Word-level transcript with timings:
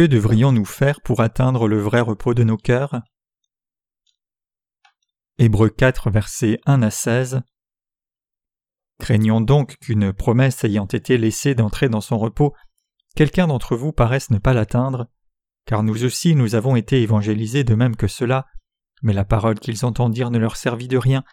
Que 0.00 0.06
devrions-nous 0.06 0.64
faire 0.64 1.02
pour 1.02 1.20
atteindre 1.20 1.68
le 1.68 1.78
vrai 1.78 2.00
repos 2.00 2.32
de 2.32 2.42
nos 2.42 2.56
cœurs? 2.56 3.02
Hébreux 5.36 5.68
4, 5.68 6.08
versets 6.08 6.58
1 6.64 6.80
à 6.80 6.90
16 6.90 7.42
Craignons 8.98 9.42
donc 9.42 9.76
qu'une 9.76 10.14
promesse 10.14 10.64
ayant 10.64 10.86
été 10.86 11.18
laissée 11.18 11.54
d'entrer 11.54 11.90
dans 11.90 12.00
son 12.00 12.16
repos, 12.16 12.54
quelqu'un 13.14 13.46
d'entre 13.46 13.76
vous 13.76 13.92
paraisse 13.92 14.30
ne 14.30 14.38
pas 14.38 14.54
l'atteindre, 14.54 15.06
car 15.66 15.82
nous 15.82 16.02
aussi 16.02 16.34
nous 16.34 16.54
avons 16.54 16.76
été 16.76 17.02
évangélisés 17.02 17.64
de 17.64 17.74
même 17.74 17.94
que 17.94 18.08
cela, 18.08 18.46
mais 19.02 19.12
la 19.12 19.26
parole 19.26 19.60
qu'ils 19.60 19.84
entendirent 19.84 20.30
ne 20.30 20.38
leur 20.38 20.56
servit 20.56 20.88
de 20.88 20.96
rien, 20.96 21.24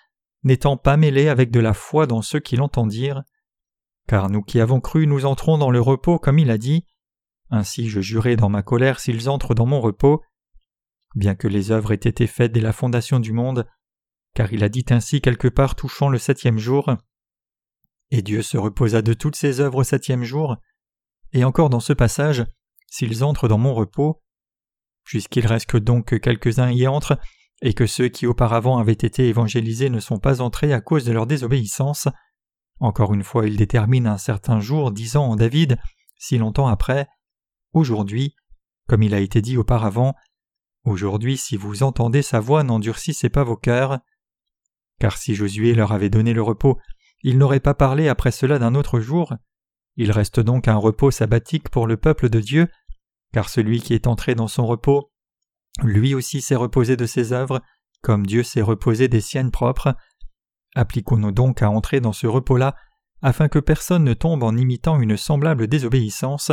n'étant 0.44 0.76
pas 0.76 0.98
mêlée 0.98 1.30
avec 1.30 1.52
de 1.52 1.62
la 1.62 1.74
foi 1.74 2.06
dans 2.06 2.22
ceux 2.22 2.42
qui 2.42 2.58
l'entendirent. 2.58 3.24
Car 4.10 4.30
nous 4.30 4.42
qui 4.42 4.60
avons 4.60 4.82
cru, 4.82 5.08
nous 5.08 5.26
entrons 5.26 5.58
dans 5.58 5.72
le 5.72 5.80
repos 5.80 6.20
comme 6.20 6.38
il 6.38 6.52
a 6.52 6.58
dit. 6.58 6.84
Ainsi 7.50 7.90
je 7.90 8.02
jurai 8.02 8.36
dans 8.36 8.50
ma 8.50 8.64
colère 8.64 9.00
s'ils 9.00 9.30
entrent 9.30 9.56
dans 9.56 9.66
mon 9.66 9.82
repos. 9.82 10.22
Bien 11.16 11.36
que 11.36 11.48
les 11.48 11.72
œuvres 11.72 11.94
aient 11.94 11.96
été 11.96 12.28
faites 12.28 12.52
dès 12.52 12.62
la 12.62 12.74
fondation 12.74 13.20
du 13.20 13.32
monde, 13.32 13.68
car 14.34 14.54
il 14.54 14.64
a 14.64 14.70
dit 14.70 14.86
ainsi 14.90 15.22
quelque 15.22 15.48
part 15.48 15.76
touchant 15.76 16.10
le 16.10 16.18
septième 16.18 16.60
jour. 16.60 16.96
Et 18.12 18.22
Dieu 18.22 18.42
se 18.42 18.58
reposa 18.58 19.02
de 19.02 19.14
toutes 19.14 19.36
ses 19.36 19.60
œuvres 19.60 19.80
au 19.80 19.84
septième 19.84 20.24
jour. 20.24 20.58
Et 21.34 21.44
encore 21.44 21.70
dans 21.70 21.80
ce 21.80 21.94
passage, 21.94 22.46
s'ils 22.88 23.24
entrent 23.24 23.48
dans 23.48 23.58
mon 23.58 23.74
repos, 23.74 24.22
puisqu'il 25.04 25.48
reste 25.48 25.76
donc 25.78 26.08
que 26.08 26.16
quelques-uns 26.16 26.72
y 26.72 26.88
entrent, 26.88 27.18
et 27.62 27.74
que 27.74 27.88
ceux 27.88 28.10
qui 28.10 28.28
auparavant 28.28 28.78
avaient 28.78 28.92
été 28.92 29.28
évangélisés 29.28 29.90
ne 29.90 30.00
sont 30.00 30.20
pas 30.20 30.42
entrés 30.42 30.74
à 30.74 30.82
cause 30.82 31.06
de 31.06 31.12
leur 31.12 31.26
désobéissance, 31.26 32.08
encore 32.80 33.14
une 33.14 33.24
fois 33.24 33.48
il 33.48 33.58
détermine 33.58 34.06
un 34.06 34.18
certain 34.18 34.60
jour 34.60 34.92
disant 34.92 35.26
en 35.26 35.36
David, 35.36 35.78
si 36.18 36.38
longtemps 36.38 36.68
après, 36.68 37.08
Aujourd'hui, 37.78 38.36
comme 38.88 39.04
il 39.04 39.14
a 39.14 39.20
été 39.20 39.40
dit 39.40 39.56
auparavant, 39.56 40.16
Aujourd'hui 40.84 41.38
si 41.38 41.58
vous 41.58 41.84
entendez 41.84 42.24
sa 42.24 42.40
voix 42.40 42.64
n'endurcissez 42.64 43.30
pas 43.30 43.44
vos 43.44 43.56
cœurs. 43.56 44.00
Car 45.00 45.16
si 45.16 45.36
Josué 45.36 45.76
leur 45.76 45.92
avait 45.92 46.10
donné 46.10 46.34
le 46.34 46.42
repos, 46.42 46.80
il 47.22 47.38
n'aurait 47.38 47.60
pas 47.60 47.76
parlé 47.76 48.08
après 48.08 48.32
cela 48.32 48.58
d'un 48.58 48.74
autre 48.74 49.00
jour. 49.00 49.36
Il 49.96 50.12
reste 50.12 50.40
donc 50.40 50.68
un 50.68 50.76
repos 50.78 51.12
sabbatique 51.12 51.70
pour 51.70 51.86
le 51.86 51.98
peuple 51.98 52.30
de 52.30 52.40
Dieu, 52.40 52.68
car 53.32 53.48
celui 53.48 53.80
qui 53.80 53.94
est 53.94 54.08
entré 54.08 54.34
dans 54.34 54.48
son 54.48 54.66
repos, 54.66 55.12
lui 55.84 56.16
aussi 56.16 56.42
s'est 56.42 56.56
reposé 56.56 56.98
de 56.98 57.06
ses 57.06 57.32
œuvres, 57.32 57.62
comme 58.02 58.26
Dieu 58.26 58.42
s'est 58.42 58.64
reposé 58.64 59.08
des 59.08 59.22
siennes 59.22 59.52
propres. 59.52 59.96
Appliquons-nous 60.74 61.32
donc 61.32 61.62
à 61.62 61.70
entrer 61.70 62.02
dans 62.02 62.14
ce 62.14 62.26
repos-là, 62.26 62.76
afin 63.22 63.50
que 63.50 63.60
personne 63.60 64.04
ne 64.04 64.16
tombe 64.16 64.42
en 64.42 64.58
imitant 64.58 65.00
une 65.00 65.16
semblable 65.16 65.68
désobéissance, 65.68 66.52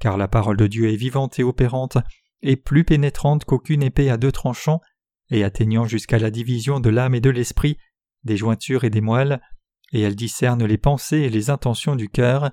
car 0.00 0.16
la 0.16 0.28
parole 0.28 0.56
de 0.56 0.66
Dieu 0.66 0.90
est 0.90 0.96
vivante 0.96 1.38
et 1.38 1.44
opérante, 1.44 1.98
et 2.42 2.56
plus 2.56 2.84
pénétrante 2.84 3.44
qu'aucune 3.44 3.82
épée 3.82 4.10
à 4.10 4.16
deux 4.16 4.32
tranchants, 4.32 4.80
et 5.30 5.44
atteignant 5.44 5.84
jusqu'à 5.84 6.18
la 6.18 6.30
division 6.30 6.80
de 6.80 6.90
l'âme 6.90 7.14
et 7.14 7.20
de 7.20 7.30
l'esprit, 7.30 7.76
des 8.24 8.36
jointures 8.36 8.84
et 8.84 8.90
des 8.90 9.00
moelles, 9.00 9.40
et 9.92 10.00
elle 10.00 10.16
discerne 10.16 10.64
les 10.64 10.78
pensées 10.78 11.18
et 11.18 11.30
les 11.30 11.50
intentions 11.50 11.96
du 11.96 12.08
cœur. 12.08 12.50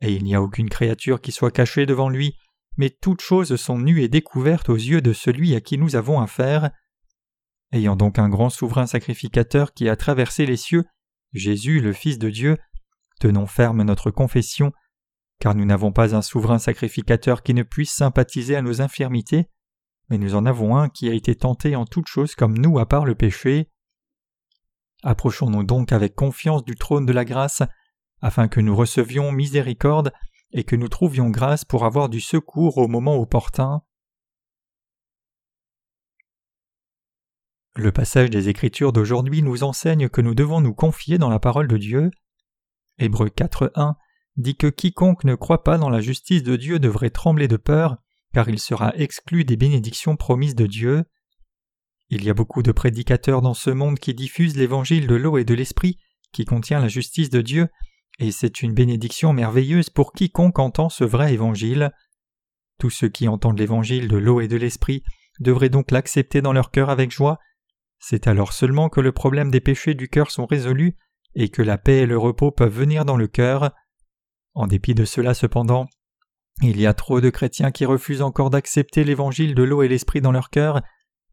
Et 0.00 0.12
il 0.12 0.24
n'y 0.24 0.34
a 0.34 0.42
aucune 0.42 0.68
créature 0.68 1.20
qui 1.20 1.32
soit 1.32 1.50
cachée 1.50 1.86
devant 1.86 2.08
lui, 2.08 2.34
mais 2.76 2.90
toutes 2.90 3.20
choses 3.20 3.56
sont 3.56 3.78
nues 3.78 4.02
et 4.02 4.08
découvertes 4.08 4.68
aux 4.68 4.76
yeux 4.76 5.00
de 5.00 5.12
celui 5.12 5.54
à 5.54 5.60
qui 5.60 5.78
nous 5.78 5.96
avons 5.96 6.20
affaire. 6.20 6.70
Ayant 7.72 7.96
donc 7.96 8.18
un 8.18 8.28
grand 8.28 8.50
souverain 8.50 8.86
sacrificateur 8.86 9.74
qui 9.74 9.88
a 9.88 9.96
traversé 9.96 10.46
les 10.46 10.56
cieux, 10.56 10.84
Jésus 11.32 11.80
le 11.80 11.92
Fils 11.92 12.18
de 12.18 12.30
Dieu, 12.30 12.56
tenons 13.20 13.46
ferme 13.46 13.82
notre 13.82 14.10
confession, 14.10 14.72
car 15.38 15.54
nous 15.54 15.64
n'avons 15.64 15.92
pas 15.92 16.14
un 16.14 16.22
souverain 16.22 16.58
sacrificateur 16.58 17.42
qui 17.42 17.54
ne 17.54 17.62
puisse 17.62 17.92
sympathiser 17.92 18.56
à 18.56 18.62
nos 18.62 18.80
infirmités, 18.80 19.48
mais 20.08 20.18
nous 20.18 20.34
en 20.34 20.46
avons 20.46 20.76
un 20.76 20.88
qui 20.88 21.08
a 21.08 21.14
été 21.14 21.34
tenté 21.34 21.76
en 21.76 21.86
toutes 21.86 22.08
choses 22.08 22.34
comme 22.34 22.58
nous 22.58 22.78
à 22.78 22.86
part 22.86 23.04
le 23.04 23.14
péché. 23.14 23.70
Approchons-nous 25.02 25.64
donc 25.64 25.92
avec 25.92 26.14
confiance 26.14 26.64
du 26.64 26.76
trône 26.76 27.06
de 27.06 27.12
la 27.12 27.24
grâce, 27.24 27.62
afin 28.20 28.48
que 28.48 28.60
nous 28.60 28.74
recevions 28.74 29.32
miséricorde 29.32 30.12
et 30.52 30.64
que 30.64 30.76
nous 30.76 30.88
trouvions 30.88 31.30
grâce 31.30 31.64
pour 31.64 31.84
avoir 31.84 32.08
du 32.08 32.20
secours 32.20 32.78
au 32.78 32.88
moment 32.88 33.16
opportun. 33.16 33.82
Le 37.76 37.90
passage 37.90 38.30
des 38.30 38.48
Écritures 38.48 38.92
d'aujourd'hui 38.92 39.42
nous 39.42 39.64
enseigne 39.64 40.08
que 40.08 40.20
nous 40.20 40.34
devons 40.34 40.60
nous 40.60 40.74
confier 40.74 41.18
dans 41.18 41.28
la 41.28 41.40
parole 41.40 41.66
de 41.66 41.76
Dieu. 41.76 42.10
Hébreux 42.98 43.28
4.1 43.28 43.96
dit 44.36 44.56
que 44.56 44.66
quiconque 44.66 45.24
ne 45.24 45.34
croit 45.34 45.62
pas 45.62 45.78
dans 45.78 45.90
la 45.90 46.00
justice 46.00 46.42
de 46.42 46.56
Dieu 46.56 46.78
devrait 46.78 47.10
trembler 47.10 47.48
de 47.48 47.56
peur, 47.56 47.96
car 48.32 48.48
il 48.48 48.58
sera 48.58 48.94
exclu 48.96 49.44
des 49.44 49.56
bénédictions 49.56 50.16
promises 50.16 50.56
de 50.56 50.66
Dieu. 50.66 51.04
Il 52.10 52.24
y 52.24 52.30
a 52.30 52.34
beaucoup 52.34 52.62
de 52.62 52.72
prédicateurs 52.72 53.42
dans 53.42 53.54
ce 53.54 53.70
monde 53.70 53.98
qui 53.98 54.14
diffusent 54.14 54.56
l'évangile 54.56 55.06
de 55.06 55.14
l'eau 55.14 55.38
et 55.38 55.44
de 55.44 55.54
l'esprit, 55.54 55.98
qui 56.32 56.44
contient 56.44 56.80
la 56.80 56.88
justice 56.88 57.30
de 57.30 57.40
Dieu, 57.40 57.68
et 58.18 58.30
c'est 58.30 58.62
une 58.62 58.74
bénédiction 58.74 59.32
merveilleuse 59.32 59.90
pour 59.90 60.12
quiconque 60.12 60.58
entend 60.58 60.88
ce 60.88 61.04
vrai 61.04 61.32
évangile. 61.32 61.92
Tous 62.78 62.90
ceux 62.90 63.08
qui 63.08 63.28
entendent 63.28 63.58
l'évangile 63.58 64.08
de 64.08 64.16
l'eau 64.16 64.40
et 64.40 64.48
de 64.48 64.56
l'esprit 64.56 65.02
devraient 65.40 65.68
donc 65.68 65.90
l'accepter 65.90 66.42
dans 66.42 66.52
leur 66.52 66.70
cœur 66.70 66.90
avec 66.90 67.10
joie. 67.10 67.38
C'est 67.98 68.26
alors 68.26 68.52
seulement 68.52 68.88
que 68.88 69.00
le 69.00 69.12
problème 69.12 69.50
des 69.50 69.60
péchés 69.60 69.94
du 69.94 70.08
cœur 70.08 70.30
sont 70.30 70.46
résolus 70.46 70.96
et 71.34 71.48
que 71.48 71.62
la 71.62 71.78
paix 71.78 71.98
et 71.98 72.06
le 72.06 72.18
repos 72.18 72.50
peuvent 72.50 72.76
venir 72.76 73.04
dans 73.04 73.16
le 73.16 73.26
cœur. 73.26 73.72
En 74.54 74.66
dépit 74.66 74.94
de 74.94 75.04
cela 75.04 75.34
cependant, 75.34 75.88
il 76.62 76.80
y 76.80 76.86
a 76.86 76.94
trop 76.94 77.20
de 77.20 77.30
chrétiens 77.30 77.72
qui 77.72 77.84
refusent 77.84 78.22
encore 78.22 78.50
d'accepter 78.50 79.04
l'évangile 79.04 79.54
de 79.54 79.62
l'eau 79.64 79.82
et 79.82 79.88
l'esprit 79.88 80.20
dans 80.20 80.32
leur 80.32 80.50
cœur, 80.50 80.80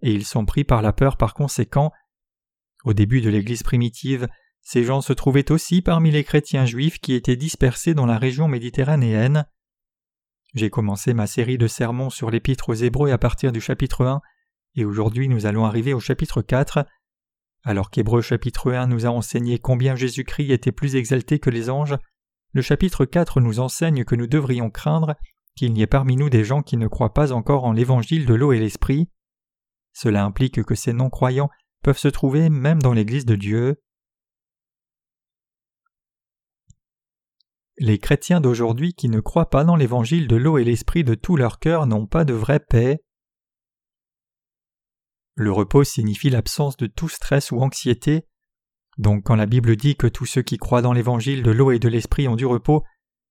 et 0.01 0.11
ils 0.11 0.25
sont 0.25 0.45
pris 0.45 0.63
par 0.63 0.81
la 0.81 0.93
peur 0.93 1.17
par 1.17 1.35
conséquent. 1.35 1.91
Au 2.83 2.93
début 2.93 3.21
de 3.21 3.29
l'Église 3.29 3.61
primitive, 3.61 4.27
ces 4.61 4.83
gens 4.83 5.01
se 5.01 5.13
trouvaient 5.13 5.51
aussi 5.51 5.81
parmi 5.83 6.09
les 6.09 6.23
chrétiens 6.23 6.65
juifs 6.65 6.99
qui 6.99 7.13
étaient 7.13 7.35
dispersés 7.35 7.93
dans 7.93 8.07
la 8.07 8.17
région 8.17 8.47
méditerranéenne. 8.47 9.45
J'ai 10.55 10.69
commencé 10.69 11.13
ma 11.13 11.27
série 11.27 11.57
de 11.57 11.67
sermons 11.67 12.09
sur 12.09 12.31
l'épître 12.31 12.69
aux 12.69 12.73
Hébreux 12.73 13.11
à 13.11 13.17
partir 13.19 13.51
du 13.51 13.61
chapitre 13.61 14.05
1, 14.05 14.21
et 14.75 14.85
aujourd'hui 14.85 15.29
nous 15.29 15.45
allons 15.45 15.65
arriver 15.65 15.93
au 15.93 15.99
chapitre 15.99 16.41
4. 16.41 16.85
Alors 17.63 17.91
qu'Hébreux 17.91 18.21
chapitre 18.21 18.71
1 18.73 18.87
nous 18.87 19.05
a 19.05 19.09
enseigné 19.09 19.59
combien 19.59 19.95
Jésus-Christ 19.95 20.49
était 20.49 20.71
plus 20.71 20.95
exalté 20.95 21.37
que 21.37 21.51
les 21.51 21.69
anges, 21.69 21.95
le 22.53 22.61
chapitre 22.61 23.05
4 23.05 23.39
nous 23.39 23.59
enseigne 23.59 24.03
que 24.03 24.15
nous 24.15 24.27
devrions 24.27 24.69
craindre 24.69 25.15
qu'il 25.55 25.73
n'y 25.73 25.81
ait 25.81 25.87
parmi 25.87 26.15
nous 26.15 26.29
des 26.29 26.43
gens 26.43 26.61
qui 26.61 26.77
ne 26.77 26.87
croient 26.87 27.13
pas 27.13 27.31
encore 27.31 27.65
en 27.65 27.71
l'évangile 27.71 28.25
de 28.25 28.33
l'eau 28.33 28.51
et 28.51 28.59
l'esprit. 28.59 29.09
Cela 29.93 30.23
implique 30.23 30.63
que 30.63 30.75
ces 30.75 30.93
non-croyants 30.93 31.49
peuvent 31.83 31.97
se 31.97 32.07
trouver 32.07 32.49
même 32.49 32.81
dans 32.81 32.93
l'Église 32.93 33.25
de 33.25 33.35
Dieu. 33.35 33.81
Les 37.77 37.99
chrétiens 37.99 38.41
d'aujourd'hui 38.41 38.93
qui 38.93 39.09
ne 39.09 39.19
croient 39.19 39.49
pas 39.49 39.63
dans 39.63 39.75
l'évangile 39.75 40.27
de 40.27 40.35
l'eau 40.35 40.57
et 40.57 40.63
l'esprit 40.63 41.03
de 41.03 41.15
tout 41.15 41.35
leur 41.35 41.59
cœur 41.59 41.87
n'ont 41.87 42.05
pas 42.05 42.25
de 42.25 42.33
vraie 42.33 42.59
paix. 42.59 43.03
Le 45.35 45.51
repos 45.51 45.83
signifie 45.83 46.29
l'absence 46.29 46.77
de 46.77 46.87
tout 46.87 47.09
stress 47.09 47.51
ou 47.51 47.59
anxiété, 47.59 48.27
donc 48.97 49.23
quand 49.23 49.35
la 49.35 49.45
Bible 49.45 49.75
dit 49.75 49.95
que 49.95 50.07
tous 50.07 50.25
ceux 50.25 50.41
qui 50.41 50.57
croient 50.57 50.81
dans 50.81 50.93
l'évangile 50.93 51.43
de 51.43 51.51
l'eau 51.51 51.71
et 51.71 51.79
de 51.79 51.87
l'esprit 51.87 52.27
ont 52.27 52.35
du 52.35 52.45
repos, 52.45 52.83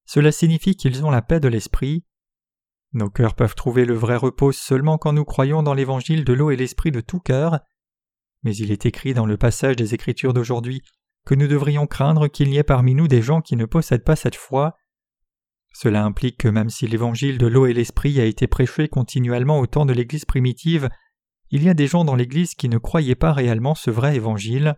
cela 0.07 0.33
signifie 0.33 0.77
qu'ils 0.77 1.05
ont 1.05 1.11
la 1.11 1.23
paix 1.23 1.41
de 1.41 1.49
l'esprit. 1.49 2.05
Nos 2.93 3.11
cœurs 3.11 3.35
peuvent 3.35 3.55
trouver 3.55 3.85
le 3.85 3.95
vrai 3.95 4.17
repos 4.17 4.53
seulement 4.53 4.99
quand 4.99 5.13
nous 5.13 5.25
croyons 5.25 5.63
dans 5.63 5.75
l'évangile 5.75 6.25
de 6.25 6.33
l'eau 6.33 6.51
et 6.51 6.57
l'esprit 6.57 6.91
de 6.91 7.01
tout 7.01 7.21
cœur. 7.21 7.61
Mais 8.43 8.57
il 8.57 8.73
est 8.73 8.87
écrit 8.87 9.15
dans 9.15 9.27
le 9.27 9.37
passage 9.37 9.77
des 9.77 9.95
Écritures 9.95 10.33
d'aujourd'hui 10.33 10.83
que 11.27 11.35
nous 11.35 11.47
devrions 11.47 11.87
craindre 11.87 12.29
qu'il 12.29 12.49
n'y 12.49 12.57
ait 12.57 12.65
parmi 12.65 12.95
nous 12.95 13.07
des 13.07 13.23
gens 13.23 13.43
qui 13.43 13.55
ne 13.55 13.67
possèdent 13.67 14.05
pas 14.05 14.17
cette 14.17 14.37
foi. 14.37 14.75
Cela 15.73 16.05
implique 16.05 16.39
que 16.39 16.49
même 16.49 16.71
si 16.71 16.87
l'évangile 16.87 17.39
de 17.39 17.47
l'eau 17.47 17.67
et 17.67 17.73
l'esprit 17.73 18.21
a 18.21 18.25
été 18.25 18.47
prêché 18.49 18.89
continuellement 18.89 19.61
au 19.61 19.67
temps 19.67 19.87
de 19.87 19.93
l'Église 19.93 20.25
primitive, 20.25 20.89
il 21.51 21.63
y 21.63 21.69
a 21.69 21.75
des 21.75 21.87
gens 21.87 22.05
dans 22.05 22.17
l'Église 22.17 22.55
qui 22.55 22.69
ne 22.69 22.79
croyaient 22.79 23.15
pas 23.15 23.33
réellement 23.33 23.75
ce 23.75 23.91
vrai 23.91 24.17
évangile. 24.17 24.77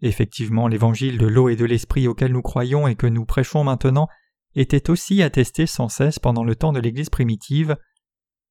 Effectivement, 0.00 0.68
l'évangile 0.68 1.18
de 1.18 1.26
l'eau 1.26 1.48
et 1.48 1.56
de 1.56 1.64
l'esprit 1.64 2.06
auquel 2.06 2.32
nous 2.32 2.42
croyons 2.42 2.86
et 2.86 2.94
que 2.94 3.06
nous 3.06 3.24
prêchons 3.24 3.64
maintenant 3.64 4.08
était 4.54 4.90
aussi 4.90 5.22
attesté 5.22 5.66
sans 5.66 5.88
cesse 5.88 6.18
pendant 6.18 6.44
le 6.44 6.54
temps 6.56 6.72
de 6.72 6.80
l'Église 6.80 7.10
primitive. 7.10 7.76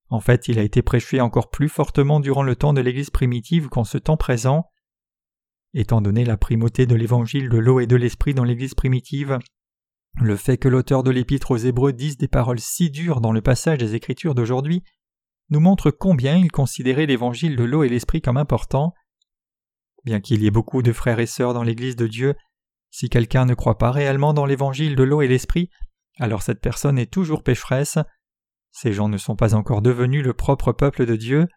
En 0.10 0.20
fait, 0.20 0.48
il 0.48 0.60
a 0.60 0.64
été 0.64 0.82
prêché 0.82 1.22
encore 1.22 1.50
plus 1.50 1.70
fortement 1.70 2.20
durant 2.20 2.44
le 2.44 2.56
temps 2.56 2.74
de 2.74 2.82
l'Église 2.82 3.10
primitive 3.10 3.70
qu'en 3.70 3.84
ce 3.84 3.98
temps 3.98 4.18
présent. 4.18 4.70
Étant 5.74 6.02
donné 6.02 6.26
la 6.26 6.38
primauté 6.38 6.86
de 6.86 6.96
l'évangile 6.96 7.50
de 7.50 7.58
l'eau 7.58 7.80
et 7.80 7.88
de 7.88 7.96
l'esprit 7.96 8.34
dans 8.34 8.44
l'Église 8.44 8.74
primitive, 8.74 9.40
le 10.20 10.36
fait 10.36 10.58
que 10.58 10.70
l'auteur 10.70 11.04
de 11.04 11.12
l'épître 11.12 11.52
aux 11.52 11.58
Hébreux 11.58 11.94
dise 11.94 12.18
des 12.18 12.28
paroles 12.28 12.60
si 12.60 12.90
dures 12.90 13.22
dans 13.22 13.32
le 13.32 13.42
passage 13.42 13.78
des 13.78 13.96
Écritures 13.96 14.34
d'aujourd'hui 14.34 14.84
nous 15.50 15.60
montre 15.60 15.92
combien 15.92 16.36
il 16.38 16.52
considérait 16.52 17.06
l'évangile 17.06 17.56
de 17.56 17.64
l'eau 17.64 17.84
et 17.84 17.90
l'esprit 17.90 18.22
comme 18.22 18.38
important. 18.38 18.94
Bien 20.08 20.22
qu'il 20.22 20.42
y 20.42 20.48
ait 20.48 20.52
beaucoup 20.52 20.84
de 20.84 20.94
frères 20.94 21.20
et 21.20 21.26
sœurs 21.26 21.54
dans 21.54 21.64
l'Église 21.64 21.98
de 21.98 22.08
Dieu, 22.08 22.34
si 22.92 23.10
quelqu'un 23.10 23.44
ne 23.44 23.56
croit 23.56 23.78
pas 23.78 23.92
réellement 23.92 24.34
dans 24.34 24.46
l'évangile 24.46 24.96
de 24.96 25.04
l'eau 25.04 25.22
et 25.22 25.28
l'esprit, 25.28 25.70
alors 26.18 26.44
cette 26.44 26.62
personne 26.62 26.98
est 26.98 27.12
toujours 27.12 27.44
pécheresse. 27.44 27.98
Ces 28.72 28.94
gens 28.94 29.10
ne 29.10 29.18
sont 29.18 29.36
pas 29.36 29.54
encore 29.54 29.82
devenus 29.82 30.24
le 30.24 30.32
propre 30.32 30.72
peuple 30.72 31.06
de 31.06 31.18
Dieu. 31.18 31.48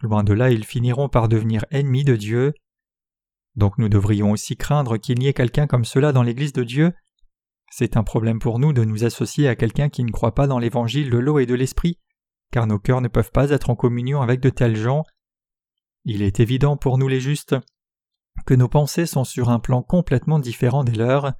Loin 0.00 0.24
de 0.24 0.32
là, 0.32 0.50
ils 0.50 0.64
finiront 0.64 1.10
par 1.10 1.28
devenir 1.28 1.66
ennemis 1.70 2.02
de 2.02 2.16
Dieu. 2.16 2.54
Donc 3.56 3.76
nous 3.76 3.90
devrions 3.90 4.30
aussi 4.30 4.56
craindre 4.56 4.96
qu'il 4.96 5.18
n'y 5.18 5.26
ait 5.26 5.34
quelqu'un 5.34 5.66
comme 5.66 5.84
cela 5.84 6.12
dans 6.12 6.22
l'Église 6.22 6.54
de 6.54 6.64
Dieu. 6.64 6.94
C'est 7.70 7.98
un 7.98 8.04
problème 8.04 8.38
pour 8.38 8.58
nous 8.58 8.72
de 8.72 8.84
nous 8.84 9.04
associer 9.04 9.48
à 9.48 9.54
quelqu'un 9.54 9.90
qui 9.90 10.02
ne 10.02 10.12
croit 10.12 10.34
pas 10.34 10.46
dans 10.46 10.58
l'Évangile 10.58 11.10
de 11.10 11.18
l'eau 11.18 11.38
et 11.40 11.44
de 11.44 11.54
l'Esprit, 11.54 11.98
car 12.52 12.66
nos 12.66 12.78
cœurs 12.78 13.02
ne 13.02 13.08
peuvent 13.08 13.32
pas 13.32 13.50
être 13.50 13.68
en 13.68 13.76
communion 13.76 14.22
avec 14.22 14.40
de 14.40 14.48
tels 14.48 14.76
gens. 14.76 15.04
Il 16.06 16.22
est 16.22 16.40
évident 16.40 16.78
pour 16.78 16.96
nous 16.96 17.06
les 17.06 17.20
justes 17.20 17.54
que 18.46 18.54
nos 18.54 18.68
pensées 18.68 19.06
sont 19.06 19.24
sur 19.24 19.50
un 19.50 19.58
plan 19.58 19.82
complètement 19.82 20.38
différent 20.38 20.84
des 20.84 20.92
leurs. 20.92 21.32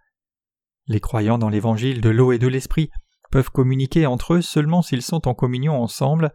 Les 0.86 1.00
croyants 1.00 1.38
dans 1.38 1.48
l'Évangile 1.48 2.00
de 2.00 2.10
l'eau 2.10 2.32
et 2.32 2.38
de 2.38 2.48
l'Esprit 2.48 2.90
peuvent 3.30 3.50
communiquer 3.50 4.06
entre 4.06 4.34
eux 4.34 4.42
seulement 4.42 4.82
s'ils 4.82 5.02
sont 5.02 5.26
en 5.26 5.34
communion 5.34 5.80
ensemble, 5.80 6.32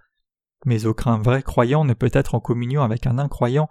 mais 0.65 0.85
aucun 0.85 1.17
vrai 1.17 1.43
croyant 1.43 1.85
ne 1.85 1.93
peut 1.93 2.09
être 2.13 2.35
en 2.35 2.39
communion 2.39 2.81
avec 2.81 3.05
un 3.05 3.19
incroyant 3.19 3.67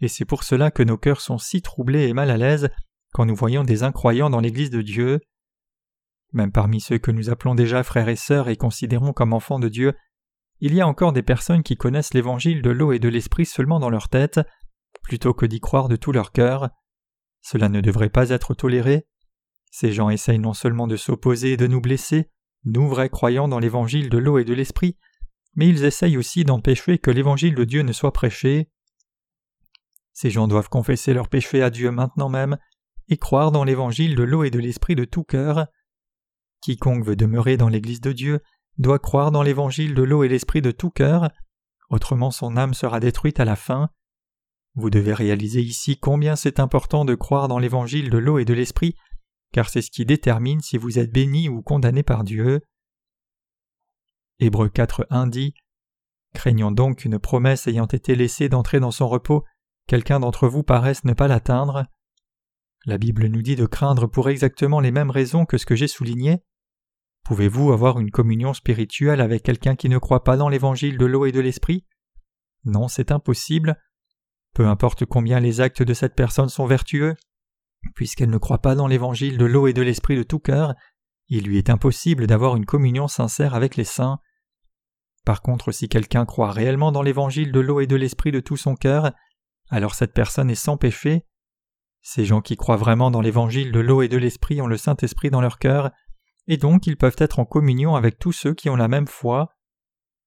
et 0.00 0.08
c'est 0.08 0.24
pour 0.24 0.44
cela 0.44 0.70
que 0.70 0.82
nos 0.82 0.96
cœurs 0.96 1.20
sont 1.20 1.38
si 1.38 1.62
troublés 1.62 2.08
et 2.08 2.14
mal 2.14 2.30
à 2.30 2.36
l'aise 2.36 2.70
quand 3.12 3.26
nous 3.26 3.34
voyons 3.34 3.64
des 3.64 3.82
incroyants 3.82 4.30
dans 4.30 4.40
l'Église 4.40 4.70
de 4.70 4.82
Dieu. 4.82 5.20
Même 6.32 6.52
parmi 6.52 6.80
ceux 6.80 6.98
que 6.98 7.10
nous 7.10 7.28
appelons 7.28 7.54
déjà 7.54 7.82
frères 7.82 8.08
et 8.08 8.16
sœurs 8.16 8.48
et 8.48 8.56
considérons 8.56 9.12
comme 9.12 9.32
enfants 9.32 9.58
de 9.58 9.68
Dieu, 9.68 9.94
il 10.60 10.74
y 10.74 10.80
a 10.80 10.86
encore 10.86 11.12
des 11.12 11.22
personnes 11.22 11.62
qui 11.62 11.76
connaissent 11.76 12.14
l'Évangile 12.14 12.62
de 12.62 12.70
l'eau 12.70 12.92
et 12.92 12.98
de 12.98 13.08
l'Esprit 13.08 13.46
seulement 13.46 13.80
dans 13.80 13.90
leur 13.90 14.08
tête, 14.08 14.40
plutôt 15.02 15.34
que 15.34 15.46
d'y 15.46 15.60
croire 15.60 15.88
de 15.88 15.96
tout 15.96 16.12
leur 16.12 16.32
cœur. 16.32 16.70
Cela 17.42 17.68
ne 17.68 17.80
devrait 17.80 18.10
pas 18.10 18.30
être 18.30 18.54
toléré. 18.54 19.06
Ces 19.70 19.92
gens 19.92 20.10
essayent 20.10 20.38
non 20.38 20.54
seulement 20.54 20.86
de 20.86 20.96
s'opposer 20.96 21.52
et 21.52 21.56
de 21.56 21.66
nous 21.66 21.80
blesser, 21.80 22.30
nous 22.64 22.88
vrais 22.88 23.08
croyants 23.08 23.48
dans 23.48 23.58
l'Évangile 23.58 24.10
de 24.10 24.18
l'eau 24.18 24.38
et 24.38 24.44
de 24.44 24.52
l'Esprit, 24.52 24.96
mais 25.54 25.68
ils 25.68 25.84
essayent 25.84 26.16
aussi 26.16 26.44
d'empêcher 26.44 26.98
que 26.98 27.10
l'Évangile 27.10 27.54
de 27.54 27.64
Dieu 27.64 27.82
ne 27.82 27.92
soit 27.92 28.12
prêché. 28.12 28.70
Ces 30.12 30.30
gens 30.30 30.48
doivent 30.48 30.68
confesser 30.68 31.14
leurs 31.14 31.28
péchés 31.28 31.62
à 31.62 31.70
Dieu 31.70 31.90
maintenant 31.90 32.28
même 32.28 32.58
et 33.08 33.16
croire 33.16 33.52
dans 33.52 33.64
l'évangile 33.64 34.14
de 34.14 34.22
l'eau 34.22 34.44
et 34.44 34.50
de 34.50 34.58
l'esprit 34.58 34.94
de 34.94 35.04
tout 35.04 35.24
cœur. 35.24 35.66
Quiconque 36.60 37.04
veut 37.04 37.16
demeurer 37.16 37.56
dans 37.56 37.68
l'Église 37.68 38.00
de 38.00 38.12
Dieu 38.12 38.40
doit 38.78 38.98
croire 38.98 39.30
dans 39.30 39.42
l'évangile 39.42 39.94
de 39.94 40.02
l'eau 40.02 40.24
et 40.24 40.28
l'esprit 40.28 40.62
de 40.62 40.70
tout 40.70 40.90
cœur, 40.90 41.30
autrement 41.90 42.30
son 42.30 42.56
âme 42.56 42.74
sera 42.74 43.00
détruite 43.00 43.40
à 43.40 43.44
la 43.44 43.56
fin. 43.56 43.90
Vous 44.74 44.90
devez 44.90 45.14
réaliser 45.14 45.60
ici 45.60 45.98
combien 45.98 46.36
c'est 46.36 46.60
important 46.60 47.04
de 47.04 47.14
croire 47.14 47.48
dans 47.48 47.58
l'évangile 47.58 48.10
de 48.10 48.18
l'eau 48.18 48.38
et 48.38 48.44
de 48.44 48.54
l'esprit, 48.54 48.94
car 49.52 49.68
c'est 49.68 49.82
ce 49.82 49.90
qui 49.90 50.04
détermine 50.04 50.60
si 50.60 50.78
vous 50.78 50.98
êtes 50.98 51.12
béni 51.12 51.48
ou 51.48 51.62
condamné 51.62 52.02
par 52.02 52.24
Dieu. 52.24 52.60
Hébreux 54.38 54.68
4.1 54.68 55.28
dit 55.28 55.54
Craignons 56.34 56.70
donc 56.70 56.98
qu'une 56.98 57.18
promesse 57.18 57.66
ayant 57.66 57.86
été 57.86 58.14
laissée 58.14 58.48
d'entrer 58.48 58.78
dans 58.78 58.92
son 58.92 59.08
repos 59.08 59.44
quelqu'un 59.88 60.20
d'entre 60.20 60.46
vous 60.46 60.62
paraisse 60.62 61.04
ne 61.04 61.14
pas 61.14 61.26
l'atteindre. 61.26 61.86
La 62.86 62.96
Bible 62.96 63.26
nous 63.26 63.42
dit 63.42 63.56
de 63.56 63.66
craindre 63.66 64.06
pour 64.06 64.30
exactement 64.30 64.80
les 64.80 64.92
mêmes 64.92 65.10
raisons 65.10 65.44
que 65.44 65.58
ce 65.58 65.66
que 65.66 65.74
j'ai 65.74 65.88
souligné. 65.88 66.44
Pouvez-vous 67.24 67.72
avoir 67.72 67.98
une 67.98 68.10
communion 68.10 68.54
spirituelle 68.54 69.20
avec 69.20 69.42
quelqu'un 69.42 69.76
qui 69.76 69.88
ne 69.88 69.98
croit 69.98 70.24
pas 70.24 70.36
dans 70.36 70.48
l'évangile 70.48 70.96
de 70.96 71.06
l'eau 71.06 71.26
et 71.26 71.32
de 71.32 71.40
l'esprit? 71.40 71.84
Non, 72.64 72.88
c'est 72.88 73.10
impossible. 73.10 73.76
Peu 74.54 74.66
importe 74.66 75.04
combien 75.04 75.40
les 75.40 75.60
actes 75.60 75.82
de 75.82 75.94
cette 75.94 76.14
personne 76.14 76.48
sont 76.48 76.66
vertueux, 76.66 77.14
puisqu'elle 77.94 78.30
ne 78.30 78.38
croit 78.38 78.58
pas 78.58 78.74
dans 78.74 78.86
l'évangile 78.86 79.38
de 79.38 79.44
l'eau 79.44 79.66
et 79.66 79.72
de 79.72 79.82
l'esprit 79.82 80.16
de 80.16 80.22
tout 80.22 80.38
cœur, 80.38 80.74
il 81.28 81.44
lui 81.44 81.58
est 81.58 81.70
impossible 81.70 82.26
d'avoir 82.26 82.56
une 82.56 82.66
communion 82.66 83.06
sincère 83.08 83.54
avec 83.54 83.76
les 83.76 83.84
saints. 83.84 84.18
Par 85.24 85.42
contre, 85.42 85.70
si 85.70 85.88
quelqu'un 85.88 86.26
croit 86.26 86.50
réellement 86.50 86.92
dans 86.92 87.02
l'évangile 87.02 87.52
de 87.52 87.60
l'eau 87.60 87.80
et 87.80 87.86
de 87.86 87.96
l'esprit 87.96 88.32
de 88.32 88.40
tout 88.40 88.56
son 88.56 88.74
cœur, 88.74 89.12
alors 89.70 89.94
cette 89.94 90.12
personne 90.12 90.50
est 90.50 90.56
sans 90.56 90.76
péché. 90.76 91.24
Ces 92.02 92.24
gens 92.24 92.40
qui 92.40 92.56
croient 92.56 92.76
vraiment 92.76 93.10
dans 93.10 93.20
l'évangile 93.20 93.70
de 93.70 93.80
l'eau 93.80 94.02
et 94.02 94.08
de 94.08 94.16
l'esprit 94.16 94.60
ont 94.60 94.66
le 94.66 94.76
Saint-Esprit 94.76 95.30
dans 95.30 95.40
leur 95.40 95.58
cœur, 95.58 95.90
et 96.48 96.56
donc 96.56 96.86
ils 96.86 96.96
peuvent 96.96 97.16
être 97.18 97.38
en 97.38 97.44
communion 97.44 97.94
avec 97.94 98.18
tous 98.18 98.32
ceux 98.32 98.54
qui 98.54 98.68
ont 98.68 98.76
la 98.76 98.88
même 98.88 99.06
foi. 99.06 99.54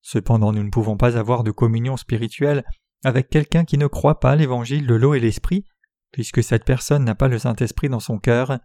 Cependant 0.00 0.52
nous 0.52 0.62
ne 0.62 0.70
pouvons 0.70 0.96
pas 0.96 1.18
avoir 1.18 1.44
de 1.44 1.50
communion 1.50 1.96
spirituelle 1.96 2.64
avec 3.04 3.28
quelqu'un 3.28 3.64
qui 3.64 3.78
ne 3.78 3.86
croit 3.86 4.20
pas 4.20 4.36
l'évangile 4.36 4.86
de 4.86 4.94
l'eau 4.94 5.14
et 5.14 5.20
l'esprit, 5.20 5.64
puisque 6.10 6.42
cette 6.42 6.64
personne 6.64 7.04
n'a 7.04 7.14
pas 7.14 7.28
le 7.28 7.38
Saint-Esprit 7.38 7.88
dans 7.88 8.00
son 8.00 8.18
cœur. 8.18 8.58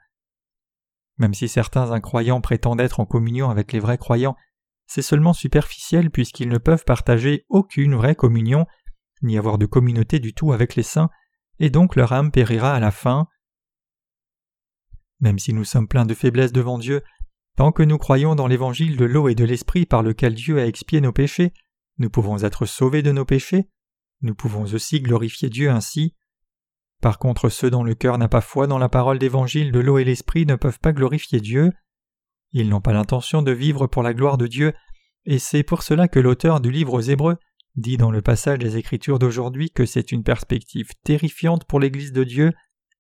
Même 1.18 1.34
si 1.34 1.48
certains 1.48 1.92
incroyants 1.92 2.42
prétendent 2.42 2.82
être 2.82 3.00
en 3.00 3.06
communion 3.06 3.50
avec 3.50 3.74
les 3.74 3.80
vrais 3.80 3.98
croyants, 3.98 4.36
c'est 4.88 5.02
seulement 5.02 5.34
superficiel 5.34 6.10
puisqu'ils 6.10 6.50
ne 6.50 6.58
peuvent 6.58 6.86
partager 6.86 7.46
aucune 7.50 7.96
vraie 7.96 8.16
communion 8.16 8.66
ni 9.22 9.38
avoir 9.38 9.58
de 9.58 9.66
communauté 9.66 10.20
du 10.20 10.34
tout 10.34 10.54
avec 10.54 10.76
les 10.76 10.84
saints, 10.84 11.10
et 11.60 11.70
donc 11.70 11.96
leur 11.96 12.14
âme 12.14 12.32
périra 12.32 12.74
à 12.74 12.80
la 12.80 12.92
fin. 12.92 13.28
Même 15.20 15.40
si 15.40 15.54
nous 15.54 15.66
sommes 15.66 15.88
pleins 15.88 16.06
de 16.06 16.14
faiblesses 16.14 16.54
devant 16.54 16.78
Dieu, 16.78 17.04
tant 17.58 17.72
que 17.72 17.84
nous 17.84 17.98
croyons 17.98 18.36
dans 18.36 18.48
l'évangile 18.48 18.96
de 18.96 19.06
l'eau 19.06 19.28
et 19.28 19.36
de 19.36 19.44
l'esprit 19.44 19.86
par 19.86 20.04
lequel 20.04 20.36
Dieu 20.36 20.60
a 20.60 20.66
expié 20.66 21.02
nos 21.02 21.12
péchés, 21.12 21.54
nous 21.98 22.10
pouvons 22.10 22.44
être 22.44 22.66
sauvés 22.66 23.02
de 23.02 23.12
nos 23.12 23.26
péchés, 23.26 23.70
nous 24.22 24.36
pouvons 24.36 24.64
aussi 24.64 25.02
glorifier 25.02 25.50
Dieu 25.50 25.70
ainsi. 25.70 26.16
Par 27.02 27.20
contre, 27.20 27.50
ceux 27.50 27.70
dont 27.70 27.84
le 27.84 27.96
cœur 27.96 28.18
n'a 28.18 28.28
pas 28.28 28.42
foi 28.42 28.68
dans 28.68 28.78
la 28.78 28.90
parole 28.90 29.20
d'évangile 29.20 29.72
de 29.72 29.80
l'eau 29.80 29.98
et 29.98 30.04
l'esprit 30.04 30.46
ne 30.46 30.56
peuvent 30.56 30.80
pas 30.80 30.92
glorifier 30.92 31.40
Dieu. 31.40 31.72
Ils 32.52 32.70
n'ont 32.70 32.82
pas 32.82 32.94
l'intention 32.94 33.42
de 33.42 33.52
vivre 33.52 33.88
pour 33.88 34.04
la 34.04 34.14
gloire 34.14 34.38
de 34.38 34.48
Dieu, 34.48 34.74
et 35.26 35.40
c'est 35.40 35.64
pour 35.64 35.84
cela 35.84 36.08
que 36.08 36.20
l'auteur 36.20 36.60
du 36.60 36.72
livre 36.72 36.94
aux 36.94 37.02
Hébreux 37.02 37.38
dit 37.76 37.98
dans 37.98 38.12
le 38.12 38.22
passage 38.22 38.60
des 38.60 38.78
Écritures 38.78 39.20
d'aujourd'hui 39.20 39.70
que 39.70 39.86
c'est 39.86 40.12
une 40.12 40.24
perspective 40.24 40.90
terrifiante 41.04 41.66
pour 41.66 41.80
l'Église 41.80 42.12
de 42.12 42.24
Dieu 42.24 42.52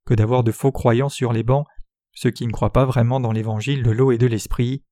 que 0.06 0.13
d'avoir 0.13 0.44
de 0.44 0.51
faux 0.51 0.72
croyants 0.72 1.10
sur 1.10 1.33
les 1.33 1.44
bancs, 1.44 1.65
ceux 2.13 2.31
qui 2.31 2.48
ne 2.48 2.51
croient 2.51 2.74
pas 2.74 2.86
vraiment 2.86 3.19
dans 3.19 3.31
l'Évangile 3.31 3.83
de 3.83 3.92
l'eau 3.92 4.12
et 4.12 4.18
de 4.18 4.27
l'Esprit. 4.27 4.83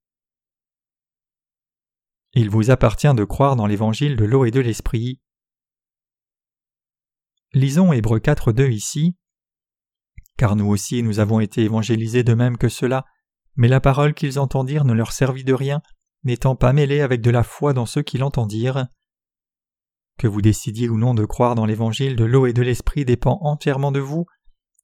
Il 2.33 2.49
vous 2.49 2.69
appartient 2.71 3.13
de 3.13 3.23
croire 3.23 3.55
dans 3.55 3.67
l'Évangile 3.67 4.15
de 4.15 4.25
l'eau 4.25 4.45
et 4.45 4.51
de 4.51 4.59
l'Esprit. 4.59 5.21
Lisons 7.53 7.93
Hébreux 7.93 8.19
4.2 8.19 8.71
ici. 8.71 9.15
Car 10.37 10.55
nous 10.55 10.67
aussi 10.67 11.01
nous 11.03 11.19
avons 11.19 11.39
été 11.39 11.63
évangélisés 11.63 12.23
de 12.23 12.33
même 12.33 12.57
que 12.57 12.69
cela, 12.69 13.05
mais 13.55 13.67
la 13.67 13.79
parole 13.79 14.13
qu'ils 14.13 14.39
entendirent 14.39 14.85
ne 14.85 14.93
leur 14.93 15.11
servit 15.11 15.43
de 15.43 15.53
rien, 15.53 15.81
n'étant 16.23 16.55
pas 16.55 16.73
mêlée 16.73 17.01
avec 17.01 17.21
de 17.21 17.31
la 17.31 17.43
foi 17.43 17.73
dans 17.73 17.85
ceux 17.85 18.03
qui 18.03 18.17
l'entendirent. 18.17 18.87
Que 20.17 20.27
vous 20.27 20.41
décidiez 20.41 20.89
ou 20.89 20.97
non 20.97 21.13
de 21.13 21.25
croire 21.25 21.55
dans 21.55 21.65
l'évangile 21.65 22.15
de 22.15 22.25
l'eau 22.25 22.45
et 22.45 22.53
de 22.53 22.61
l'esprit 22.61 23.05
dépend 23.05 23.39
entièrement 23.41 23.91
de 23.91 23.99
vous. 23.99 24.25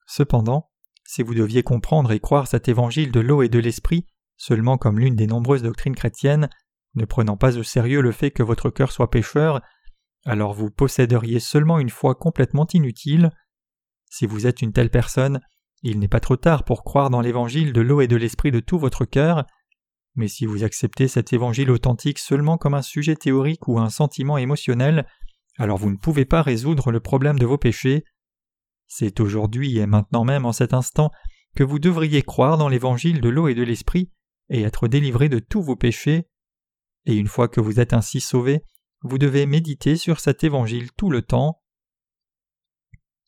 Cependant, 0.08 0.70
si 1.06 1.22
vous 1.22 1.34
deviez 1.34 1.64
comprendre 1.64 2.12
et 2.12 2.20
croire 2.20 2.48
cet 2.48 2.68
évangile 2.68 3.12
de 3.12 3.20
l'eau 3.20 3.42
et 3.42 3.50
de 3.50 3.60
l'esprit 3.60 4.06
seulement 4.38 4.78
comme 4.78 5.00
l'une 5.00 5.16
des 5.16 5.28
nombreuses 5.28 5.64
doctrines 5.64 5.96
chrétiennes, 5.96 6.50
ne 6.96 7.06
prenant 7.06 7.38
pas 7.38 7.58
au 7.58 7.64
sérieux 7.64 8.02
le 8.02 8.12
fait 8.12 8.32
que 8.32 8.44
votre 8.44 8.70
cœur 8.70 8.92
soit 8.92 9.10
pécheur, 9.10 9.62
alors 10.26 10.54
vous 10.54 10.70
posséderiez 10.70 11.40
seulement 11.40 11.80
une 11.80 11.90
foi 11.90 12.16
complètement 12.16 12.68
inutile. 12.74 13.32
Si 14.10 14.26
vous 14.26 14.48
êtes 14.48 14.62
une 14.62 14.74
telle 14.74 14.90
personne, 14.90 15.42
il 15.82 16.00
n'est 16.00 16.08
pas 16.08 16.20
trop 16.20 16.38
tard 16.38 16.64
pour 16.64 16.84
croire 16.84 17.10
dans 17.10 17.22
l'évangile 17.22 17.74
de 17.74 17.82
l'eau 17.82 18.02
et 18.02 18.08
de 18.08 18.16
l'esprit 18.16 18.52
de 18.52 18.60
tout 18.62 18.80
votre 18.80 19.06
cœur, 19.06 19.46
mais 20.16 20.28
si 20.28 20.46
vous 20.46 20.64
acceptez 20.64 21.08
cet 21.08 21.34
évangile 21.34 21.72
authentique 21.72 22.20
seulement 22.20 22.58
comme 22.58 22.76
un 22.76 22.82
sujet 22.82 23.16
théorique 23.16 23.68
ou 23.68 23.80
un 23.80 23.90
sentiment 23.90 24.38
émotionnel, 24.38 25.08
alors 25.58 25.78
vous 25.78 25.90
ne 25.90 25.98
pouvez 25.98 26.26
pas 26.26 26.42
résoudre 26.42 26.92
le 26.92 27.00
problème 27.00 27.40
de 27.40 27.46
vos 27.46 27.58
péchés. 27.58 28.04
C'est 28.88 29.20
aujourd'hui 29.20 29.78
et 29.78 29.86
maintenant 29.88 30.24
même 30.24 30.46
en 30.46 30.52
cet 30.52 30.74
instant 30.74 31.12
que 31.56 31.64
vous 31.64 31.80
devriez 31.80 32.22
croire 32.22 32.58
dans 32.58 32.70
l'évangile 32.70 33.22
de 33.22 33.30
l'eau 33.30 33.48
et 33.48 33.56
de 33.56 33.64
l'esprit 33.64 34.12
et 34.50 34.62
être 34.62 34.88
délivré 34.88 35.30
de 35.30 35.40
tous 35.40 35.62
vos 35.62 35.76
péchés. 35.76 36.28
Et 37.06 37.16
une 37.16 37.28
fois 37.28 37.48
que 37.48 37.62
vous 37.62 37.80
êtes 37.80 37.94
ainsi 37.94 38.22
sauvé, 38.22 38.64
vous 39.04 39.18
devez 39.18 39.46
méditer 39.46 39.98
sur 39.98 40.20
cet 40.20 40.44
évangile 40.44 40.92
tout 40.94 41.10
le 41.10 41.22
temps. 41.22 41.62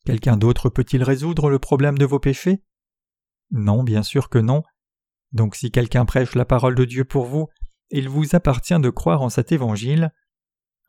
Quelqu'un 0.04 0.36
d'autre 0.36 0.70
peut-il 0.70 1.02
résoudre 1.02 1.50
le 1.50 1.58
problème 1.58 1.98
de 1.98 2.06
vos 2.06 2.18
péchés? 2.18 2.62
Non, 3.50 3.82
bien 3.82 4.02
sûr 4.02 4.28
que 4.28 4.38
non. 4.38 4.62
Donc 5.32 5.54
si 5.54 5.70
quelqu'un 5.70 6.04
prêche 6.04 6.34
la 6.34 6.44
parole 6.44 6.74
de 6.74 6.84
Dieu 6.84 7.04
pour 7.04 7.26
vous, 7.26 7.48
il 7.90 8.08
vous 8.08 8.34
appartient 8.34 8.78
de 8.78 8.90
croire 8.90 9.22
en 9.22 9.28
cet 9.28 9.52
évangile. 9.52 10.12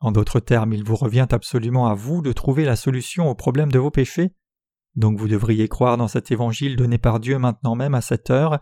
En 0.00 0.12
d'autres 0.12 0.40
termes, 0.40 0.72
il 0.72 0.84
vous 0.84 0.96
revient 0.96 1.26
absolument 1.30 1.86
à 1.86 1.94
vous 1.94 2.22
de 2.22 2.32
trouver 2.32 2.64
la 2.64 2.76
solution 2.76 3.28
au 3.28 3.34
problème 3.34 3.70
de 3.70 3.78
vos 3.78 3.90
péchés. 3.90 4.34
Donc 4.94 5.18
vous 5.18 5.28
devriez 5.28 5.68
croire 5.68 5.96
dans 5.96 6.08
cet 6.08 6.30
évangile 6.30 6.76
donné 6.76 6.98
par 6.98 7.20
Dieu 7.20 7.38
maintenant 7.38 7.74
même 7.74 7.94
à 7.94 8.00
cette 8.00 8.30
heure. 8.30 8.60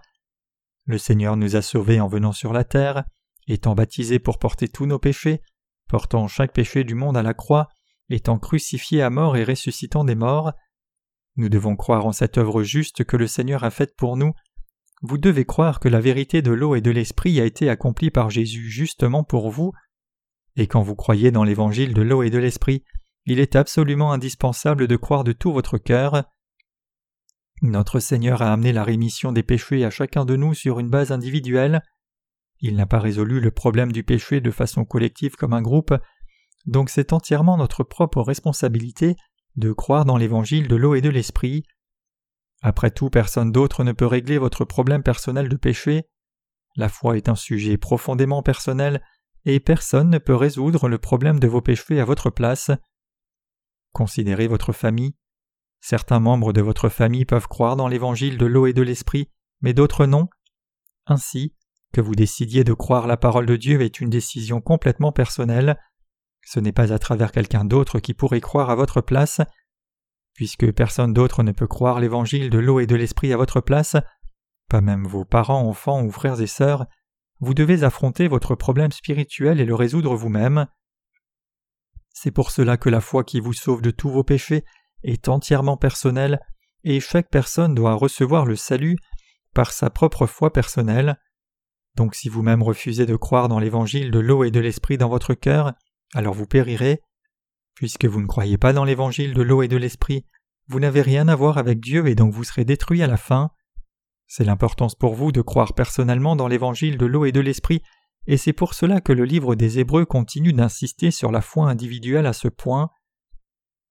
Le 0.87 0.99
Seigneur 0.99 1.37
nous 1.37 1.56
a 1.56 1.62
sauvés 1.62 2.00
en 2.00 2.09
venant 2.09 2.33
sur 2.33 2.52
la 2.52 2.64
terre, 2.64 3.04
étant 3.47 3.75
baptisé 3.75 4.18
pour 4.18 4.38
porter 4.38 4.68
tous 4.68 4.87
nos 4.87 4.99
péchés, 4.99 5.42
portant 5.88 6.28
chaque 6.28 6.52
péché 6.52 6.85
du 6.85 6.95
monde 6.95 7.16
à 7.16 7.23
la 7.23 7.35
croix, 7.35 7.69
étant 8.09 8.38
crucifié 8.38 9.02
à 9.02 9.11
mort 9.11 9.37
et 9.37 9.45
ressuscitant 9.45 10.05
des 10.05 10.14
morts. 10.14 10.52
Nous 11.37 11.49
devons 11.49 11.76
croire 11.76 12.07
en 12.07 12.12
cette 12.12 12.38
œuvre 12.38 12.62
juste 12.62 13.05
que 13.05 13.16
le 13.16 13.26
Seigneur 13.26 13.64
a 13.64 13.71
faite 13.71 13.95
pour 13.97 14.16
nous. 14.16 14.33
Vous 15.02 15.19
devez 15.19 15.45
croire 15.45 15.81
que 15.81 15.88
la 15.88 16.00
vérité 16.00 16.40
de 16.40 16.52
l'eau 16.52 16.75
et 16.75 16.81
de 16.81 16.90
l'esprit 16.90 17.40
a 17.40 17.45
été 17.45 17.69
accomplie 17.69 18.11
par 18.11 18.31
Jésus 18.31 18.71
justement 18.71 19.25
pour 19.25 19.50
vous, 19.50 19.73
Et 20.59 20.66
quand 20.66 20.81
vous 20.81 20.97
croyez 20.97 21.31
dans 21.31 21.45
l'évangile 21.45 21.93
de 21.93 22.00
l'eau 22.00 22.23
et 22.23 22.31
de 22.31 22.38
l'esprit, 22.38 22.83
il 23.26 23.40
est 23.40 23.57
absolument 23.57 24.12
indispensable 24.12 24.87
de 24.87 24.97
croire 24.97 25.23
de 25.23 25.33
tout 25.33 25.52
votre 25.52 25.76
cœur. 25.76 26.25
Notre 27.61 28.00
Seigneur 28.00 28.40
a 28.40 28.52
amené 28.52 28.73
la 28.73 28.85
rémission 28.85 29.33
des 29.33 29.43
péchés 29.43 29.85
à 29.85 29.90
chacun 29.90 30.25
de 30.25 30.37
nous 30.37 30.55
sur 30.55 30.78
une 30.78 30.88
base 30.88 31.12
individuelle. 31.12 31.83
Il 32.61 32.77
n'a 32.77 32.87
pas 32.87 32.99
résolu 32.99 33.41
le 33.41 33.51
problème 33.51 33.93
du 33.93 34.03
péché 34.03 34.41
de 34.41 34.51
façon 34.51 34.85
collective 34.85 35.37
comme 35.37 35.53
un 35.53 35.63
groupe, 35.63 35.95
donc 36.67 36.91
c'est 36.91 37.13
entièrement 37.13 37.57
notre 37.57 37.85
propre 37.85 38.23
responsabilité 38.23 39.17
de 39.57 39.73
croire 39.73 40.05
dans 40.05 40.17
l'évangile 40.17 40.69
de 40.69 40.77
l'eau 40.77 40.95
et 40.95 41.01
de 41.01 41.11
l'esprit. 41.11 41.65
Après 42.63 42.91
tout, 42.91 43.11
personne 43.11 43.53
d'autre 43.53 43.85
ne 43.85 43.93
peut 43.93 44.07
régler 44.07 44.39
votre 44.39 44.65
problème 44.65 45.03
personnel 45.03 45.49
de 45.49 45.57
péché. 45.57 46.05
La 46.77 46.89
foi 46.89 47.17
est 47.17 47.29
un 47.29 47.35
sujet 47.35 47.77
profondément 47.77 48.43
personnel 48.43 49.03
et 49.45 49.61
personne 49.61 50.11
ne 50.11 50.19
peut 50.19 50.35
résoudre 50.35 50.89
le 50.89 50.99
problème 50.99 51.39
de 51.39 51.47
vos 51.47 51.63
péchés 51.63 52.01
à 52.01 52.05
votre 52.05 52.31
place. 52.31 52.71
Considérez 53.93 54.49
votre 54.49 54.73
famille. 54.73 55.15
Certains 55.81 56.21
membres 56.21 56.53
de 56.53 56.61
votre 56.61 56.89
famille 56.89 57.25
peuvent 57.25 57.49
croire 57.49 57.77
dans 57.77 57.89
l'évangile 57.89 58.39
de 58.39 58.47
l'eau 58.47 58.67
et 58.67 58.73
de 58.73 58.83
l'esprit, 58.83 59.31
mais 59.61 59.73
d'autres 59.73 60.07
non. 60.07 60.29
Ainsi, 61.07 61.55
vous 62.00 62.15
décidiez 62.15 62.65
de 62.65 62.73
croire 62.73 63.07
la 63.07 63.17
parole 63.17 63.47
de 63.47 63.57
Dieu 63.57 63.81
est 63.83 64.00
une 64.00 64.11
décision 64.11 64.61
complètement 64.61 65.12
personnelle. 65.12 65.79
Ce 66.45 66.61
n'est 66.61 66.73
pas 66.73 66.93
à 66.93 66.99
travers 66.99 67.33
quelqu'un 67.33 67.65
d'autre 67.65 67.99
qui 67.99 68.15
pourrait 68.15 68.41
croire 68.41 68.71
à 68.71 68.75
votre 68.75 69.00
place. 69.00 69.41
Puisque 70.35 70.71
personne 70.73 71.12
d'autre 71.12 71.43
ne 71.43 71.53
peut 71.53 71.67
croire 71.67 71.99
l'évangile 71.99 72.50
de 72.50 72.59
l'eau 72.59 72.81
et 72.81 72.87
de 72.87 72.95
l'esprit 72.95 73.33
à 73.33 73.37
votre 73.37 73.61
place, 73.61 73.97
pas 74.69 74.81
même 74.81 75.07
vos 75.07 75.25
parents, 75.25 75.67
enfants 75.69 76.03
ou 76.03 76.11
frères 76.11 76.41
et 76.41 76.47
sœurs, 76.47 76.87
vous 77.41 77.55
devez 77.55 77.85
affronter 77.85 78.29
votre 78.29 78.55
problème 78.55 78.93
spirituel 78.93 79.61
et 79.61 79.65
le 79.65 79.75
résoudre 79.75 80.15
vous-même. 80.15 80.67
C'est 82.11 82.31
pour 82.31 82.50
cela 82.50 82.76
que 82.76 82.88
la 82.88 83.00
foi 83.00 83.25
qui 83.25 83.41
vous 83.41 83.53
sauve 83.53 83.83
de 83.83 83.91
tous 83.91 84.09
vos 84.09 84.25
péchés 84.25 84.65
est 85.03 85.29
entièrement 85.29 85.76
personnelle, 85.76 86.41
et 86.83 87.00
chaque 87.00 87.31
personne 87.31 87.75
doit 87.75 87.95
recevoir 87.95 88.47
le 88.47 88.57
salut 88.57 88.97
par 89.55 89.73
sa 89.73 89.91
propre 89.91 90.26
foi 90.26 90.53
personnelle. 90.53 91.19
Donc 91.97 92.15
si 92.15 92.29
vous-même 92.29 92.62
refusez 92.62 93.07
de 93.07 93.17
croire 93.17 93.49
dans 93.49 93.59
l'évangile 93.59 94.11
de 94.11 94.19
l'eau 94.19 94.45
et 94.45 94.50
de 94.50 94.61
l'esprit 94.61 94.99
dans 94.99 95.09
votre 95.09 95.35
cœur, 95.35 95.73
alors 96.15 96.35
vous 96.35 96.47
périrez. 96.47 97.00
Puisque 97.75 98.05
vous 98.05 98.21
ne 98.21 98.26
croyez 98.26 98.59
pas 98.59 98.73
dans 98.73 98.85
l'évangile 98.85 99.35
de 99.35 99.43
l'eau 99.43 99.62
et 99.62 99.69
de 99.69 99.76
l'esprit, 99.76 100.25
vous 100.69 100.81
n'avez 100.81 101.03
rien 101.03 101.29
à 101.29 101.37
voir 101.37 101.59
avec 101.59 101.81
Dieu 101.81 102.07
et 102.07 102.15
donc 102.15 102.33
vous 102.33 102.45
serez 102.45 102.65
détruit 102.65 103.03
à 103.03 103.07
la 103.07 103.17
fin. 103.17 103.50
C'est 104.26 104.45
l'importance 104.45 104.95
pour 104.95 105.15
vous 105.15 105.33
de 105.33 105.41
croire 105.41 105.75
personnellement 105.75 106.37
dans 106.37 106.49
l'évangile 106.49 106.99
de 106.99 107.07
l'eau 107.07 107.25
et 107.25 107.33
de 107.33 107.41
l'esprit, 107.41 107.83
et 108.26 108.37
c'est 108.37 108.53
pour 108.53 108.75
cela 108.75 109.00
que 109.00 109.12
le 109.12 109.25
livre 109.25 109.55
des 109.55 109.79
Hébreux 109.79 110.05
continue 110.05 110.53
d'insister 110.53 111.11
sur 111.11 111.31
la 111.31 111.41
foi 111.41 111.69
individuelle 111.71 112.26
à 112.26 112.33
ce 112.33 112.49
point. 112.49 112.91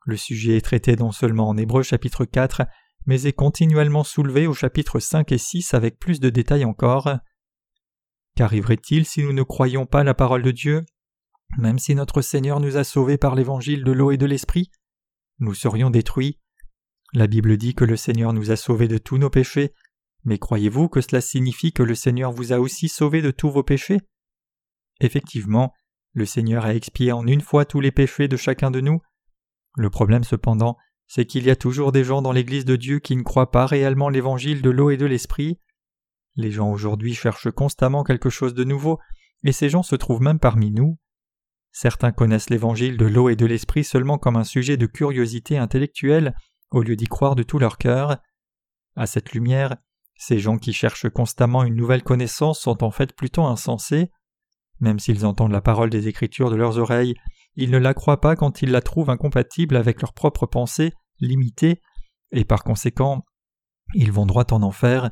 Le 0.06 0.18
sujet 0.18 0.58
est 0.58 0.66
traité 0.66 0.96
non 0.96 1.12
seulement 1.12 1.48
en 1.48 1.58
Hébreux 1.58 1.84
chapitre 1.84 2.26
4, 2.26 2.64
mais 3.06 3.24
est 3.24 3.34
continuellement 3.34 4.04
soulevé 4.04 4.46
au 4.46 4.54
chapitre 4.54 5.00
5 5.00 5.32
et 5.32 5.38
6 5.38 5.74
avec 5.74 6.00
plus 6.00 6.20
de 6.20 6.30
détails 6.30 6.66
encore. 6.66 7.10
Qu'arriverait-il 8.36 9.06
si 9.06 9.24
nous 9.24 9.34
ne 9.34 9.44
croyions 9.44 9.86
pas 9.86 10.04
la 10.04 10.14
parole 10.14 10.44
de 10.44 10.52
Dieu? 10.52 10.86
Même 11.58 11.80
si 11.80 11.96
notre 11.96 12.22
Seigneur 12.22 12.60
nous 12.60 12.76
a 12.76 12.84
sauvés 12.84 13.18
par 13.18 13.36
l'évangile 13.36 13.84
de 13.84 13.92
l'eau 13.92 14.12
et 14.12 14.18
de 14.18 14.26
l'esprit, 14.26 14.72
nous 15.40 15.54
serions 15.54 15.90
détruits. 15.90 16.40
La 17.14 17.28
Bible 17.28 17.56
dit 17.56 17.76
que 17.76 17.86
le 17.86 17.96
Seigneur 17.96 18.34
nous 18.34 18.52
a 18.52 18.58
sauvés 18.58 18.90
de 18.90 18.98
tous 18.98 19.18
nos 19.18 19.30
péchés, 19.30 19.74
mais 20.26 20.38
croyez-vous 20.38 20.90
que 20.90 21.02
cela 21.02 21.22
signifie 21.22 21.72
que 21.72 21.84
le 21.84 21.96
Seigneur 21.96 22.32
vous 22.32 22.52
a 22.52 22.60
aussi 22.60 22.90
sauvés 22.90 23.22
de 23.22 23.32
tous 23.32 23.52
vos 23.52 23.64
péchés? 23.64 24.02
Effectivement, 25.00 25.72
le 26.14 26.26
Seigneur 26.26 26.66
a 26.66 26.74
expié 26.74 27.12
en 27.12 27.28
une 27.28 27.42
fois 27.42 27.66
tous 27.66 27.80
les 27.80 27.92
péchés 27.92 28.28
de 28.28 28.38
chacun 28.38 28.72
de 28.72 28.82
nous. 28.82 29.00
Le 29.78 29.90
problème 29.90 30.24
cependant, 30.24 30.78
c'est 31.08 31.26
qu'il 31.26 31.46
y 31.46 31.52
a 31.52 31.56
toujours 31.56 31.92
des 31.92 32.04
gens 32.04 32.22
dans 32.22 32.32
l'Église 32.32 32.66
de 32.66 32.76
Dieu 32.76 33.00
qui 33.00 33.16
ne 33.16 33.24
croient 33.24 33.52
pas 33.52 33.66
réellement 33.66 34.10
l'évangile 34.10 34.62
de 34.62 34.70
l'eau 34.70 34.90
et 34.90 34.98
de 34.98 35.06
l'esprit. 35.06 35.60
Les 36.36 36.52
gens 36.52 36.70
aujourd'hui 36.70 37.14
cherchent 37.14 37.52
constamment 37.52 38.04
quelque 38.04 38.30
chose 38.30 38.54
de 38.54 38.64
nouveau, 38.64 39.00
et 39.44 39.52
ces 39.52 39.70
gens 39.70 39.84
se 39.84 39.96
trouvent 39.96 40.22
même 40.22 40.40
parmi 40.40 40.72
nous. 40.72 40.98
Certains 41.72 42.12
connaissent 42.12 42.50
l'évangile 42.50 42.98
de 42.98 43.06
l'eau 43.06 43.30
et 43.30 43.36
de 43.36 43.46
l'esprit 43.46 43.84
seulement 43.84 44.18
comme 44.18 44.38
un 44.38 44.44
sujet 44.44 44.78
de 44.78 44.86
curiosité 44.86 45.58
intellectuelle 45.58 46.36
au 46.72 46.82
lieu 46.82 46.96
d'y 46.96 47.06
croire 47.06 47.36
de 47.36 47.44
tout 47.44 47.60
leur 47.60 47.78
cœur. 47.78 48.18
À 48.96 49.08
cette 49.08 49.34
lumière, 49.34 49.76
ces 50.16 50.40
gens 50.40 50.58
qui 50.58 50.74
cherchent 50.74 51.10
constamment 51.10 51.64
une 51.64 51.76
nouvelle 51.76 52.04
connaissance 52.04 52.60
sont 52.60 52.84
en 52.84 52.92
fait 52.92 53.14
plutôt 53.14 53.44
insensés. 53.44 54.10
Même 54.80 55.00
s'ils 55.00 55.26
entendent 55.26 55.52
la 55.52 55.62
parole 55.62 55.90
des 55.90 56.08
Écritures 56.08 56.50
de 56.50 56.56
leurs 56.56 56.78
oreilles, 56.78 57.16
ils 57.56 57.72
ne 57.72 57.78
la 57.78 57.94
croient 57.94 58.22
pas 58.22 58.36
quand 58.36 58.62
ils 58.62 58.72
la 58.72 58.82
trouvent 58.82 59.10
incompatible 59.10 59.76
avec 59.76 60.02
leurs 60.02 60.14
propres 60.14 60.46
pensées, 60.46 60.94
limitées, 61.20 61.82
et 62.32 62.44
par 62.44 62.64
conséquent, 62.64 63.26
ils 63.94 64.12
vont 64.12 64.26
droit 64.26 64.46
en 64.52 64.62
enfer. 64.64 65.12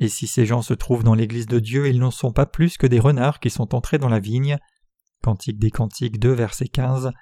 Et 0.00 0.08
si 0.08 0.26
ces 0.26 0.46
gens 0.46 0.62
se 0.62 0.74
trouvent 0.74 1.04
dans 1.04 1.14
l'Église 1.14 1.46
de 1.46 1.60
Dieu, 1.60 1.88
ils 1.88 1.98
n'en 1.98 2.10
sont 2.10 2.32
pas 2.32 2.46
plus 2.46 2.76
que 2.78 2.86
des 2.86 2.98
renards 2.98 3.38
qui 3.38 3.50
sont 3.50 3.74
entrés 3.74 3.98
dans 3.98 4.08
la 4.08 4.18
vigne. 4.18 4.58
Cantique 5.22 5.58
des 5.58 5.70
Cantiques 5.70 6.18
2, 6.18 6.32
verset 6.32 6.68
15. 6.68 7.12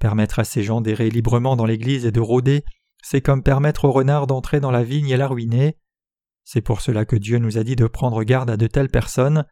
Permettre 0.00 0.40
à 0.40 0.44
ces 0.44 0.64
gens 0.64 0.80
d'errer 0.80 1.08
librement 1.08 1.54
dans 1.54 1.66
l'Église 1.66 2.04
et 2.04 2.12
de 2.12 2.20
rôder, 2.20 2.64
c'est 3.02 3.20
comme 3.20 3.42
permettre 3.42 3.84
aux 3.84 3.92
renards 3.92 4.26
d'entrer 4.26 4.58
dans 4.58 4.72
la 4.72 4.82
vigne 4.82 5.08
et 5.08 5.16
la 5.16 5.28
ruiner. 5.28 5.78
C'est 6.42 6.60
pour 6.60 6.80
cela 6.80 7.04
que 7.04 7.16
Dieu 7.16 7.38
nous 7.38 7.58
a 7.58 7.64
dit 7.64 7.76
de 7.76 7.86
prendre 7.86 8.22
garde 8.24 8.50
à 8.50 8.56
de 8.56 8.66
telles 8.66 8.90
personnes. 8.90 9.46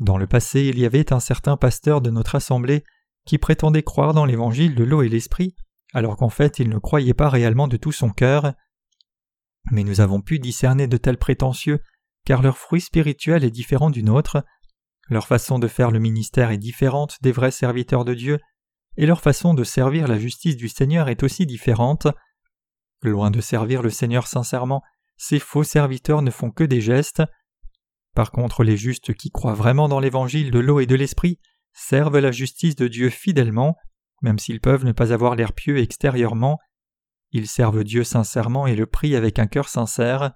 Dans 0.00 0.16
le 0.16 0.26
passé, 0.26 0.62
il 0.62 0.78
y 0.78 0.86
avait 0.86 1.12
un 1.12 1.20
certain 1.20 1.56
pasteur 1.56 2.00
de 2.00 2.10
notre 2.10 2.34
assemblée 2.34 2.84
qui 3.26 3.38
prétendait 3.38 3.82
croire 3.82 4.14
dans 4.14 4.24
l'évangile 4.24 4.74
de 4.74 4.84
l'eau 4.84 5.02
et 5.02 5.08
l'esprit, 5.08 5.54
alors 5.92 6.16
qu'en 6.16 6.30
fait 6.30 6.58
il 6.58 6.68
ne 6.68 6.78
croyait 6.78 7.14
pas 7.14 7.28
réellement 7.28 7.68
de 7.68 7.76
tout 7.76 7.92
son 7.92 8.10
cœur. 8.10 8.54
Mais 9.70 9.84
nous 9.84 10.00
avons 10.00 10.20
pu 10.20 10.38
discerner 10.38 10.86
de 10.86 10.96
tels 10.96 11.18
prétentieux, 11.18 11.80
car 12.24 12.42
leur 12.42 12.58
fruit 12.58 12.80
spirituel 12.80 13.44
est 13.44 13.50
différent 13.50 13.90
du 13.90 14.02
nôtre. 14.02 14.44
Leur 15.08 15.26
façon 15.26 15.58
de 15.58 15.68
faire 15.68 15.90
le 15.90 15.98
ministère 15.98 16.50
est 16.50 16.58
différente 16.58 17.18
des 17.22 17.32
vrais 17.32 17.50
serviteurs 17.50 18.04
de 18.04 18.14
Dieu, 18.14 18.38
et 18.96 19.06
leur 19.06 19.20
façon 19.20 19.54
de 19.54 19.64
servir 19.64 20.08
la 20.08 20.18
justice 20.18 20.56
du 20.56 20.68
Seigneur 20.68 21.08
est 21.08 21.22
aussi 21.22 21.46
différente. 21.46 22.06
Loin 23.02 23.30
de 23.30 23.40
servir 23.40 23.82
le 23.82 23.90
Seigneur 23.90 24.26
sincèrement, 24.26 24.82
ces 25.16 25.38
faux 25.38 25.64
serviteurs 25.64 26.22
ne 26.22 26.30
font 26.30 26.50
que 26.50 26.64
des 26.64 26.80
gestes. 26.80 27.22
Par 28.14 28.30
contre, 28.30 28.64
les 28.64 28.76
justes 28.76 29.14
qui 29.14 29.30
croient 29.30 29.54
vraiment 29.54 29.88
dans 29.88 30.00
l'évangile 30.00 30.50
de 30.50 30.58
l'eau 30.58 30.80
et 30.80 30.86
de 30.86 30.94
l'esprit 30.94 31.38
servent 31.72 32.18
la 32.18 32.30
justice 32.30 32.76
de 32.76 32.88
Dieu 32.88 33.10
fidèlement, 33.10 33.76
même 34.22 34.38
s'ils 34.38 34.60
peuvent 34.60 34.84
ne 34.84 34.92
pas 34.92 35.12
avoir 35.12 35.34
l'air 35.34 35.52
pieux 35.52 35.78
extérieurement. 35.78 36.58
Ils 37.34 37.48
servent 37.48 37.82
Dieu 37.82 38.04
sincèrement 38.04 38.68
et 38.68 38.76
le 38.76 38.86
prient 38.86 39.16
avec 39.16 39.40
un 39.40 39.48
cœur 39.48 39.68
sincère. 39.68 40.32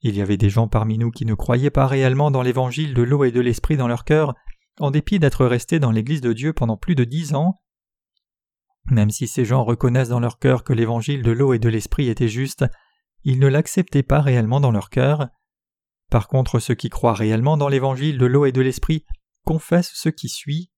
Il 0.00 0.16
y 0.16 0.22
avait 0.22 0.36
des 0.36 0.48
gens 0.48 0.68
parmi 0.68 0.96
nous 0.96 1.10
qui 1.10 1.26
ne 1.26 1.34
croyaient 1.34 1.70
pas 1.70 1.88
réellement 1.88 2.30
dans 2.30 2.42
l'évangile 2.42 2.94
de 2.94 3.02
l'eau 3.02 3.24
et 3.24 3.32
de 3.32 3.40
l'esprit 3.40 3.76
dans 3.76 3.88
leur 3.88 4.04
cœur, 4.04 4.34
en 4.78 4.92
dépit 4.92 5.18
d'être 5.18 5.44
restés 5.44 5.80
dans 5.80 5.90
l'Église 5.90 6.20
de 6.20 6.32
Dieu 6.32 6.52
pendant 6.52 6.76
plus 6.76 6.94
de 6.94 7.02
dix 7.02 7.34
ans. 7.34 7.60
Même 8.92 9.10
si 9.10 9.26
ces 9.26 9.44
gens 9.44 9.64
reconnaissent 9.64 10.10
dans 10.10 10.20
leur 10.20 10.38
cœur 10.38 10.62
que 10.62 10.72
l'évangile 10.72 11.24
de 11.24 11.32
l'eau 11.32 11.52
et 11.52 11.58
de 11.58 11.68
l'esprit 11.68 12.08
était 12.08 12.28
juste, 12.28 12.64
ils 13.24 13.40
ne 13.40 13.48
l'acceptaient 13.48 14.04
pas 14.04 14.20
réellement 14.20 14.60
dans 14.60 14.70
leur 14.70 14.90
cœur. 14.90 15.26
Par 16.12 16.28
contre, 16.28 16.60
ceux 16.60 16.76
qui 16.76 16.90
croient 16.90 17.12
réellement 17.12 17.56
dans 17.56 17.68
l'évangile 17.68 18.18
de 18.18 18.26
l'eau 18.26 18.46
et 18.46 18.52
de 18.52 18.60
l'esprit 18.60 19.04
confessent 19.44 19.94
ce 19.94 20.10
qui 20.10 20.28
suit. 20.28 20.70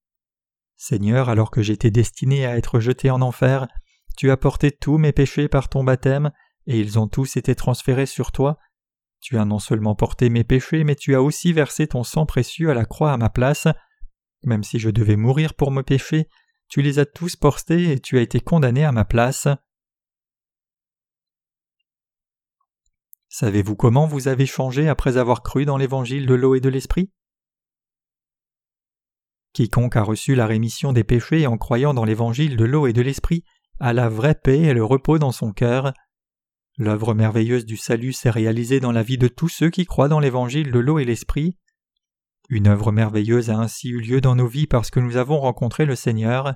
Seigneur, 0.78 1.28
alors 1.28 1.50
que 1.50 1.60
j'étais 1.60 1.90
destiné 1.90 2.46
à 2.46 2.56
être 2.56 2.80
jeté 2.80 3.10
en 3.10 3.20
enfer, 3.20 3.68
tu 4.16 4.30
as 4.30 4.36
porté 4.36 4.70
tous 4.70 4.98
mes 4.98 5.12
péchés 5.12 5.48
par 5.48 5.68
ton 5.68 5.84
baptême, 5.84 6.30
et 6.66 6.78
ils 6.78 6.98
ont 6.98 7.08
tous 7.08 7.36
été 7.36 7.54
transférés 7.54 8.06
sur 8.06 8.32
toi, 8.32 8.58
tu 9.20 9.36
as 9.38 9.44
non 9.44 9.58
seulement 9.58 9.94
porté 9.94 10.30
mes 10.30 10.44
péchés, 10.44 10.82
mais 10.82 10.96
tu 10.96 11.14
as 11.14 11.22
aussi 11.22 11.52
versé 11.52 11.86
ton 11.86 12.04
sang 12.04 12.24
précieux 12.24 12.70
à 12.70 12.74
la 12.74 12.86
croix 12.86 13.12
à 13.12 13.18
ma 13.18 13.28
place. 13.28 13.68
Même 14.44 14.64
si 14.64 14.78
je 14.78 14.88
devais 14.88 15.16
mourir 15.16 15.54
pour 15.54 15.70
mes 15.70 15.82
péchés, 15.82 16.28
tu 16.68 16.80
les 16.80 16.98
as 16.98 17.06
tous 17.06 17.36
portés 17.36 17.92
et 17.92 18.00
tu 18.00 18.16
as 18.16 18.22
été 18.22 18.40
condamné 18.40 18.84
à 18.84 18.92
ma 18.92 19.04
place. 19.04 19.46
Savez-vous 23.28 23.76
comment 23.76 24.06
vous 24.06 24.26
avez 24.26 24.46
changé 24.46 24.88
après 24.88 25.18
avoir 25.18 25.42
cru 25.42 25.66
dans 25.66 25.76
l'évangile 25.76 26.26
de 26.26 26.34
l'eau 26.34 26.54
et 26.54 26.60
de 26.60 26.70
l'esprit? 26.70 27.12
Quiconque 29.52 29.96
a 29.96 30.02
reçu 30.02 30.34
la 30.34 30.46
rémission 30.46 30.92
des 30.92 31.04
péchés 31.04 31.46
en 31.46 31.58
croyant 31.58 31.92
dans 31.92 32.04
l'évangile 32.04 32.56
de 32.56 32.64
l'eau 32.64 32.86
et 32.86 32.92
de 32.92 33.02
l'esprit 33.02 33.44
a 33.80 33.92
la 33.92 34.08
vraie 34.08 34.34
paix 34.34 34.60
et 34.60 34.74
le 34.74 34.84
repos 34.84 35.18
dans 35.18 35.32
son 35.32 35.52
cœur. 35.52 35.92
L'œuvre 36.76 37.14
merveilleuse 37.14 37.66
du 37.66 37.76
salut 37.76 38.12
s'est 38.12 38.30
réalisée 38.30 38.80
dans 38.80 38.92
la 38.92 39.02
vie 39.02 39.18
de 39.18 39.28
tous 39.28 39.48
ceux 39.48 39.70
qui 39.70 39.84
croient 39.84 40.08
dans 40.08 40.20
l'évangile 40.20 40.70
de 40.70 40.78
l'eau 40.78 40.98
et 40.98 41.04
l'esprit. 41.04 41.56
Une 42.48 42.68
œuvre 42.68 42.92
merveilleuse 42.92 43.50
a 43.50 43.58
ainsi 43.58 43.88
eu 43.88 44.00
lieu 44.00 44.20
dans 44.20 44.36
nos 44.36 44.46
vies 44.46 44.66
parce 44.66 44.90
que 44.90 45.00
nous 45.00 45.16
avons 45.16 45.38
rencontré 45.40 45.86
le 45.86 45.96
Seigneur. 45.96 46.54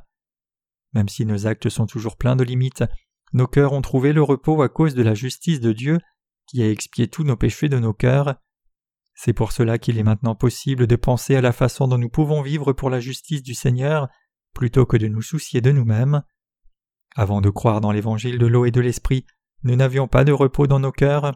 Même 0.93 1.09
si 1.09 1.26
nos 1.26 1.47
actes 1.47 1.69
sont 1.69 1.87
toujours 1.87 2.16
pleins 2.16 2.37
de 2.37 2.45
limites, 2.45 2.85
nos 3.33 3.47
cœurs 3.47 3.73
ont 3.73 3.83
trouvé 3.83 4.12
le 4.12 4.23
repos 4.23 4.62
à 4.62 4.69
cause 4.69 4.95
de 4.95 5.02
la 5.02 5.14
justice 5.14 5.61
de 5.61 5.73
Dieu 5.73 5.99
qui 6.47 6.62
a 6.62 6.71
expié 6.71 7.09
tous 7.09 7.25
nos 7.25 7.37
péchés 7.37 7.69
de 7.69 7.78
nos 7.78 7.93
cœurs. 7.93 8.37
C'est 9.14 9.33
pour 9.33 9.52
cela 9.52 9.78
qu'il 9.78 9.99
est 9.99 10.04
maintenant 10.04 10.35
possible 10.35 10.87
de 10.87 10.97
penser 10.97 11.37
à 11.37 11.40
la 11.40 11.52
façon 11.52 11.88
dont 11.88 11.99
nous 11.99 12.09
pouvons 12.09 12.43
vivre 12.43 12.73
pour 12.73 12.90
la 12.90 13.00
justice 13.00 13.43
du 13.43 13.54
Seigneur, 13.54 14.09
plutôt 14.52 14.87
que 14.87 14.97
de 14.97 15.09
nous 15.09 15.23
soucier 15.23 15.61
de 15.61 15.71
nous-mêmes. 15.71 16.23
Avant 17.14 17.40
de 17.40 17.50
croire 17.50 17.80
dans 17.80 17.92
l'évangile 17.92 18.38
de 18.38 18.47
l'eau 18.47 18.64
et 18.64 18.71
de 18.71 18.80
l'esprit, 18.80 19.25
nous 19.62 19.76
n'avions 19.76 20.09
pas 20.09 20.25
de 20.25 20.33
repos 20.33 20.66
dans 20.66 20.80
nos 20.80 20.92
cœurs, 20.92 21.33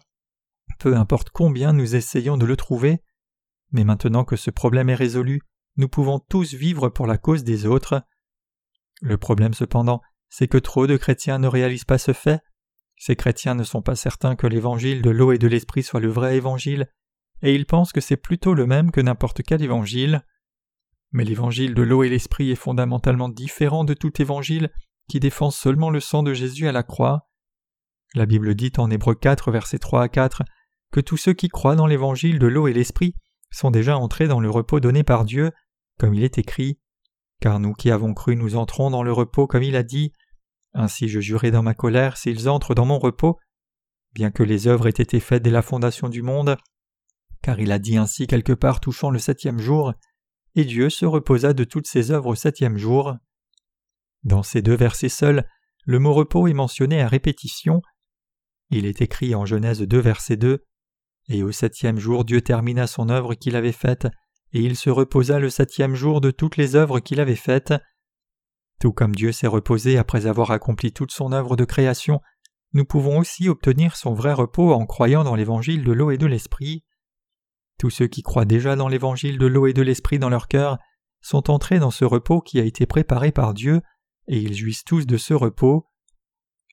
peu 0.79 0.97
importe 0.97 1.31
combien 1.31 1.73
nous 1.73 1.97
essayons 1.97 2.37
de 2.37 2.47
le 2.47 2.57
trouver, 2.57 3.03
mais 3.73 3.85
maintenant 3.85 4.25
que 4.25 4.37
ce 4.37 4.51
problème 4.51 4.91
est 4.91 4.95
résolu, 4.95 5.43
nous 5.77 5.89
pouvons 5.89 6.19
tous 6.19 6.55
vivre 6.55 6.89
pour 6.89 7.07
la 7.07 7.19
cause 7.19 7.45
des 7.45 7.67
autres. 7.67 8.03
Le 9.01 9.17
problème 9.17 9.55
cependant, 9.55 10.03
c'est 10.29 10.49
que 10.49 10.59
trop 10.59 10.87
de 10.87 10.97
chrétiens 10.97 11.39
ne 11.39 11.47
réalisent 11.47 11.85
pas 11.85 11.99
ce 11.99 12.13
fait. 12.13 12.41
Ces 12.97 13.17
chrétiens 13.17 13.55
ne 13.55 13.63
sont 13.63 13.83
pas 13.83 13.95
certains 13.95 14.35
que 14.35 14.47
l'évangile 14.47 15.03
de 15.03 15.11
l'eau 15.11 15.33
et 15.33 15.39
de 15.39 15.47
l'esprit 15.47 15.83
soit 15.83 16.01
le 16.01 16.09
vrai 16.09 16.37
évangile, 16.37 16.89
et 17.43 17.55
ils 17.55 17.67
pensent 17.67 17.93
que 17.93 18.01
c'est 18.01 18.17
plutôt 18.17 18.55
le 18.55 18.67
même 18.67 18.91
que 18.91 19.01
n'importe 19.01 19.43
quel 19.43 19.63
évangile. 19.63 20.25
Mais 21.13 21.25
l'évangile 21.25 21.75
de 21.75 21.83
l'eau 21.83 22.03
et 22.03 22.09
l'esprit 22.09 22.51
est 22.51 22.57
fondamentalement 22.57 23.29
différent 23.29 23.85
de 23.85 23.95
tout 23.95 24.21
évangile 24.21 24.71
qui 25.09 25.21
défend 25.21 25.51
seulement 25.51 25.91
le 25.91 26.01
sang 26.01 26.23
de 26.23 26.35
Jésus 26.35 26.69
à 26.69 26.73
la 26.73 26.83
croix. 26.83 27.29
La 28.15 28.27
Bible 28.27 28.55
dit 28.55 28.73
en 28.79 28.91
Hébreux 28.91 29.15
4, 29.15 29.51
versets 29.51 29.79
3 29.79 30.03
à 30.03 30.09
4, 30.09 30.43
que 30.93 31.01
tous 31.01 31.17
ceux 31.17 31.33
qui 31.33 31.49
croient 31.49 31.77
dans 31.77 31.87
l'évangile 31.87 32.39
de 32.39 32.47
l'eau 32.47 32.69
et 32.69 32.73
l'esprit 32.73 33.15
sont 33.51 33.71
déjà 33.71 33.99
entrés 33.99 34.29
dans 34.29 34.41
le 34.41 34.51
repos 34.51 34.81
donné 34.81 35.05
par 35.05 35.25
Dieu, 35.25 35.53
comme 35.99 36.15
il 36.15 36.23
est 36.23 36.39
écrit. 36.39 36.79
Car 37.41 37.61
nous 37.61 37.73
qui 37.73 37.91
avons 37.91 38.15
cru, 38.15 38.37
nous 38.37 38.57
entrons 38.57 38.91
dans 38.91 39.03
le 39.03 39.13
repos 39.13 39.47
comme 39.47 39.63
il 39.63 39.77
a 39.77 39.83
dit. 39.83 40.13
Ainsi 40.75 41.09
je 41.09 41.21
jurai 41.21 41.51
dans 41.51 41.63
ma 41.63 41.75
colère 41.75 42.17
s'ils 42.17 42.49
entrent 42.49 42.75
dans 42.75 42.85
mon 42.85 42.99
repos, 42.99 43.39
bien 44.13 44.31
que 44.31 44.43
les 44.43 44.67
œuvres 44.67 44.87
aient 44.87 44.91
été 44.91 45.21
faites 45.21 45.43
dès 45.43 45.51
la 45.51 45.63
fondation 45.63 46.09
du 46.09 46.23
monde, 46.23 46.57
car 47.43 47.61
il 47.61 47.73
a 47.73 47.79
dit 47.79 47.97
ainsi 47.97 48.27
quelque 48.27 48.53
part 48.53 48.81
touchant 48.81 49.11
le 49.11 49.19
septième 49.19 49.59
jour, 49.59 49.93
et 50.55 50.65
Dieu 50.65 50.91
se 50.91 51.07
reposa 51.07 51.53
de 51.53 51.65
toutes 51.65 51.87
ses 51.87 52.11
œuvres 52.11 52.31
au 52.31 52.35
septième 52.35 52.77
jour. 52.77 53.15
Dans 54.25 54.43
ces 54.43 54.63
deux 54.63 54.75
versets 54.75 55.09
seuls, 55.09 55.45
le 55.85 55.99
mot 55.99 56.13
repos 56.13 56.49
est 56.49 56.55
mentionné 56.55 57.01
à 57.01 57.09
répétition. 57.09 57.83
Il 58.71 58.85
est 58.85 59.01
écrit 59.01 59.35
en 59.35 59.47
Genèse 59.47 59.81
2 59.81 59.99
verset 59.99 60.37
2 60.37 60.65
Et 61.29 61.43
au 61.43 61.53
septième 61.53 61.99
jour 61.99 62.25
Dieu 62.25 62.41
termina 62.43 62.87
son 62.87 63.09
œuvre 63.09 63.35
qu'il 63.35 63.57
avait 63.57 63.73
faite, 63.73 64.07
et 64.53 64.61
il 64.61 64.77
se 64.77 64.91
reposa 64.91 65.39
le 65.39 65.51
septième 65.51 65.95
jour 65.95 66.21
de 66.21 66.31
toutes 66.31 66.57
les 66.57 66.77
œuvres 66.77 67.01
qu'il 67.01 67.21
avait 67.21 67.37
faites. 67.37 67.75
Tout 68.81 68.93
comme 68.93 69.15
Dieu 69.15 69.33
s'est 69.33 69.47
reposé 69.47 69.99
après 69.99 70.27
avoir 70.27 70.51
accompli 70.51 70.93
toute 70.93 71.11
son 71.11 71.33
œuvre 71.33 71.57
de 71.57 71.65
création, 71.65 72.21
nous 72.75 72.85
pouvons 72.85 73.19
aussi 73.19 73.49
obtenir 73.49 73.97
son 73.97 74.13
vrai 74.13 74.33
repos 74.33 74.73
en 74.73 74.85
croyant 74.85 75.25
dans 75.25 75.35
l'évangile 75.35 75.85
de 75.85 75.93
l'eau 75.93 76.11
et 76.11 76.19
de 76.19 76.27
l'esprit. 76.27 76.85
Tous 77.79 77.91
ceux 77.91 78.09
qui 78.09 78.23
croient 78.23 78.45
déjà 78.45 78.77
dans 78.77 78.89
l'évangile 78.89 79.39
de 79.39 79.47
l'eau 79.47 79.67
et 79.67 79.73
de 79.73 79.83
l'esprit 79.83 80.19
dans 80.19 80.29
leur 80.29 80.49
cœur 80.49 80.79
sont 81.21 81.51
entrés 81.51 81.79
dans 81.79 81.91
ce 81.91 82.05
repos 82.05 82.41
qui 82.41 82.61
a 82.61 82.65
été 82.65 82.87
préparé 82.87 83.33
par 83.33 83.55
Dieu, 83.55 83.81
et 84.29 84.39
ils 84.39 84.55
jouissent 84.55 84.85
tous 84.85 85.07
de 85.07 85.17
ce 85.17 85.35
repos. 85.35 85.87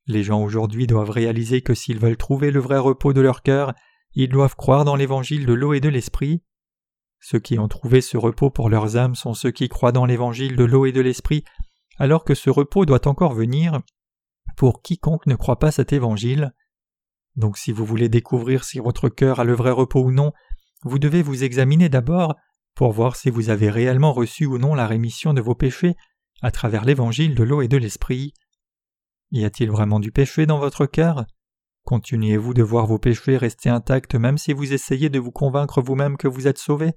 Les 0.08 0.24
gens 0.24 0.44
aujourd'hui 0.44 0.86
doivent 0.86 1.10
réaliser 1.10 1.62
que 1.62 1.74
s'ils 1.74 2.00
veulent 2.00 2.18
trouver 2.18 2.52
le 2.52 2.60
vrai 2.60 2.78
repos 2.78 3.14
de 3.14 3.22
leur 3.22 3.42
cœur, 3.42 3.74
ils 4.14 4.30
doivent 4.30 4.56
croire 4.56 4.86
dans 4.86 4.96
l'évangile 4.96 5.46
de 5.46 5.54
l'eau 5.54 5.74
et 5.74 5.80
de 5.80 5.90
l'esprit. 5.90 6.44
Ceux 7.20 7.40
qui 7.40 7.58
ont 7.58 7.68
trouvé 7.68 8.02
ce 8.02 8.18
repos 8.18 8.52
pour 8.52 8.70
leurs 8.70 8.98
âmes 8.98 9.16
sont 9.16 9.34
ceux 9.34 9.52
qui 9.52 9.68
croient 9.68 9.92
dans 9.92 10.06
l'évangile 10.06 10.56
de 10.56 10.64
l'eau 10.64 10.86
et 10.86 10.92
de 10.92 11.02
l'esprit, 11.02 11.44
alors 11.98 12.24
que 12.24 12.36
ce 12.36 12.50
repos 12.50 12.86
doit 12.86 13.08
encore 13.08 13.34
venir 13.34 13.82
pour 14.58 14.82
quiconque 14.82 15.26
ne 15.26 15.36
croit 15.36 15.60
pas 15.60 15.72
cet 15.72 15.92
évangile. 15.92 16.54
Donc 17.36 17.58
si 17.58 17.72
vous 17.72 17.86
voulez 17.86 18.10
découvrir 18.10 18.64
si 18.64 18.80
votre 18.80 19.10
cœur 19.10 19.40
a 19.40 19.44
le 19.44 19.54
vrai 19.54 19.72
repos 19.72 20.04
ou 20.04 20.12
non, 20.12 20.34
vous 20.84 21.00
devez 21.00 21.22
vous 21.22 21.44
examiner 21.44 21.90
d'abord 21.90 22.36
pour 22.76 22.92
voir 22.92 23.16
si 23.16 23.30
vous 23.30 23.50
avez 23.50 23.70
réellement 23.70 24.14
reçu 24.14 24.46
ou 24.46 24.58
non 24.58 24.76
la 24.76 24.88
rémission 24.88 25.34
de 25.34 25.42
vos 25.42 25.56
péchés 25.56 25.96
à 26.42 26.52
travers 26.52 26.86
l'évangile 26.86 27.36
de 27.36 27.44
l'eau 27.44 27.62
et 27.62 27.68
de 27.68 27.78
l'esprit. 27.78 28.34
Y 29.32 29.46
a-t-il 29.46 29.70
vraiment 29.70 30.00
du 30.00 30.12
péché 30.12 30.46
dans 30.46 30.60
votre 30.60 30.86
cœur? 30.86 31.26
Continuez-vous 31.84 32.54
de 32.54 32.64
voir 32.64 32.88
vos 32.88 33.00
péchés 33.00 33.38
rester 33.38 33.70
intacts 33.70 34.16
même 34.16 34.38
si 34.38 34.54
vous 34.54 34.74
essayez 34.74 35.10
de 35.10 35.20
vous 35.20 35.32
convaincre 35.32 35.82
vous-même 35.82 36.18
que 36.18 36.28
vous 36.28 36.48
êtes 36.48 36.58
sauvé 36.58 36.94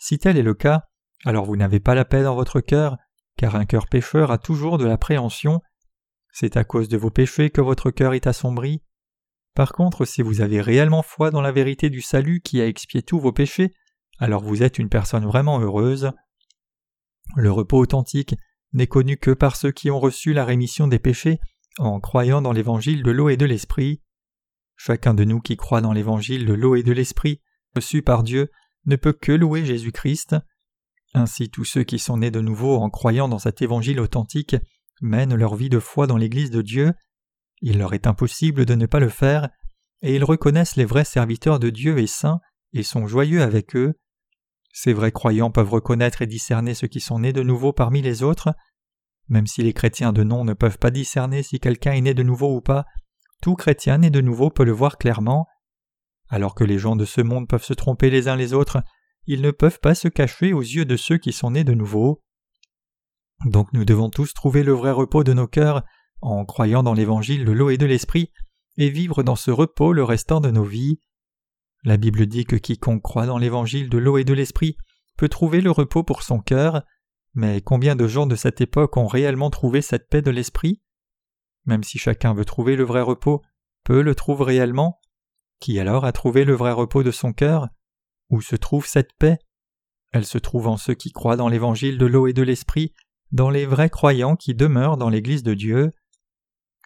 si 0.00 0.18
tel 0.18 0.38
est 0.38 0.42
le 0.42 0.54
cas, 0.54 0.88
alors 1.26 1.44
vous 1.44 1.56
n'avez 1.56 1.78
pas 1.78 1.94
la 1.94 2.06
paix 2.06 2.22
dans 2.22 2.34
votre 2.34 2.60
cœur, 2.60 2.96
car 3.36 3.54
un 3.54 3.66
cœur 3.66 3.86
pécheur 3.86 4.30
a 4.30 4.38
toujours 4.38 4.78
de 4.78 4.86
l'appréhension. 4.86 5.60
C'est 6.32 6.56
à 6.56 6.64
cause 6.64 6.88
de 6.88 6.96
vos 6.96 7.10
péchés 7.10 7.50
que 7.50 7.60
votre 7.60 7.90
cœur 7.90 8.14
est 8.14 8.26
assombri. 8.26 8.82
Par 9.54 9.72
contre, 9.72 10.06
si 10.06 10.22
vous 10.22 10.40
avez 10.40 10.62
réellement 10.62 11.02
foi 11.02 11.30
dans 11.30 11.42
la 11.42 11.52
vérité 11.52 11.90
du 11.90 12.00
salut 12.00 12.40
qui 12.40 12.62
a 12.62 12.66
expié 12.66 13.02
tous 13.02 13.20
vos 13.20 13.32
péchés, 13.32 13.72
alors 14.18 14.42
vous 14.42 14.62
êtes 14.62 14.78
une 14.78 14.88
personne 14.88 15.26
vraiment 15.26 15.60
heureuse. 15.60 16.12
Le 17.36 17.50
repos 17.50 17.78
authentique 17.78 18.34
n'est 18.72 18.86
connu 18.86 19.16
que 19.16 19.30
par 19.30 19.56
ceux 19.56 19.72
qui 19.72 19.90
ont 19.90 20.00
reçu 20.00 20.32
la 20.32 20.44
rémission 20.44 20.86
des 20.86 20.98
péchés 20.98 21.40
en 21.78 22.00
croyant 22.00 22.42
dans 22.42 22.52
l'évangile 22.52 23.02
de 23.02 23.10
l'eau 23.10 23.28
et 23.28 23.36
de 23.36 23.46
l'esprit. 23.46 24.02
Chacun 24.76 25.14
de 25.14 25.24
nous 25.24 25.40
qui 25.40 25.56
croit 25.56 25.80
dans 25.80 25.92
l'évangile 25.92 26.46
de 26.46 26.54
l'eau 26.54 26.74
et 26.74 26.82
de 26.82 26.92
l'esprit, 26.92 27.40
reçu 27.74 28.02
par 28.02 28.22
Dieu, 28.22 28.50
ne 28.86 28.96
peut 28.96 29.12
que 29.12 29.32
louer 29.32 29.64
Jésus-Christ. 29.64 30.36
Ainsi 31.14 31.50
tous 31.50 31.64
ceux 31.64 31.82
qui 31.82 31.98
sont 31.98 32.18
nés 32.18 32.30
de 32.30 32.40
nouveau 32.40 32.76
en 32.76 32.90
croyant 32.90 33.28
dans 33.28 33.38
cet 33.38 33.62
évangile 33.62 34.00
authentique 34.00 34.56
mènent 35.00 35.34
leur 35.34 35.54
vie 35.54 35.68
de 35.68 35.80
foi 35.80 36.06
dans 36.06 36.16
l'Église 36.16 36.50
de 36.50 36.62
Dieu. 36.62 36.92
Il 37.60 37.78
leur 37.78 37.94
est 37.94 38.06
impossible 38.06 38.64
de 38.64 38.74
ne 38.74 38.86
pas 38.86 39.00
le 39.00 39.08
faire, 39.08 39.50
et 40.02 40.14
ils 40.14 40.24
reconnaissent 40.24 40.76
les 40.76 40.84
vrais 40.84 41.04
serviteurs 41.04 41.58
de 41.58 41.70
Dieu 41.70 41.98
et 41.98 42.06
saints 42.06 42.40
et 42.72 42.82
sont 42.82 43.06
joyeux 43.06 43.42
avec 43.42 43.76
eux. 43.76 43.94
Ces 44.72 44.92
vrais 44.92 45.12
croyants 45.12 45.50
peuvent 45.50 45.70
reconnaître 45.70 46.22
et 46.22 46.26
discerner 46.26 46.74
ceux 46.74 46.86
qui 46.86 47.00
sont 47.00 47.20
nés 47.20 47.32
de 47.32 47.42
nouveau 47.42 47.72
parmi 47.72 48.02
les 48.02 48.22
autres. 48.22 48.54
Même 49.28 49.46
si 49.46 49.62
les 49.62 49.72
chrétiens 49.72 50.12
de 50.12 50.22
nom 50.22 50.44
ne 50.44 50.54
peuvent 50.54 50.78
pas 50.78 50.90
discerner 50.90 51.42
si 51.42 51.60
quelqu'un 51.60 51.92
est 51.92 52.00
né 52.00 52.14
de 52.14 52.22
nouveau 52.22 52.54
ou 52.56 52.60
pas, 52.60 52.84
tout 53.42 53.54
chrétien 53.54 53.98
né 53.98 54.10
de 54.10 54.20
nouveau 54.20 54.50
peut 54.50 54.64
le 54.64 54.72
voir 54.72 54.98
clairement. 54.98 55.46
Alors 56.28 56.54
que 56.54 56.64
les 56.64 56.78
gens 56.78 56.96
de 56.96 57.04
ce 57.04 57.20
monde 57.20 57.48
peuvent 57.48 57.64
se 57.64 57.74
tromper 57.74 58.10
les 58.10 58.28
uns 58.28 58.36
les 58.36 58.52
autres, 58.52 58.82
ils 59.26 59.42
ne 59.42 59.50
peuvent 59.50 59.80
pas 59.80 59.94
se 59.94 60.08
cacher 60.08 60.52
aux 60.52 60.62
yeux 60.62 60.84
de 60.84 60.96
ceux 60.96 61.18
qui 61.18 61.32
sont 61.32 61.52
nés 61.52 61.64
de 61.64 61.74
nouveau. 61.74 62.22
Donc 63.46 63.72
nous 63.72 63.84
devons 63.84 64.10
tous 64.10 64.34
trouver 64.34 64.62
le 64.62 64.72
vrai 64.72 64.90
repos 64.90 65.24
de 65.24 65.32
nos 65.32 65.46
cœurs 65.46 65.82
en 66.20 66.44
croyant 66.44 66.82
dans 66.82 66.92
l'évangile 66.92 67.44
de 67.44 67.52
l'eau 67.52 67.70
et 67.70 67.78
de 67.78 67.86
l'esprit, 67.86 68.30
et 68.76 68.90
vivre 68.90 69.22
dans 69.22 69.36
ce 69.36 69.50
repos 69.50 69.92
le 69.92 70.04
restant 70.04 70.40
de 70.40 70.50
nos 70.50 70.64
vies. 70.64 71.00
La 71.84 71.96
Bible 71.96 72.26
dit 72.26 72.44
que 72.44 72.56
quiconque 72.56 73.02
croit 73.02 73.26
dans 73.26 73.38
l'évangile 73.38 73.88
de 73.88 73.98
l'eau 73.98 74.18
et 74.18 74.24
de 74.24 74.34
l'esprit 74.34 74.76
peut 75.16 75.28
trouver 75.28 75.60
le 75.60 75.70
repos 75.70 76.02
pour 76.02 76.22
son 76.22 76.40
cœur, 76.40 76.82
mais 77.34 77.60
combien 77.60 77.96
de 77.96 78.06
gens 78.06 78.26
de 78.26 78.36
cette 78.36 78.60
époque 78.60 78.96
ont 78.96 79.06
réellement 79.06 79.50
trouvé 79.50 79.82
cette 79.82 80.08
paix 80.08 80.22
de 80.22 80.30
l'esprit? 80.30 80.82
Même 81.64 81.84
si 81.84 81.98
chacun 81.98 82.34
veut 82.34 82.44
trouver 82.44 82.76
le 82.76 82.84
vrai 82.84 83.02
repos, 83.02 83.42
peu 83.84 84.02
le 84.02 84.14
trouvent 84.14 84.42
réellement. 84.42 85.00
Qui 85.60 85.78
alors 85.78 86.04
a 86.04 86.12
trouvé 86.12 86.44
le 86.44 86.54
vrai 86.54 86.72
repos 86.72 87.02
de 87.02 87.10
son 87.10 87.32
cœur? 87.32 87.68
Où 88.30 88.40
se 88.40 88.56
trouve 88.56 88.86
cette 88.86 89.12
paix? 89.18 89.38
Elle 90.12 90.26
se 90.26 90.38
trouve 90.38 90.66
en 90.66 90.76
ceux 90.76 90.94
qui 90.94 91.12
croient 91.12 91.36
dans 91.36 91.48
l'évangile 91.48 91.98
de 91.98 92.06
l'eau 92.06 92.26
et 92.26 92.32
de 92.32 92.42
l'esprit, 92.42 92.94
dans 93.30 93.50
les 93.50 93.66
vrais 93.66 93.90
croyants 93.90 94.36
qui 94.36 94.54
demeurent 94.54 94.96
dans 94.96 95.10
l'Église 95.10 95.42
de 95.42 95.54
Dieu. 95.54 95.92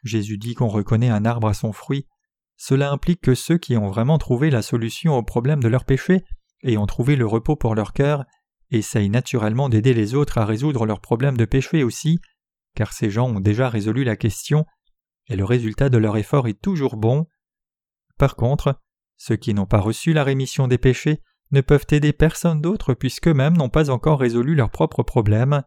Jésus 0.03 0.37
dit 0.37 0.55
qu'on 0.55 0.69
reconnaît 0.69 1.09
un 1.09 1.25
arbre 1.25 1.49
à 1.49 1.55
son 1.55 1.73
fruit. 1.73 2.07
Cela 2.66 2.90
implique 2.90 3.20
que 3.20 3.35
ceux 3.35 3.59
qui 3.59 3.77
ont 3.77 3.88
vraiment 3.88 4.16
trouvé 4.16 4.48
la 4.48 4.62
solution 4.62 5.18
au 5.18 5.22
problème 5.22 5.62
de 5.62 5.68
leur 5.68 5.85
péché 5.85 6.24
et 6.62 6.79
ont 6.79 6.87
trouvé 6.87 7.14
le 7.14 7.27
repos 7.27 7.57
pour 7.57 7.74
leur 7.74 7.92
cœur 7.92 8.24
essayent 8.70 9.11
naturellement 9.11 9.68
d'aider 9.68 9.92
les 9.92 10.14
autres 10.14 10.38
à 10.38 10.46
résoudre 10.46 10.87
leurs 10.87 11.03
problèmes 11.03 11.37
de 11.37 11.44
péché 11.44 11.85
aussi, 11.85 12.20
car 12.74 12.94
ces 12.94 13.11
gens 13.11 13.29
ont 13.29 13.40
déjà 13.40 13.68
résolu 13.68 14.03
la 14.03 14.16
question, 14.16 14.64
et 15.29 15.37
le 15.37 15.44
résultat 15.44 15.90
de 15.90 15.98
leur 15.98 16.16
effort 16.16 16.48
est 16.48 16.59
toujours 16.59 16.96
bon. 16.96 17.27
Par 18.16 18.35
contre, 18.35 18.81
ceux 19.18 19.37
qui 19.37 19.53
n'ont 19.53 19.66
pas 19.66 19.81
reçu 19.81 20.14
la 20.14 20.24
rémission 20.24 20.66
des 20.66 20.79
péchés 20.79 21.20
ne 21.50 21.61
peuvent 21.61 21.87
aider 21.90 22.14
personne 22.14 22.62
d'autre 22.62 22.94
puisqu'eux-mêmes 22.94 23.59
n'ont 23.59 23.68
pas 23.68 23.90
encore 23.90 24.20
résolu 24.20 24.55
leurs 24.55 24.70
propres 24.70 25.03
problèmes. 25.03 25.64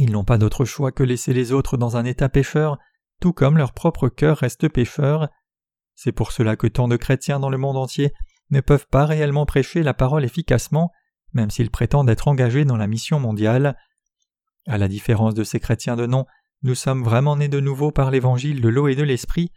Ils 0.00 0.10
n'ont 0.10 0.24
pas 0.24 0.38
d'autre 0.38 0.64
choix 0.64 0.90
que 0.90 1.04
laisser 1.04 1.32
les 1.32 1.52
autres 1.52 1.76
dans 1.76 1.96
un 1.96 2.04
état 2.04 2.28
pécheur, 2.28 2.76
tout 3.20 3.32
comme 3.32 3.56
leur 3.56 3.72
propre 3.72 4.08
cœur 4.08 4.38
reste 4.38 4.68
pécheur. 4.68 5.28
C'est 5.96 6.12
pour 6.12 6.30
cela 6.30 6.56
que 6.56 6.66
tant 6.66 6.88
de 6.88 6.96
chrétiens 6.96 7.40
dans 7.40 7.50
le 7.50 7.58
monde 7.58 7.78
entier 7.78 8.12
ne 8.50 8.60
peuvent 8.60 8.86
pas 8.86 9.06
réellement 9.06 9.46
prêcher 9.46 9.82
la 9.82 9.94
parole 9.94 10.24
efficacement, 10.24 10.92
même 11.32 11.50
s'ils 11.50 11.70
prétendent 11.70 12.10
être 12.10 12.28
engagés 12.28 12.64
dans 12.64 12.76
la 12.76 12.86
mission 12.86 13.18
mondiale. 13.18 13.76
À 14.68 14.78
la 14.78 14.88
différence 14.88 15.34
de 15.34 15.42
ces 15.42 15.58
chrétiens 15.58 15.96
de 15.96 16.06
nom, 16.06 16.26
nous 16.62 16.74
sommes 16.74 17.02
vraiment 17.02 17.36
nés 17.36 17.48
de 17.48 17.60
nouveau 17.60 17.90
par 17.90 18.10
l'évangile 18.10 18.60
de 18.60 18.68
l'eau 18.68 18.88
et 18.88 18.94
de 18.94 19.02
l'esprit, 19.02 19.50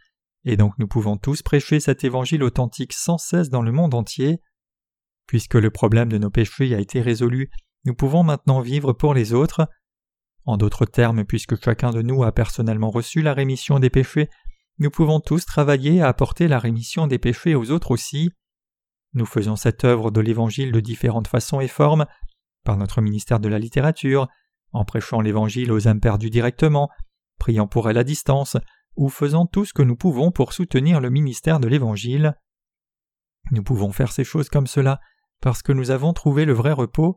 et 0.44 0.56
donc 0.56 0.78
nous 0.78 0.88
pouvons 0.88 1.18
tous 1.18 1.42
prêcher 1.42 1.78
cet 1.78 2.04
évangile 2.04 2.42
authentique 2.42 2.94
sans 2.94 3.18
cesse 3.18 3.50
dans 3.50 3.62
le 3.62 3.72
monde 3.72 3.94
entier. 3.94 4.40
Puisque 5.26 5.54
le 5.54 5.70
problème 5.70 6.08
de 6.08 6.18
nos 6.18 6.30
péchés 6.30 6.74
a 6.74 6.80
été 6.80 7.00
résolu, 7.00 7.50
nous 7.84 7.94
pouvons 7.94 8.22
maintenant 8.22 8.60
vivre 8.60 8.92
pour 8.92 9.14
les 9.14 9.32
autres. 9.32 9.68
En 10.46 10.56
d'autres 10.56 10.86
termes, 10.86 11.24
puisque 11.24 11.62
chacun 11.62 11.90
de 11.90 12.02
nous 12.02 12.24
a 12.24 12.32
personnellement 12.32 12.90
reçu 12.90 13.20
la 13.20 13.34
rémission 13.34 13.78
des 13.78 13.90
péchés, 13.90 14.28
nous 14.80 14.90
pouvons 14.90 15.20
tous 15.20 15.44
travailler 15.44 16.00
à 16.00 16.08
apporter 16.08 16.48
la 16.48 16.58
rémission 16.58 17.06
des 17.06 17.18
péchés 17.18 17.54
aux 17.54 17.70
autres 17.70 17.90
aussi. 17.90 18.30
Nous 19.12 19.26
faisons 19.26 19.54
cette 19.54 19.84
œuvre 19.84 20.10
de 20.10 20.22
l'Évangile 20.22 20.72
de 20.72 20.80
différentes 20.80 21.28
façons 21.28 21.60
et 21.60 21.68
formes, 21.68 22.06
par 22.64 22.78
notre 22.78 23.02
ministère 23.02 23.40
de 23.40 23.48
la 23.48 23.58
littérature, 23.58 24.28
en 24.72 24.86
prêchant 24.86 25.20
l'Évangile 25.20 25.70
aux 25.70 25.86
âmes 25.86 26.00
perdues 26.00 26.30
directement, 26.30 26.88
priant 27.38 27.66
pour 27.66 27.90
elles 27.90 27.98
à 27.98 28.04
distance, 28.04 28.56
ou 28.96 29.10
faisant 29.10 29.44
tout 29.44 29.66
ce 29.66 29.74
que 29.74 29.82
nous 29.82 29.96
pouvons 29.96 30.30
pour 30.30 30.54
soutenir 30.54 31.00
le 31.00 31.10
ministère 31.10 31.60
de 31.60 31.68
l'Évangile. 31.68 32.34
Nous 33.50 33.62
pouvons 33.62 33.92
faire 33.92 34.12
ces 34.12 34.24
choses 34.24 34.48
comme 34.48 34.66
cela 34.66 34.98
parce 35.42 35.62
que 35.62 35.72
nous 35.72 35.90
avons 35.90 36.14
trouvé 36.14 36.46
le 36.46 36.52
vrai 36.54 36.72
repos. 36.72 37.16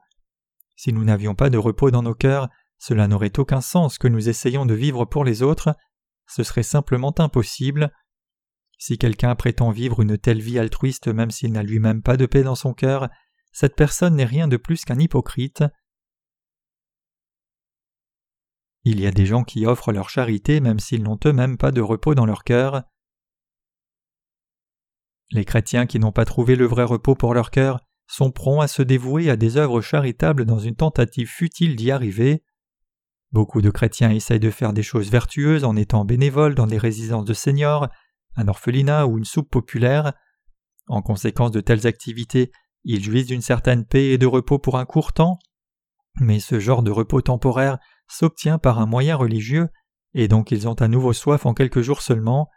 Si 0.75 0.91
nous 0.91 1.03
n'avions 1.03 1.35
pas 1.35 1.49
de 1.49 1.57
repos 1.57 1.91
dans 1.91 2.03
nos 2.03 2.13
cœurs, 2.13 2.49
cela 2.77 3.07
n'aurait 3.07 3.39
aucun 3.39 3.61
sens 3.61 3.97
que 3.97 4.07
nous 4.09 4.27
essayions 4.27 4.65
de 4.65 4.73
vivre 4.73 5.05
pour 5.05 5.23
les 5.23 5.43
autres, 5.43 5.75
ce 6.33 6.41
serait 6.41 6.63
simplement 6.63 7.13
impossible. 7.19 7.91
Si 8.79 8.97
quelqu'un 8.97 9.35
prétend 9.35 9.69
vivre 9.69 10.01
une 10.01 10.17
telle 10.17 10.41
vie 10.41 10.57
altruiste 10.57 11.07
même 11.07 11.29
s'il 11.29 11.51
n'a 11.51 11.61
lui-même 11.61 12.01
pas 12.01 12.17
de 12.17 12.25
paix 12.25 12.41
dans 12.41 12.55
son 12.55 12.73
cœur, 12.73 13.09
cette 13.51 13.75
personne 13.75 14.15
n'est 14.15 14.25
rien 14.25 14.47
de 14.47 14.57
plus 14.57 14.83
qu'un 14.83 14.97
hypocrite. 14.97 15.63
Il 18.83 18.99
y 18.99 19.05
a 19.05 19.11
des 19.11 19.27
gens 19.27 19.43
qui 19.43 19.67
offrent 19.67 19.91
leur 19.91 20.09
charité 20.09 20.59
même 20.59 20.79
s'ils 20.79 21.03
n'ont 21.03 21.19
eux-mêmes 21.23 21.57
pas 21.57 21.71
de 21.71 21.81
repos 21.81 22.15
dans 22.15 22.25
leur 22.25 22.43
cœur. 22.43 22.83
Les 25.29 25.45
chrétiens 25.45 25.85
qui 25.85 25.99
n'ont 25.99 26.11
pas 26.11 26.25
trouvé 26.25 26.55
le 26.55 26.65
vrai 26.65 26.83
repos 26.83 27.15
pour 27.15 27.35
leur 27.35 27.51
cœur 27.51 27.79
sont 28.07 28.31
prompts 28.31 28.63
à 28.63 28.67
se 28.67 28.81
dévouer 28.81 29.29
à 29.29 29.35
des 29.35 29.57
œuvres 29.57 29.81
charitables 29.81 30.45
dans 30.45 30.59
une 30.59 30.75
tentative 30.75 31.29
futile 31.29 31.75
d'y 31.75 31.91
arriver. 31.91 32.43
Beaucoup 33.33 33.63
de 33.63 33.71
chrétiens 33.71 34.11
essayent 34.11 34.39
de 34.39 34.51
faire 34.51 34.73
des 34.73 34.83
choses 34.83 35.09
vertueuses 35.09 35.63
en 35.63 35.75
étant 35.75 36.05
bénévoles 36.05 36.53
dans 36.53 36.67
des 36.67 36.77
résidences 36.77 37.25
de 37.25 37.33
seniors, 37.33 37.89
un 38.35 38.47
orphelinat 38.47 39.07
ou 39.07 39.17
une 39.17 39.25
soupe 39.25 39.49
populaire. 39.49 40.13
En 40.87 41.01
conséquence 41.01 41.49
de 41.49 41.59
telles 41.59 41.87
activités, 41.87 42.51
ils 42.83 43.03
jouissent 43.03 43.25
d'une 43.25 43.41
certaine 43.41 43.85
paix 43.85 44.09
et 44.09 44.19
de 44.19 44.27
repos 44.27 44.59
pour 44.59 44.77
un 44.77 44.85
court 44.85 45.13
temps. 45.13 45.39
Mais 46.19 46.39
ce 46.39 46.59
genre 46.59 46.83
de 46.83 46.91
repos 46.91 47.21
temporaire 47.21 47.79
s'obtient 48.07 48.59
par 48.59 48.79
un 48.79 48.85
moyen 48.85 49.15
religieux, 49.15 49.67
et 50.13 50.27
donc 50.27 50.51
ils 50.51 50.67
ont 50.67 50.75
à 50.75 50.87
nouveau 50.87 51.11
soif 51.11 51.47
en 51.47 51.55
quelques 51.55 51.81
jours 51.81 52.03
seulement. 52.03 52.49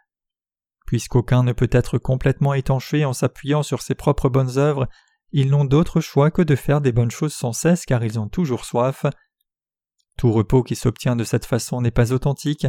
Puisqu'aucun 0.85 1.41
ne 1.41 1.53
peut 1.53 1.69
être 1.71 1.97
complètement 1.97 2.53
étanché 2.53 3.03
en 3.03 3.13
s'appuyant 3.13 3.63
sur 3.63 3.81
ses 3.81 3.95
propres 3.95 4.29
bonnes 4.29 4.59
œuvres, 4.59 4.87
ils 5.31 5.49
n'ont 5.49 5.65
d'autre 5.65 6.01
choix 6.01 6.29
que 6.29 6.43
de 6.43 6.55
faire 6.55 6.81
des 6.81 6.91
bonnes 6.91 7.11
choses 7.11 7.33
sans 7.33 7.51
cesse 7.51 7.85
car 7.85 8.03
ils 8.03 8.19
ont 8.19 8.29
toujours 8.29 8.63
soif. 8.63 9.07
Tout 10.17 10.31
repos 10.31 10.63
qui 10.63 10.75
s'obtient 10.75 11.15
de 11.15 11.23
cette 11.23 11.45
façon 11.45 11.81
n'est 11.81 11.91
pas 11.91 12.11
authentique, 12.11 12.67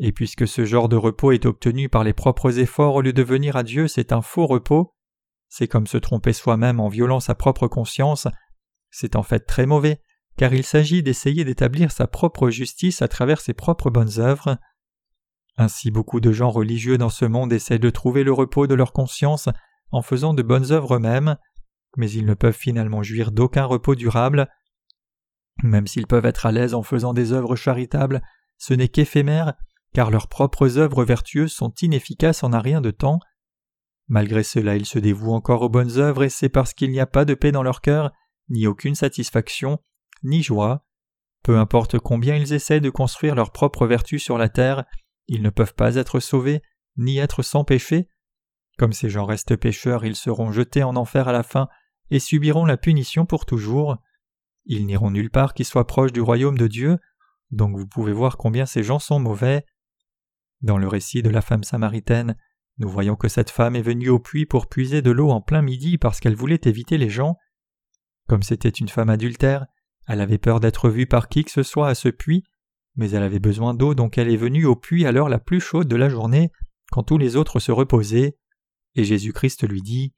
et 0.00 0.12
puisque 0.12 0.46
ce 0.46 0.64
genre 0.64 0.88
de 0.88 0.96
repos 0.96 1.32
est 1.32 1.46
obtenu 1.46 1.88
par 1.88 2.04
les 2.04 2.12
propres 2.12 2.58
efforts 2.58 2.96
au 2.96 3.00
lieu 3.00 3.12
de 3.12 3.22
venir 3.22 3.56
à 3.56 3.62
Dieu, 3.62 3.88
c'est 3.88 4.12
un 4.12 4.22
faux 4.22 4.46
repos. 4.46 4.94
C'est 5.48 5.68
comme 5.68 5.86
se 5.86 5.96
tromper 5.96 6.32
soi-même 6.32 6.80
en 6.80 6.88
violant 6.88 7.20
sa 7.20 7.34
propre 7.34 7.68
conscience. 7.68 8.28
C'est 8.90 9.16
en 9.16 9.22
fait 9.22 9.40
très 9.40 9.66
mauvais, 9.66 10.00
car 10.36 10.54
il 10.54 10.64
s'agit 10.64 11.02
d'essayer 11.02 11.44
d'établir 11.44 11.90
sa 11.90 12.06
propre 12.06 12.50
justice 12.50 13.02
à 13.02 13.08
travers 13.08 13.40
ses 13.40 13.54
propres 13.54 13.90
bonnes 13.90 14.18
œuvres. 14.18 14.58
Ainsi 15.56 15.90
beaucoup 15.90 16.20
de 16.20 16.30
gens 16.30 16.50
religieux 16.50 16.98
dans 16.98 17.08
ce 17.08 17.24
monde 17.24 17.52
essaient 17.52 17.80
de 17.80 17.90
trouver 17.90 18.22
le 18.22 18.32
repos 18.32 18.66
de 18.66 18.74
leur 18.74 18.92
conscience 18.92 19.48
en 19.90 20.02
faisant 20.02 20.34
de 20.34 20.42
bonnes 20.42 20.70
œuvres 20.70 20.96
eux-mêmes, 20.96 21.36
mais 21.96 22.10
ils 22.10 22.26
ne 22.26 22.34
peuvent 22.34 22.56
finalement 22.56 23.02
jouir 23.02 23.32
d'aucun 23.32 23.64
repos 23.64 23.96
durable. 23.96 24.48
Même 25.62 25.86
s'ils 25.86 26.06
peuvent 26.06 26.26
être 26.26 26.46
à 26.46 26.52
l'aise 26.52 26.74
en 26.74 26.82
faisant 26.82 27.12
des 27.12 27.32
œuvres 27.32 27.56
charitables, 27.56 28.22
ce 28.58 28.74
n'est 28.74 28.88
qu'éphémère 28.88 29.54
car 29.94 30.10
leurs 30.10 30.28
propres 30.28 30.78
œuvres 30.78 31.04
vertueuses 31.04 31.52
sont 31.52 31.72
inefficaces 31.80 32.42
en 32.42 32.52
un 32.52 32.60
rien 32.60 32.80
de 32.80 32.90
temps. 32.90 33.20
Malgré 34.08 34.42
cela, 34.42 34.76
ils 34.76 34.86
se 34.86 34.98
dévouent 34.98 35.32
encore 35.32 35.62
aux 35.62 35.68
bonnes 35.68 35.98
œuvres 35.98 36.24
et 36.24 36.28
c'est 36.28 36.48
parce 36.48 36.74
qu'il 36.74 36.90
n'y 36.90 37.00
a 37.00 37.06
pas 37.06 37.24
de 37.24 37.34
paix 37.34 37.52
dans 37.52 37.62
leur 37.62 37.80
cœur, 37.80 38.12
ni 38.48 38.66
aucune 38.66 38.94
satisfaction, 38.94 39.78
ni 40.22 40.42
joie. 40.42 40.86
Peu 41.42 41.58
importe 41.58 41.98
combien 41.98 42.36
ils 42.36 42.52
essaient 42.52 42.80
de 42.80 42.90
construire 42.90 43.34
leurs 43.34 43.52
propres 43.52 43.86
vertus 43.86 44.22
sur 44.22 44.38
la 44.38 44.48
terre, 44.48 44.84
ils 45.26 45.42
ne 45.42 45.50
peuvent 45.50 45.74
pas 45.74 45.96
être 45.96 46.20
sauvés, 46.20 46.62
ni 46.96 47.18
être 47.18 47.42
sans 47.42 47.64
péché. 47.64 48.08
Comme 48.78 48.92
ces 48.92 49.10
gens 49.10 49.26
restent 49.26 49.56
pécheurs, 49.56 50.04
ils 50.04 50.16
seront 50.16 50.52
jetés 50.52 50.82
en 50.82 50.96
enfer 50.96 51.28
à 51.28 51.32
la 51.32 51.42
fin 51.42 51.68
et 52.10 52.18
subiront 52.18 52.64
la 52.64 52.76
punition 52.76 53.26
pour 53.26 53.44
toujours. 53.44 53.98
Ils 54.68 54.86
n'iront 54.86 55.10
nulle 55.10 55.30
part 55.30 55.54
qui 55.54 55.64
soit 55.64 55.86
proche 55.86 56.12
du 56.12 56.20
royaume 56.20 56.58
de 56.58 56.66
Dieu, 56.66 56.98
donc 57.50 57.76
vous 57.76 57.86
pouvez 57.86 58.12
voir 58.12 58.36
combien 58.36 58.66
ces 58.66 58.82
gens 58.82 58.98
sont 58.98 59.18
mauvais. 59.18 59.64
Dans 60.60 60.76
le 60.76 60.86
récit 60.86 61.22
de 61.22 61.30
la 61.30 61.40
femme 61.40 61.64
samaritaine, 61.64 62.36
nous 62.76 62.88
voyons 62.88 63.16
que 63.16 63.28
cette 63.28 63.50
femme 63.50 63.76
est 63.76 63.82
venue 63.82 64.10
au 64.10 64.18
puits 64.18 64.44
pour 64.44 64.68
puiser 64.68 65.00
de 65.00 65.10
l'eau 65.10 65.30
en 65.30 65.40
plein 65.40 65.62
midi 65.62 65.96
parce 65.96 66.20
qu'elle 66.20 66.36
voulait 66.36 66.60
éviter 66.64 66.98
les 66.98 67.08
gens. 67.08 67.36
Comme 68.28 68.42
c'était 68.42 68.68
une 68.68 68.88
femme 68.88 69.08
adultère, 69.08 69.66
elle 70.06 70.20
avait 70.20 70.38
peur 70.38 70.60
d'être 70.60 70.90
vue 70.90 71.06
par 71.06 71.28
qui 71.28 71.44
que 71.44 71.50
ce 71.50 71.62
soit 71.62 71.88
à 71.88 71.94
ce 71.94 72.10
puits, 72.10 72.44
mais 72.94 73.10
elle 73.10 73.22
avait 73.22 73.38
besoin 73.38 73.72
d'eau 73.72 73.94
donc 73.94 74.18
elle 74.18 74.30
est 74.30 74.36
venue 74.36 74.66
au 74.66 74.76
puits 74.76 75.06
à 75.06 75.12
l'heure 75.12 75.30
la 75.30 75.38
plus 75.38 75.60
chaude 75.60 75.88
de 75.88 75.96
la 75.96 76.10
journée, 76.10 76.52
quand 76.90 77.04
tous 77.04 77.18
les 77.18 77.36
autres 77.36 77.58
se 77.58 77.72
reposaient. 77.72 78.36
Et 78.96 79.04
Jésus-Christ 79.04 79.66
lui 79.66 79.80
dit 79.80 80.12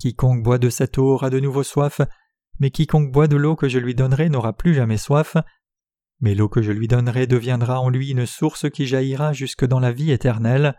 Quiconque 0.00 0.42
boit 0.42 0.58
de 0.58 0.70
cette 0.70 0.98
eau 0.98 1.12
aura 1.12 1.30
de 1.30 1.38
nouveau 1.38 1.62
soif, 1.62 2.00
mais 2.58 2.70
quiconque 2.70 3.10
boit 3.10 3.28
de 3.28 3.36
l'eau 3.36 3.56
que 3.56 3.68
je 3.68 3.78
lui 3.78 3.94
donnerai 3.94 4.28
n'aura 4.28 4.52
plus 4.52 4.74
jamais 4.74 4.96
soif, 4.96 5.36
mais 6.20 6.34
l'eau 6.34 6.48
que 6.48 6.62
je 6.62 6.72
lui 6.72 6.88
donnerai 6.88 7.26
deviendra 7.26 7.80
en 7.80 7.88
lui 7.88 8.10
une 8.10 8.26
source 8.26 8.70
qui 8.70 8.86
jaillira 8.86 9.32
jusque 9.32 9.64
dans 9.64 9.80
la 9.80 9.92
vie 9.92 10.10
éternelle. 10.10 10.74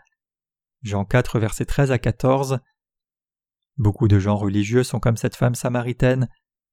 Jean 0.81 1.05
4, 1.05 1.39
versets 1.39 1.65
13 1.65 1.91
à 1.91 1.99
14. 1.99 2.59
Beaucoup 3.77 4.07
de 4.07 4.19
gens 4.19 4.37
religieux 4.37 4.83
sont 4.83 4.99
comme 4.99 5.17
cette 5.17 5.35
femme 5.35 5.55
samaritaine. 5.55 6.29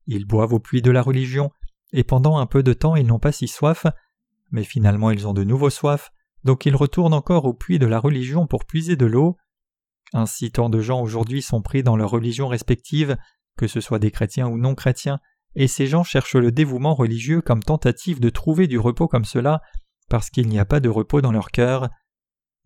Ils 0.07 0.27
boivent 0.27 0.53
au 0.53 0.61
puits 0.61 0.83
de 0.83 0.91
la 0.91 1.03
religion, 1.03 1.51
et 1.93 2.05
pendant 2.05 2.38
un 2.38 2.47
peu 2.47 2.62
de 2.62 2.73
temps 2.73 2.97
ils 2.97 3.07
n'ont 3.07 3.19
pas 3.19 3.33
si 3.33 3.49
soif, 3.49 3.87
mais 4.51 4.65
finalement 4.65 5.11
ils 5.11 5.27
ont 5.27 5.35
de 5.35 5.45
nouveau 5.45 5.71
soif, 5.71 6.11
donc 6.45 6.67
ils 6.67 6.77
retournent 6.77 7.15
encore 7.15 7.45
au 7.45 7.55
puits 7.55 7.79
de 7.79 7.87
la 7.87 7.99
religion 7.99 8.47
pour 8.47 8.65
puiser 8.65 8.97
de 8.97 9.07
l'eau. 9.07 9.37
Ainsi 10.12 10.53
tant 10.53 10.69
de 10.69 10.81
gens 10.81 11.01
aujourd'hui 11.01 11.43
sont 11.43 11.62
pris 11.62 11.83
dans 11.83 11.97
leur 11.97 12.11
religion 12.11 12.49
respective, 12.49 13.17
que 13.57 13.67
ce 13.67 13.81
soit 13.81 13.99
des 13.99 14.11
chrétiens 14.11 14.49
ou 14.49 14.59
non 14.59 14.75
chrétiens, 14.75 15.21
et 15.55 15.69
ces 15.69 15.87
gens 15.87 16.05
cherchent 16.05 16.37
le 16.37 16.53
dévouement 16.53 16.95
religieux 16.95 17.43
comme 17.43 17.62
tentative 17.62 18.21
de 18.21 18.31
trouver 18.31 18.67
du 18.67 18.79
repos 18.79 19.09
comme 19.09 19.25
cela, 19.25 19.61
parce 20.09 20.31
qu'il 20.31 20.49
n'y 20.49 20.59
a 20.59 20.65
pas 20.65 20.81
de 20.81 20.88
repos 20.88 21.21
dans 21.21 21.33
leur 21.33 21.51
cœur. 21.51 21.88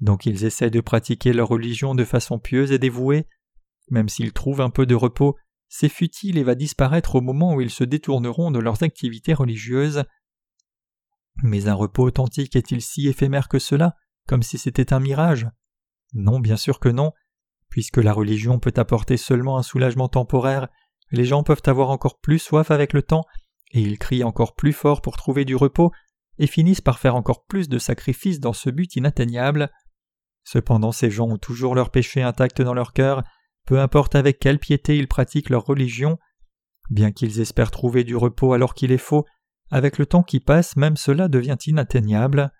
Donc 0.00 0.26
ils 0.26 0.44
essaient 0.44 0.70
de 0.70 0.80
pratiquer 0.80 1.32
leur 1.32 1.48
religion 1.48 1.94
de 1.94 2.04
façon 2.04 2.38
pieuse 2.38 2.72
et 2.72 2.78
dévouée. 2.78 3.26
Même 3.90 4.08
s'ils 4.08 4.32
trouvent 4.32 4.60
un 4.60 4.70
peu 4.70 4.86
de 4.86 4.94
repos, 4.94 5.36
c'est 5.68 5.88
futile 5.88 6.38
et 6.38 6.44
va 6.44 6.54
disparaître 6.54 7.16
au 7.16 7.20
moment 7.20 7.54
où 7.54 7.60
ils 7.60 7.70
se 7.70 7.84
détourneront 7.84 8.50
de 8.50 8.58
leurs 8.58 8.82
activités 8.82 9.34
religieuses. 9.34 10.04
Mais 11.42 11.68
un 11.68 11.74
repos 11.74 12.04
authentique 12.04 12.56
est-il 12.56 12.80
si 12.80 13.08
éphémère 13.08 13.48
que 13.48 13.58
cela, 13.58 13.96
comme 14.26 14.42
si 14.42 14.58
c'était 14.58 14.92
un 14.92 15.00
mirage? 15.00 15.48
Non, 16.14 16.40
bien 16.40 16.56
sûr 16.56 16.80
que 16.80 16.88
non. 16.88 17.12
Puisque 17.76 17.98
la 17.98 18.14
religion 18.14 18.58
peut 18.58 18.72
apporter 18.76 19.18
seulement 19.18 19.58
un 19.58 19.62
soulagement 19.62 20.08
temporaire, 20.08 20.68
les 21.10 21.26
gens 21.26 21.42
peuvent 21.42 21.60
avoir 21.66 21.90
encore 21.90 22.18
plus 22.20 22.38
soif 22.38 22.70
avec 22.70 22.94
le 22.94 23.02
temps, 23.02 23.26
et 23.72 23.82
ils 23.82 23.98
crient 23.98 24.24
encore 24.24 24.54
plus 24.54 24.72
fort 24.72 25.02
pour 25.02 25.18
trouver 25.18 25.44
du 25.44 25.54
repos, 25.54 25.92
et 26.38 26.46
finissent 26.46 26.80
par 26.80 26.98
faire 26.98 27.14
encore 27.14 27.44
plus 27.44 27.68
de 27.68 27.78
sacrifices 27.78 28.40
dans 28.40 28.54
ce 28.54 28.70
but 28.70 28.96
inatteignable. 28.96 29.70
Cependant 30.42 30.90
ces 30.90 31.10
gens 31.10 31.28
ont 31.28 31.36
toujours 31.36 31.74
leur 31.74 31.90
péché 31.90 32.22
intact 32.22 32.62
dans 32.62 32.72
leur 32.72 32.94
cœur, 32.94 33.24
peu 33.66 33.78
importe 33.78 34.14
avec 34.14 34.38
quelle 34.38 34.58
piété 34.58 34.96
ils 34.96 35.06
pratiquent 35.06 35.50
leur 35.50 35.66
religion, 35.66 36.16
bien 36.88 37.12
qu'ils 37.12 37.40
espèrent 37.40 37.70
trouver 37.70 38.04
du 38.04 38.16
repos 38.16 38.54
alors 38.54 38.72
qu'il 38.72 38.90
est 38.90 38.96
faux, 38.96 39.26
avec 39.70 39.98
le 39.98 40.06
temps 40.06 40.22
qui 40.22 40.40
passe 40.40 40.76
même 40.76 40.96
cela 40.96 41.28
devient 41.28 41.58
inatteignable. 41.66 42.54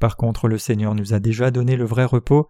Par 0.00 0.16
contre 0.16 0.48
le 0.48 0.56
Seigneur 0.56 0.94
nous 0.94 1.12
a 1.12 1.20
déjà 1.20 1.50
donné 1.50 1.76
le 1.76 1.84
vrai 1.84 2.06
repos, 2.06 2.48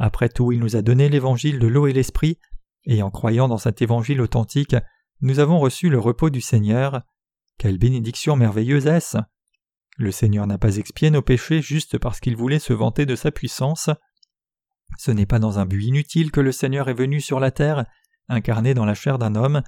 après 0.00 0.30
tout 0.30 0.50
il 0.50 0.58
nous 0.58 0.76
a 0.76 0.82
donné 0.82 1.08
l'évangile 1.08 1.58
de 1.58 1.66
l'eau 1.66 1.86
et 1.86 1.92
l'esprit, 1.92 2.38
et 2.84 3.02
en 3.02 3.10
croyant 3.10 3.46
dans 3.46 3.58
cet 3.58 3.82
évangile 3.82 4.20
authentique, 4.22 4.74
nous 5.20 5.38
avons 5.38 5.58
reçu 5.58 5.90
le 5.90 5.98
repos 5.98 6.30
du 6.30 6.40
Seigneur. 6.40 7.02
Quelle 7.58 7.78
bénédiction 7.78 8.34
merveilleuse 8.36 8.86
est-ce 8.86 9.18
Le 9.98 10.10
Seigneur 10.10 10.46
n'a 10.46 10.56
pas 10.56 10.78
expié 10.78 11.10
nos 11.10 11.20
péchés 11.20 11.60
juste 11.60 11.98
parce 11.98 12.18
qu'il 12.18 12.34
voulait 12.34 12.58
se 12.58 12.72
vanter 12.72 13.04
de 13.04 13.14
sa 13.14 13.30
puissance. 13.30 13.90
Ce 14.96 15.10
n'est 15.10 15.26
pas 15.26 15.38
dans 15.38 15.58
un 15.58 15.66
but 15.66 15.84
inutile 15.84 16.32
que 16.32 16.40
le 16.40 16.52
Seigneur 16.52 16.88
est 16.88 16.94
venu 16.94 17.20
sur 17.20 17.38
la 17.38 17.50
terre, 17.50 17.84
incarné 18.28 18.72
dans 18.72 18.86
la 18.86 18.94
chair 18.94 19.18
d'un 19.18 19.34
homme, 19.34 19.62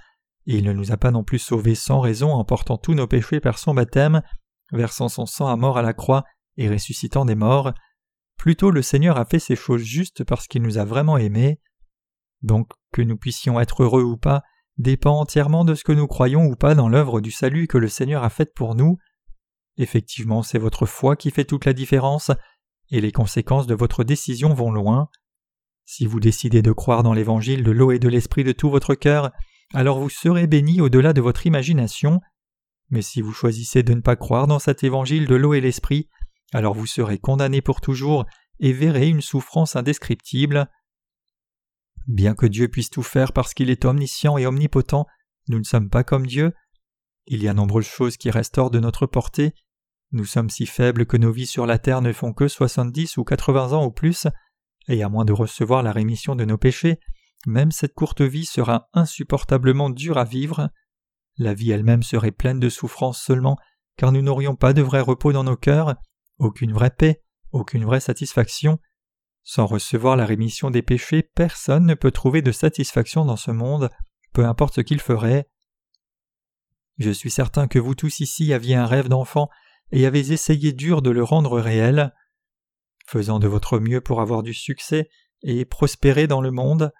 et 0.47 0.57
il 0.57 0.65
ne 0.65 0.73
nous 0.73 0.91
a 0.91 0.97
pas 0.97 1.11
non 1.11 1.23
plus 1.23 1.39
sauvés 1.39 1.75
sans 1.75 1.99
raison 1.99 2.31
en 2.31 2.43
portant 2.43 2.77
tous 2.77 2.95
nos 2.95 3.07
péchés 3.07 3.39
par 3.39 3.59
son 3.59 3.75
baptême, 3.75 4.23
versant 4.71 5.07
son 5.07 5.27
sang 5.27 5.47
à 5.47 5.55
mort 5.55 5.77
à 5.77 5.83
la 5.83 5.93
croix 5.93 6.23
et 6.57 6.69
ressuscitant 6.69 7.25
des 7.25 7.35
morts. 7.35 7.73
Plutôt 8.43 8.71
le 8.71 8.81
Seigneur 8.81 9.15
a 9.15 9.23
fait 9.23 9.39
ces 9.39 9.55
choses 9.55 9.83
juste 9.83 10.25
parce 10.25 10.49
qu'il 10.49 10.63
nous 10.63 10.77
a 10.77 10.83
vraiment 10.83 11.15
aimés. 11.15 11.61
Donc 12.41 12.67
que 12.91 13.01
nous 13.01 13.15
puissions 13.15 13.57
être 13.57 13.83
heureux 13.83 14.03
ou 14.03 14.17
pas 14.17 14.43
dépend 14.77 15.17
entièrement 15.17 15.63
de 15.63 15.75
ce 15.75 15.85
que 15.85 15.93
nous 15.93 16.07
croyons 16.07 16.43
ou 16.47 16.57
pas 16.57 16.75
dans 16.75 16.89
l'œuvre 16.89 17.21
du 17.21 17.31
salut 17.31 17.67
que 17.67 17.77
le 17.77 17.87
Seigneur 17.87 18.21
a 18.21 18.29
faite 18.29 18.53
pour 18.53 18.75
nous. 18.75 18.97
Effectivement, 19.77 20.43
c'est 20.43 20.59
votre 20.59 20.85
foi 20.85 21.15
qui 21.15 21.31
fait 21.31 21.45
toute 21.45 21.63
la 21.63 21.71
différence, 21.71 22.31
et 22.89 22.99
les 22.99 23.13
conséquences 23.13 23.65
de 23.65 23.75
votre 23.75 24.03
décision 24.03 24.53
vont 24.53 24.73
loin. 24.73 25.07
Si 25.85 26.05
vous 26.05 26.19
décidez 26.19 26.61
de 26.61 26.73
croire 26.73 27.01
dans 27.01 27.13
l'évangile 27.13 27.63
de 27.63 27.71
l'eau 27.71 27.93
et 27.93 27.99
de 27.99 28.09
l'esprit 28.09 28.43
de 28.43 28.51
tout 28.51 28.69
votre 28.69 28.93
cœur, 28.93 29.31
alors 29.73 30.01
vous 30.01 30.09
serez 30.09 30.47
béni 30.47 30.81
au-delà 30.81 31.13
de 31.13 31.21
votre 31.21 31.47
imagination. 31.47 32.19
Mais 32.89 33.03
si 33.03 33.21
vous 33.21 33.31
choisissez 33.31 33.83
de 33.83 33.93
ne 33.93 34.01
pas 34.01 34.17
croire 34.17 34.47
dans 34.47 34.59
cet 34.59 34.83
évangile 34.83 35.27
de 35.27 35.35
l'eau 35.35 35.53
et 35.53 35.61
l'esprit, 35.61 36.09
alors 36.51 36.73
vous 36.73 36.85
serez 36.85 37.17
condamné 37.17 37.61
pour 37.61 37.81
toujours 37.81 38.25
et 38.59 38.73
verrez 38.73 39.07
une 39.07 39.21
souffrance 39.21 39.75
indescriptible. 39.75 40.69
Bien 42.07 42.35
que 42.35 42.45
Dieu 42.45 42.67
puisse 42.67 42.89
tout 42.89 43.03
faire 43.03 43.33
parce 43.33 43.53
qu'il 43.53 43.69
est 43.69 43.85
omniscient 43.85 44.37
et 44.37 44.45
omnipotent, 44.45 45.05
nous 45.47 45.59
ne 45.59 45.63
sommes 45.63 45.89
pas 45.89 46.03
comme 46.03 46.27
Dieu. 46.27 46.53
Il 47.25 47.41
y 47.41 47.47
a 47.47 47.53
nombreuses 47.53 47.87
choses 47.87 48.17
qui 48.17 48.29
restent 48.29 48.57
hors 48.57 48.71
de 48.71 48.79
notre 48.79 49.05
portée. 49.05 49.53
Nous 50.11 50.25
sommes 50.25 50.49
si 50.49 50.65
faibles 50.65 51.05
que 51.05 51.17
nos 51.17 51.31
vies 51.31 51.47
sur 51.47 51.65
la 51.65 51.79
terre 51.79 52.01
ne 52.01 52.13
font 52.13 52.33
que 52.33 52.47
soixante-dix 52.47 53.17
ou 53.17 53.23
quatre-vingts 53.23 53.73
ans 53.73 53.83
au 53.83 53.91
plus, 53.91 54.27
et 54.87 55.01
à 55.01 55.09
moins 55.09 55.25
de 55.25 55.33
recevoir 55.33 55.81
la 55.81 55.91
rémission 55.91 56.35
de 56.35 56.45
nos 56.45 56.57
péchés, 56.57 56.99
même 57.47 57.71
cette 57.71 57.93
courte 57.93 58.21
vie 58.21 58.45
sera 58.45 58.89
insupportablement 58.93 59.89
dure 59.89 60.17
à 60.17 60.23
vivre. 60.23 60.69
La 61.37 61.53
vie 61.53 61.71
elle-même 61.71 62.03
serait 62.03 62.31
pleine 62.31 62.59
de 62.59 62.69
souffrances 62.69 63.21
seulement, 63.21 63.57
car 63.97 64.11
nous 64.11 64.21
n'aurions 64.21 64.55
pas 64.55 64.73
de 64.73 64.81
vrai 64.81 65.01
repos 65.01 65.33
dans 65.33 65.43
nos 65.43 65.57
cœurs, 65.57 65.95
aucune 66.37 66.73
vraie 66.73 66.91
paix, 66.91 67.23
aucune 67.51 67.85
vraie 67.85 67.99
satisfaction. 67.99 68.79
Sans 69.43 69.65
recevoir 69.65 70.15
la 70.15 70.25
rémission 70.25 70.71
des 70.71 70.81
péchés, 70.81 71.21
personne 71.21 71.85
ne 71.85 71.95
peut 71.95 72.11
trouver 72.11 72.41
de 72.41 72.51
satisfaction 72.51 73.25
dans 73.25 73.35
ce 73.35 73.51
monde, 73.51 73.89
peu 74.33 74.45
importe 74.45 74.75
ce 74.75 74.81
qu'il 74.81 75.01
ferait. 75.01 75.49
Je 76.97 77.11
suis 77.11 77.31
certain 77.31 77.67
que 77.67 77.79
vous 77.79 77.95
tous 77.95 78.19
ici 78.19 78.53
aviez 78.53 78.75
un 78.75 78.85
rêve 78.85 79.09
d'enfant 79.09 79.49
et 79.91 80.05
avez 80.05 80.31
essayé 80.31 80.73
dur 80.73 81.01
de 81.01 81.09
le 81.09 81.23
rendre 81.23 81.59
réel. 81.59 82.13
Faisant 83.05 83.39
de 83.39 83.47
votre 83.47 83.79
mieux 83.79 84.01
pour 84.01 84.21
avoir 84.21 84.43
du 84.43 84.53
succès 84.53 85.09
et 85.41 85.65
prospérer 85.65 86.25
dans 86.27 86.41
le 86.41 86.51
monde, 86.51 86.91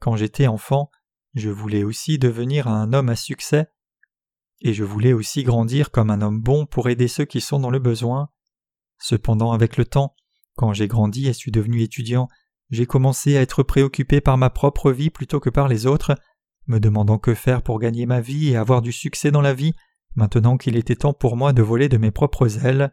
quand 0.00 0.16
j'étais 0.16 0.48
enfant, 0.48 0.90
je 1.34 1.48
voulais 1.48 1.84
aussi 1.84 2.18
devenir 2.18 2.66
un 2.66 2.92
homme 2.92 3.08
à 3.08 3.16
succès, 3.16 3.68
et 4.60 4.74
je 4.74 4.84
voulais 4.84 5.12
aussi 5.12 5.44
grandir 5.44 5.90
comme 5.90 6.10
un 6.10 6.22
homme 6.22 6.40
bon 6.40 6.66
pour 6.66 6.88
aider 6.88 7.08
ceux 7.08 7.24
qui 7.24 7.40
sont 7.40 7.60
dans 7.60 7.70
le 7.70 7.78
besoin. 7.78 8.28
Cependant, 9.02 9.52
avec 9.52 9.76
le 9.76 9.84
temps, 9.84 10.14
quand 10.56 10.72
j'ai 10.72 10.88
grandi 10.88 11.28
et 11.28 11.32
suis 11.32 11.50
devenu 11.50 11.82
étudiant, 11.82 12.28
j'ai 12.70 12.86
commencé 12.86 13.36
à 13.36 13.42
être 13.42 13.62
préoccupé 13.62 14.20
par 14.20 14.38
ma 14.38 14.48
propre 14.48 14.92
vie 14.92 15.10
plutôt 15.10 15.40
que 15.40 15.50
par 15.50 15.68
les 15.68 15.86
autres, 15.86 16.14
me 16.66 16.78
demandant 16.78 17.18
que 17.18 17.34
faire 17.34 17.62
pour 17.62 17.78
gagner 17.78 18.06
ma 18.06 18.20
vie 18.20 18.48
et 18.48 18.56
avoir 18.56 18.82
du 18.82 18.92
succès 18.92 19.30
dans 19.30 19.40
la 19.40 19.54
vie, 19.54 19.74
maintenant 20.14 20.56
qu'il 20.56 20.76
était 20.76 20.96
temps 20.96 21.12
pour 21.12 21.36
moi 21.36 21.52
de 21.52 21.62
voler 21.62 21.88
de 21.88 21.98
mes 21.98 22.10
propres 22.10 22.64
ailes. 22.64 22.92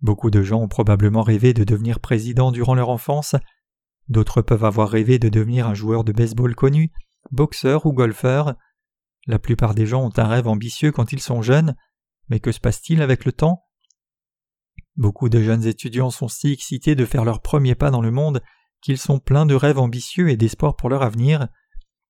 Beaucoup 0.00 0.30
de 0.30 0.42
gens 0.42 0.60
ont 0.60 0.68
probablement 0.68 1.22
rêvé 1.22 1.52
de 1.54 1.64
devenir 1.64 2.00
président 2.00 2.52
durant 2.52 2.74
leur 2.74 2.88
enfance, 2.88 3.36
D'autres 4.08 4.42
peuvent 4.42 4.64
avoir 4.64 4.90
rêvé 4.90 5.18
de 5.18 5.28
devenir 5.28 5.66
un 5.66 5.74
joueur 5.74 6.04
de 6.04 6.12
baseball 6.12 6.54
connu, 6.54 6.92
boxeur 7.30 7.86
ou 7.86 7.92
golfeur. 7.92 8.54
La 9.26 9.38
plupart 9.38 9.74
des 9.74 9.86
gens 9.86 10.04
ont 10.04 10.18
un 10.18 10.26
rêve 10.26 10.48
ambitieux 10.48 10.92
quand 10.92 11.12
ils 11.12 11.20
sont 11.20 11.42
jeunes, 11.42 11.76
mais 12.28 12.40
que 12.40 12.52
se 12.52 12.60
passe-t-il 12.60 13.00
avec 13.00 13.24
le 13.24 13.32
temps? 13.32 13.64
Beaucoup 14.96 15.28
de 15.28 15.42
jeunes 15.42 15.66
étudiants 15.66 16.10
sont 16.10 16.28
si 16.28 16.52
excités 16.52 16.94
de 16.94 17.04
faire 17.04 17.24
leur 17.24 17.40
premier 17.40 17.74
pas 17.74 17.90
dans 17.90 18.02
le 18.02 18.10
monde 18.10 18.42
qu'ils 18.82 18.98
sont 18.98 19.18
pleins 19.18 19.46
de 19.46 19.54
rêves 19.54 19.78
ambitieux 19.78 20.28
et 20.28 20.36
d'espoir 20.36 20.76
pour 20.76 20.88
leur 20.88 21.02
avenir, 21.02 21.48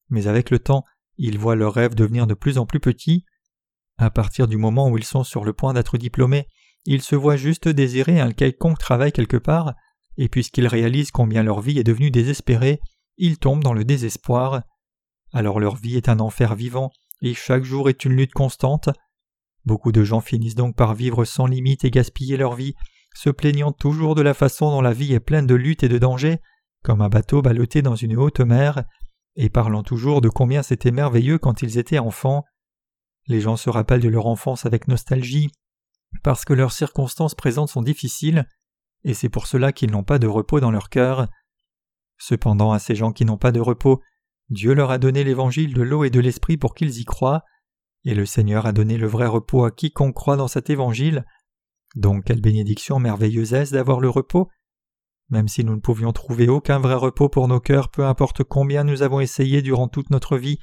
mais 0.09 0.27
avec 0.27 0.51
le 0.51 0.59
temps, 0.59 0.85
ils 1.19 1.39
voient 1.39 1.55
leurs 1.55 1.75
rêves 1.75 1.95
devenir 1.95 2.27
de 2.27 2.35
plus 2.35 2.59
en 2.59 2.67
plus 2.67 2.81
petits. 2.81 3.25
À 3.99 4.11
partir 4.11 4.49
du 4.49 4.57
moment 4.57 4.89
où 4.89 4.99
ils 4.99 5.05
sont 5.05 5.23
sur 5.23 5.45
le 5.45 5.53
point 5.53 5.75
d'être 5.75 5.99
diplômés, 5.99 6.49
ils 6.85 7.03
se 7.03 7.15
voient 7.15 7.37
juste 7.37 7.69
désirer 7.69 8.21
un 8.21 8.33
quelconque 8.33 8.79
travail 8.79 9.13
quelque 9.13 9.37
part, 9.37 9.75
et 10.17 10.29
puisqu'ils 10.29 10.67
réalisent 10.67 11.11
combien 11.11 11.43
leur 11.43 11.61
vie 11.61 11.79
est 11.79 11.85
devenue 11.85 12.11
désespérée, 12.11 12.81
ils 13.17 13.39
tombent 13.39 13.63
dans 13.63 13.75
le 13.75 13.85
désespoir. 13.85 14.63
Alors 15.33 15.61
leur 15.61 15.77
vie 15.77 15.97
est 15.97 16.09
un 16.09 16.21
enfer 16.21 16.55
vivant, 16.55 16.91
et 17.21 17.35
chaque 17.35 17.65
jour 17.65 17.89
est 17.89 18.05
une 18.05 18.17
lutte 18.17 18.33
constante. 18.33 18.89
Beaucoup 19.65 19.93
de 19.93 20.03
gens 20.03 20.21
finissent 20.21 20.55
donc 20.55 20.77
par 20.77 20.95
vivre 20.95 21.25
sans 21.25 21.47
limite 21.47 21.85
et 21.85 21.91
gaspiller 21.91 22.37
leur 22.37 22.55
vie, 22.55 22.75
se 23.15 23.31
plaignant 23.31 23.73
toujours 23.73 24.15
de 24.15 24.23
la 24.23 24.35
façon 24.35 24.71
dont 24.71 24.81
la 24.81 24.93
vie 24.93 25.13
est 25.13 25.21
pleine 25.21 25.47
de 25.47 25.55
luttes 25.55 25.83
et 25.83 25.89
de 25.89 25.99
dangers, 25.99 26.41
comme 26.83 27.01
un 27.01 27.09
bateau 27.09 27.43
ballotté 27.43 27.83
dans 27.83 27.95
une 27.95 28.17
haute 28.17 28.41
mer, 28.41 28.85
et 29.37 29.51
parlant 29.51 29.83
toujours 29.83 30.21
de 30.21 30.29
combien 30.29 30.63
c'était 30.63 30.91
merveilleux 30.91 31.39
quand 31.39 31.63
ils 31.63 31.79
étaient 31.79 31.99
enfants. 31.99 32.45
Les 33.29 33.41
gens 33.41 33.57
se 33.57 33.71
rappellent 33.71 34.01
de 34.01 34.09
leur 34.09 34.27
enfance 34.27 34.67
avec 34.67 34.89
nostalgie, 34.89 35.51
parce 36.23 36.45
que 36.45 36.53
leurs 36.53 36.73
circonstances 36.73 37.35
présentes 37.35 37.71
sont 37.71 37.83
difficiles, 37.83 38.47
et 39.05 39.15
c'est 39.15 39.29
pour 39.29 39.47
cela 39.47 39.73
qu'ils 39.73 39.91
n'ont 39.91 40.05
pas 40.05 40.19
de 40.19 40.27
repos 40.27 40.61
dans 40.61 40.71
leur 40.71 40.89
cœur. 40.89 41.29
Cependant, 42.19 42.73
à 42.73 42.79
ces 42.79 42.95
gens 42.95 43.13
qui 43.13 43.25
n'ont 43.25 43.39
pas 43.39 43.53
de 43.53 43.61
repos, 43.61 44.01
Dieu 44.49 44.75
leur 44.75 44.91
a 44.91 44.99
donné 44.99 45.25
l'évangile 45.25 45.73
de 45.73 45.83
l'eau 45.83 46.05
et 46.05 46.11
de 46.11 46.21
l'esprit 46.21 46.57
pour 46.57 46.75
qu'ils 46.75 47.01
y 47.01 47.05
croient, 47.05 47.43
et 48.05 48.15
le 48.15 48.27
Seigneur 48.27 48.67
a 48.67 48.73
donné 48.73 48.97
le 48.97 49.07
vrai 49.07 49.27
repos 49.27 49.65
à 49.65 49.71
quiconque 49.71 50.15
croit 50.15 50.37
dans 50.37 50.49
cet 50.49 50.71
évangile. 50.71 51.25
Donc 51.95 52.25
quelle 52.25 52.41
bénédiction 52.41 52.99
merveilleuse 52.99 53.55
est-ce 53.55 53.73
d'avoir 53.73 54.01
le 54.01 54.09
repos? 54.09 54.49
Même 55.31 55.49
si 55.49 55.65
nous 55.65 55.75
ne 55.75 55.81
pouvions 55.81 56.13
trouver 56.13 56.49
aucun 56.49 56.79
vrai 56.79 56.95
repos 56.95 57.29
pour 57.29 57.49
nos 57.49 57.61
cœurs, 57.61 57.91
peu 57.91 58.05
importe 58.05 58.45
combien 58.45 58.85
nous 58.85 59.03
avons 59.03 59.21
essayé 59.21 59.63
durant 59.63 59.89
toute 59.89 60.11
notre 60.11 60.37
vie, 60.37 60.59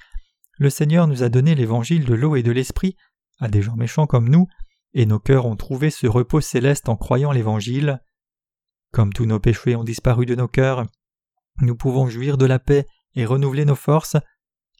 le 0.58 0.70
Seigneur 0.70 1.08
nous 1.08 1.24
a 1.24 1.30
donné 1.30 1.56
l'évangile 1.56 2.06
de 2.06 2.14
l'eau 2.14 2.36
et 2.36 2.44
de 2.44 2.52
l'esprit 2.52 2.96
à 3.40 3.48
des 3.48 3.62
gens 3.62 3.76
méchants 3.76 4.08
comme 4.08 4.30
nous, 4.30 4.48
et 4.94 5.06
nos 5.06 5.20
cœurs 5.20 5.46
ont 5.46 5.56
trouvé 5.56 5.90
ce 5.90 6.08
repos 6.08 6.42
céleste 6.42 6.90
en 6.90 6.98
croyant 6.98 7.32
l'évangile. 7.32 8.02
Comme 8.92 9.14
tous 9.14 9.26
nos 9.26 9.40
péchés 9.40 9.76
ont 9.76 9.84
disparu 9.84 10.26
de 10.26 10.36
nos 10.36 10.48
cœurs, 10.48 10.86
nous 11.62 11.76
pouvons 11.76 12.10
jouir 12.10 12.38
de 12.38 12.46
la 12.46 12.60
paix 12.60 12.86
et 13.16 13.26
renouveler 13.26 13.66
nos 13.66 13.76
forces. 13.76 14.18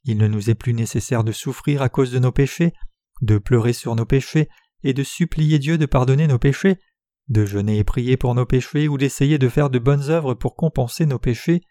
Il 0.04 0.18
ne 0.18 0.28
nous 0.28 0.50
est 0.50 0.56
plus 0.56 0.74
nécessaire 0.74 1.24
de 1.24 1.32
souffrir 1.32 1.82
à 1.82 1.90
cause 1.90 2.12
de 2.12 2.20
nos 2.20 2.32
péchés, 2.32 2.74
de 3.22 3.38
pleurer 3.38 3.74
sur 3.74 3.96
nos 3.96 4.06
péchés 4.06 4.50
et 4.84 4.94
de 4.94 5.04
supplier 5.04 5.60
Dieu 5.60 5.78
de 5.78 5.86
pardonner 5.86 6.28
nos 6.28 6.40
péchés, 6.40 6.80
de 7.28 7.46
jeûner 7.46 7.78
et 7.78 7.84
prier 7.84 8.18
pour 8.18 8.34
nos 8.34 8.46
péchés 8.46 8.88
ou 8.88 8.98
d'essayer 8.98 9.38
de 9.38 9.50
faire 9.50 9.70
de 9.70 9.80
bonnes 9.80 10.10
œuvres 10.10 10.34
pour 10.34 10.56
compenser 10.56 11.06
nos 11.06 11.20
péchés. 11.20 11.62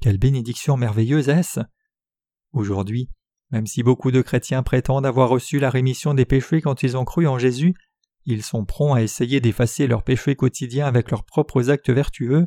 Quelle 0.00 0.18
bénédiction 0.18 0.76
merveilleuse 0.76 1.28
est-ce 1.28 1.60
Aujourd'hui, 2.52 3.10
même 3.50 3.66
si 3.66 3.82
beaucoup 3.82 4.10
de 4.10 4.22
chrétiens 4.22 4.62
prétendent 4.62 5.06
avoir 5.06 5.28
reçu 5.28 5.58
la 5.58 5.70
rémission 5.70 6.14
des 6.14 6.24
péchés 6.24 6.62
quand 6.62 6.82
ils 6.82 6.96
ont 6.96 7.04
cru 7.04 7.26
en 7.26 7.38
Jésus, 7.38 7.74
ils 8.24 8.42
sont 8.42 8.64
prompts 8.64 8.96
à 8.96 9.02
essayer 9.02 9.40
d'effacer 9.40 9.86
leurs 9.86 10.04
péchés 10.04 10.36
quotidiens 10.36 10.86
avec 10.86 11.10
leurs 11.10 11.24
propres 11.24 11.70
actes 11.70 11.90
vertueux. 11.90 12.46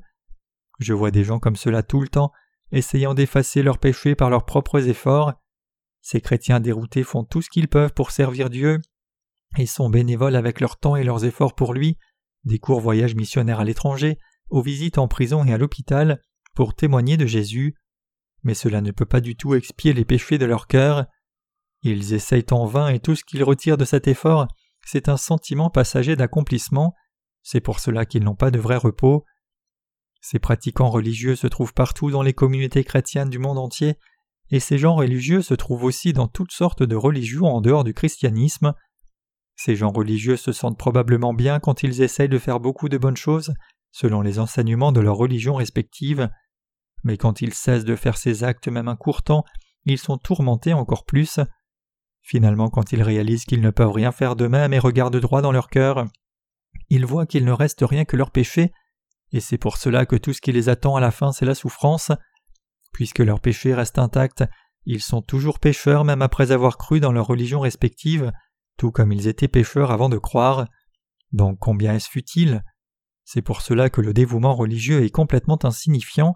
Je 0.79 0.93
vois 0.93 1.11
des 1.11 1.23
gens 1.23 1.39
comme 1.39 1.55
cela 1.55 1.83
tout 1.83 2.01
le 2.01 2.07
temps, 2.07 2.31
essayant 2.71 3.13
d'effacer 3.13 3.63
leurs 3.63 3.77
péchés 3.77 4.15
par 4.15 4.29
leurs 4.29 4.45
propres 4.45 4.87
efforts. 4.87 5.33
Ces 6.01 6.21
chrétiens 6.21 6.59
déroutés 6.59 7.03
font 7.03 7.23
tout 7.23 7.41
ce 7.41 7.49
qu'ils 7.49 7.67
peuvent 7.67 7.93
pour 7.93 8.11
servir 8.11 8.49
Dieu, 8.49 8.79
et 9.57 9.65
sont 9.65 9.89
bénévoles 9.89 10.35
avec 10.35 10.59
leur 10.59 10.77
temps 10.77 10.95
et 10.95 11.03
leurs 11.03 11.25
efforts 11.25 11.55
pour 11.55 11.73
lui, 11.73 11.97
des 12.45 12.59
courts 12.59 12.81
voyages 12.81 13.15
missionnaires 13.15 13.59
à 13.59 13.65
l'étranger, 13.65 14.17
aux 14.49 14.61
visites 14.61 14.97
en 14.97 15.07
prison 15.07 15.45
et 15.45 15.53
à 15.53 15.57
l'hôpital, 15.57 16.21
pour 16.55 16.73
témoigner 16.73 17.17
de 17.17 17.25
Jésus. 17.25 17.75
Mais 18.43 18.53
cela 18.53 18.81
ne 18.81 18.91
peut 18.91 19.05
pas 19.05 19.21
du 19.21 19.35
tout 19.35 19.53
expier 19.55 19.93
les 19.93 20.05
péchés 20.05 20.37
de 20.37 20.45
leur 20.45 20.67
cœur. 20.67 21.05
Ils 21.83 22.13
essayent 22.13 22.45
en 22.51 22.65
vain 22.65 22.89
et 22.89 22.99
tout 22.99 23.15
ce 23.15 23.23
qu'ils 23.23 23.43
retirent 23.43 23.77
de 23.77 23.85
cet 23.85 24.07
effort, 24.07 24.47
c'est 24.85 25.09
un 25.09 25.17
sentiment 25.17 25.69
passager 25.69 26.15
d'accomplissement, 26.15 26.95
c'est 27.43 27.61
pour 27.61 27.79
cela 27.79 28.05
qu'ils 28.05 28.23
n'ont 28.23 28.35
pas 28.35 28.51
de 28.51 28.59
vrai 28.59 28.77
repos. 28.77 29.25
Ces 30.21 30.39
pratiquants 30.39 30.89
religieux 30.89 31.35
se 31.35 31.47
trouvent 31.47 31.73
partout 31.73 32.11
dans 32.11 32.21
les 32.21 32.33
communautés 32.33 32.83
chrétiennes 32.83 33.29
du 33.29 33.39
monde 33.39 33.57
entier, 33.57 33.95
et 34.51 34.59
ces 34.59 34.77
gens 34.77 34.95
religieux 34.95 35.41
se 35.41 35.53
trouvent 35.53 35.83
aussi 35.83 36.13
dans 36.13 36.27
toutes 36.27 36.51
sortes 36.51 36.83
de 36.83 36.95
religions 36.95 37.47
en 37.47 37.61
dehors 37.61 37.83
du 37.83 37.93
christianisme. 37.93 38.73
Ces 39.55 39.75
gens 39.75 39.91
religieux 39.91 40.37
se 40.37 40.51
sentent 40.51 40.77
probablement 40.77 41.33
bien 41.33 41.59
quand 41.59 41.83
ils 41.83 42.01
essayent 42.01 42.29
de 42.29 42.37
faire 42.37 42.59
beaucoup 42.59 42.89
de 42.89 42.97
bonnes 42.97 43.17
choses 43.17 43.53
selon 43.91 44.21
les 44.21 44.39
enseignements 44.39 44.91
de 44.91 45.01
leur 45.01 45.17
religion 45.17 45.55
respective, 45.55 46.29
mais 47.03 47.17
quand 47.17 47.41
ils 47.41 47.53
cessent 47.53 47.85
de 47.85 47.95
faire 47.95 48.17
ces 48.17 48.43
actes 48.43 48.67
même 48.67 48.87
un 48.87 48.95
court 48.95 49.23
temps, 49.23 49.43
ils 49.85 49.97
sont 49.97 50.17
tourmentés 50.17 50.73
encore 50.73 51.05
plus. 51.05 51.39
Finalement, 52.21 52.69
quand 52.69 52.91
ils 52.91 53.03
réalisent 53.03 53.45
qu'ils 53.45 53.61
ne 53.61 53.71
peuvent 53.71 53.91
rien 53.91 54.11
faire 54.11 54.35
d'eux-mêmes 54.35 54.73
et 54.73 54.79
regardent 54.79 55.19
droit 55.19 55.41
dans 55.41 55.51
leur 55.51 55.69
cœur, 55.69 56.05
ils 56.89 57.05
voient 57.05 57.25
qu'il 57.25 57.45
ne 57.45 57.51
reste 57.51 57.81
rien 57.81 58.05
que 58.05 58.15
leur 58.15 58.31
péché, 58.31 58.71
et 59.31 59.39
c'est 59.39 59.57
pour 59.57 59.77
cela 59.77 60.05
que 60.05 60.15
tout 60.15 60.33
ce 60.33 60.41
qui 60.41 60.51
les 60.51 60.69
attend 60.69 60.95
à 60.95 61.01
la 61.01 61.11
fin 61.11 61.31
c'est 61.31 61.45
la 61.45 61.55
souffrance. 61.55 62.11
Puisque 62.93 63.19
leur 63.19 63.39
péché 63.39 63.73
reste 63.73 63.99
intact, 63.99 64.43
ils 64.85 65.01
sont 65.01 65.21
toujours 65.21 65.59
pécheurs 65.59 66.03
même 66.03 66.21
après 66.21 66.51
avoir 66.51 66.77
cru 66.77 66.99
dans 66.99 67.11
leur 67.11 67.27
religion 67.27 67.59
respective, 67.59 68.31
tout 68.77 68.91
comme 68.91 69.11
ils 69.11 69.27
étaient 69.27 69.47
pécheurs 69.47 69.91
avant 69.91 70.09
de 70.09 70.17
croire. 70.17 70.67
Donc 71.31 71.59
combien 71.59 71.93
est-ce 71.93 72.09
futile? 72.09 72.63
C'est 73.23 73.41
pour 73.41 73.61
cela 73.61 73.89
que 73.89 74.01
le 74.01 74.13
dévouement 74.13 74.55
religieux 74.55 75.03
est 75.03 75.09
complètement 75.09 75.63
insignifiant. 75.63 76.35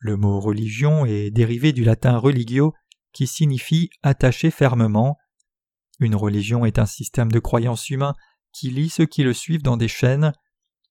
Le 0.00 0.16
mot 0.16 0.40
religion 0.40 1.04
est 1.04 1.30
dérivé 1.30 1.72
du 1.72 1.84
latin 1.84 2.16
religio, 2.16 2.72
qui 3.12 3.26
signifie 3.26 3.90
attacher 4.02 4.50
fermement. 4.50 5.16
Une 6.00 6.14
religion 6.14 6.64
est 6.64 6.78
un 6.78 6.86
système 6.86 7.30
de 7.30 7.38
croyance 7.38 7.90
humain 7.90 8.14
qui 8.52 8.70
lie 8.70 8.88
ceux 8.88 9.06
qui 9.06 9.22
le 9.22 9.32
suivent 9.32 9.62
dans 9.62 9.76
des 9.76 9.88
chaînes. 9.88 10.32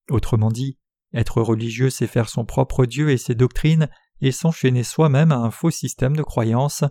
Autrement 0.10 0.51
dit, 0.51 0.77
Être 1.13 1.41
religieux, 1.41 1.89
c'est 1.89 2.08
faire 2.08 2.30
son 2.30 2.45
propre 2.45 2.86
Dieu 2.86 3.10
et 3.10 3.17
ses 3.17 3.36
doctrines 3.36 3.89
et 4.21 4.32
s'enchaîner 4.32 4.84
soi-même 4.84 5.32
à 5.32 5.38
un 5.38 5.52
faux 5.52 5.69
système 5.69 6.15
de 6.15 6.23
croyance. 6.23 6.84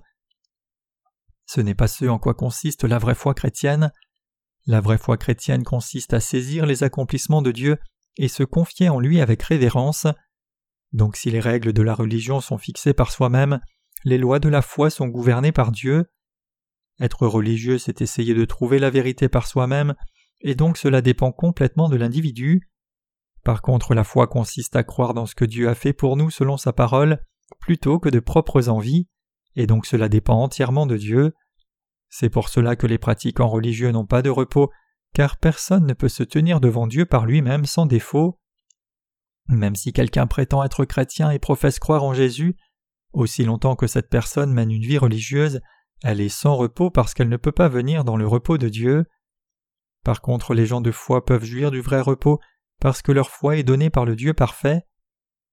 Ce 1.47 1.61
n'est 1.61 1.75
pas 1.75 1.89
ce 1.89 2.05
en 2.05 2.19
quoi 2.19 2.35
consiste 2.35 2.85
la 2.85 2.99
vraie 2.99 3.15
foi 3.15 3.35
chrétienne. 3.35 3.93
La 4.67 4.81
vraie 4.81 4.99
foi 4.99 5.17
chrétienne 5.17 5.65
consiste 5.65 6.15
à 6.15 6.21
saisir 6.21 6.67
les 6.67 6.85
accomplissements 6.85 7.43
de 7.43 7.51
Dieu 7.51 7.79
et 8.17 8.29
se 8.29 8.45
confier 8.45 8.89
en 8.89 9.01
lui 9.01 9.21
avec 9.21 9.43
révérence. 9.43 10.07
Donc 10.93 11.17
si 11.17 11.31
les 11.31 11.41
règles 11.41 11.73
de 11.73 11.83
la 11.83 11.95
religion 11.95 12.41
sont 12.41 12.59
fixées 12.59 12.95
par 12.95 13.11
soi-même, 13.11 13.61
les 14.05 14.19
lois 14.19 14.39
de 14.39 14.49
la 14.49 14.63
foi 14.63 14.91
sont 14.91 15.09
gouvernées 15.09 15.53
par 15.53 15.73
Dieu. 15.73 16.07
Être 17.01 17.27
religieux, 17.27 17.79
c'est 17.79 18.03
essayer 18.03 18.35
de 18.35 18.45
trouver 18.45 18.79
la 18.79 18.91
vérité 18.91 19.29
par 19.29 19.47
soi-même, 19.47 19.95
et 20.41 20.55
donc 20.55 20.77
cela 20.77 21.01
dépend 21.01 21.33
complètement 21.33 21.89
de 21.89 21.97
l'individu. 21.97 22.69
Par 23.45 23.63
contre, 23.63 23.95
la 23.95 24.05
foi 24.05 24.27
consiste 24.27 24.77
à 24.77 24.85
croire 24.85 25.15
dans 25.15 25.27
ce 25.27 25.35
que 25.35 25.45
Dieu 25.45 25.69
a 25.69 25.75
fait 25.75 25.93
pour 25.93 26.17
nous 26.17 26.31
selon 26.31 26.57
sa 26.57 26.73
parole, 26.73 27.25
plutôt 27.61 27.99
que 27.99 28.09
de 28.09 28.21
propres 28.21 28.69
envies, 28.69 29.09
et 29.57 29.67
donc 29.67 29.87
cela 29.87 30.09
dépend 30.09 30.41
entièrement 30.41 30.87
de 30.87 30.97
Dieu. 30.97 31.35
C'est 32.09 32.31
pour 32.31 32.49
cela 32.49 32.77
que 32.77 32.87
les 32.87 32.99
pratiquants 32.99 33.49
religieux 33.49 33.91
n'ont 33.91 34.07
pas 34.07 34.23
de 34.23 34.31
repos, 34.31 34.71
car 35.13 35.37
personne 35.37 35.87
ne 35.87 35.95
peut 35.95 36.09
se 36.09 36.23
tenir 36.23 36.61
devant 36.61 36.87
Dieu 36.87 37.05
par 37.05 37.27
lui-même 37.27 37.65
sans 37.65 37.87
défaut. 37.87 38.39
Même 39.49 39.75
si 39.75 39.93
quelqu'un 39.93 40.27
prétend 40.27 40.63
être 40.63 40.85
chrétien 40.85 41.31
et 41.31 41.39
professe 41.39 41.79
croire 41.79 42.05
en 42.05 42.15
Jésus, 42.15 42.57
aussi 43.13 43.45
longtemps 43.45 43.77
que 43.77 43.87
cette 43.87 44.09
personne 44.09 44.53
mène 44.53 44.71
une 44.71 44.85
vie 44.85 44.99
religieuse, 44.99 45.61
elle 46.03 46.21
est 46.21 46.29
sans 46.29 46.57
repos 46.57 46.91
parce 46.91 47.13
qu'elle 47.13 47.29
ne 47.29 47.37
peut 47.37 47.53
pas 47.53 47.69
venir 47.69 48.05
dans 48.05 48.17
le 48.17 48.27
repos 48.27 48.57
de 48.57 48.69
Dieu. 48.69 49.05
Par 50.05 50.21
contre, 50.21 50.55
les 50.55 50.67
gens 50.67 50.81
de 50.81 50.91
foi 50.91 51.25
peuvent 51.25 51.45
jouir 51.45 51.71
du 51.71 51.81
vrai 51.81 52.01
repos 52.01 52.41
parce 52.83 53.01
que 53.01 53.13
leur 53.13 53.31
foi 53.31 53.59
est 53.59 53.63
donnée 53.63 53.91
par 53.91 54.05
le 54.05 54.17
Dieu 54.17 54.35
parfait. 54.35 54.83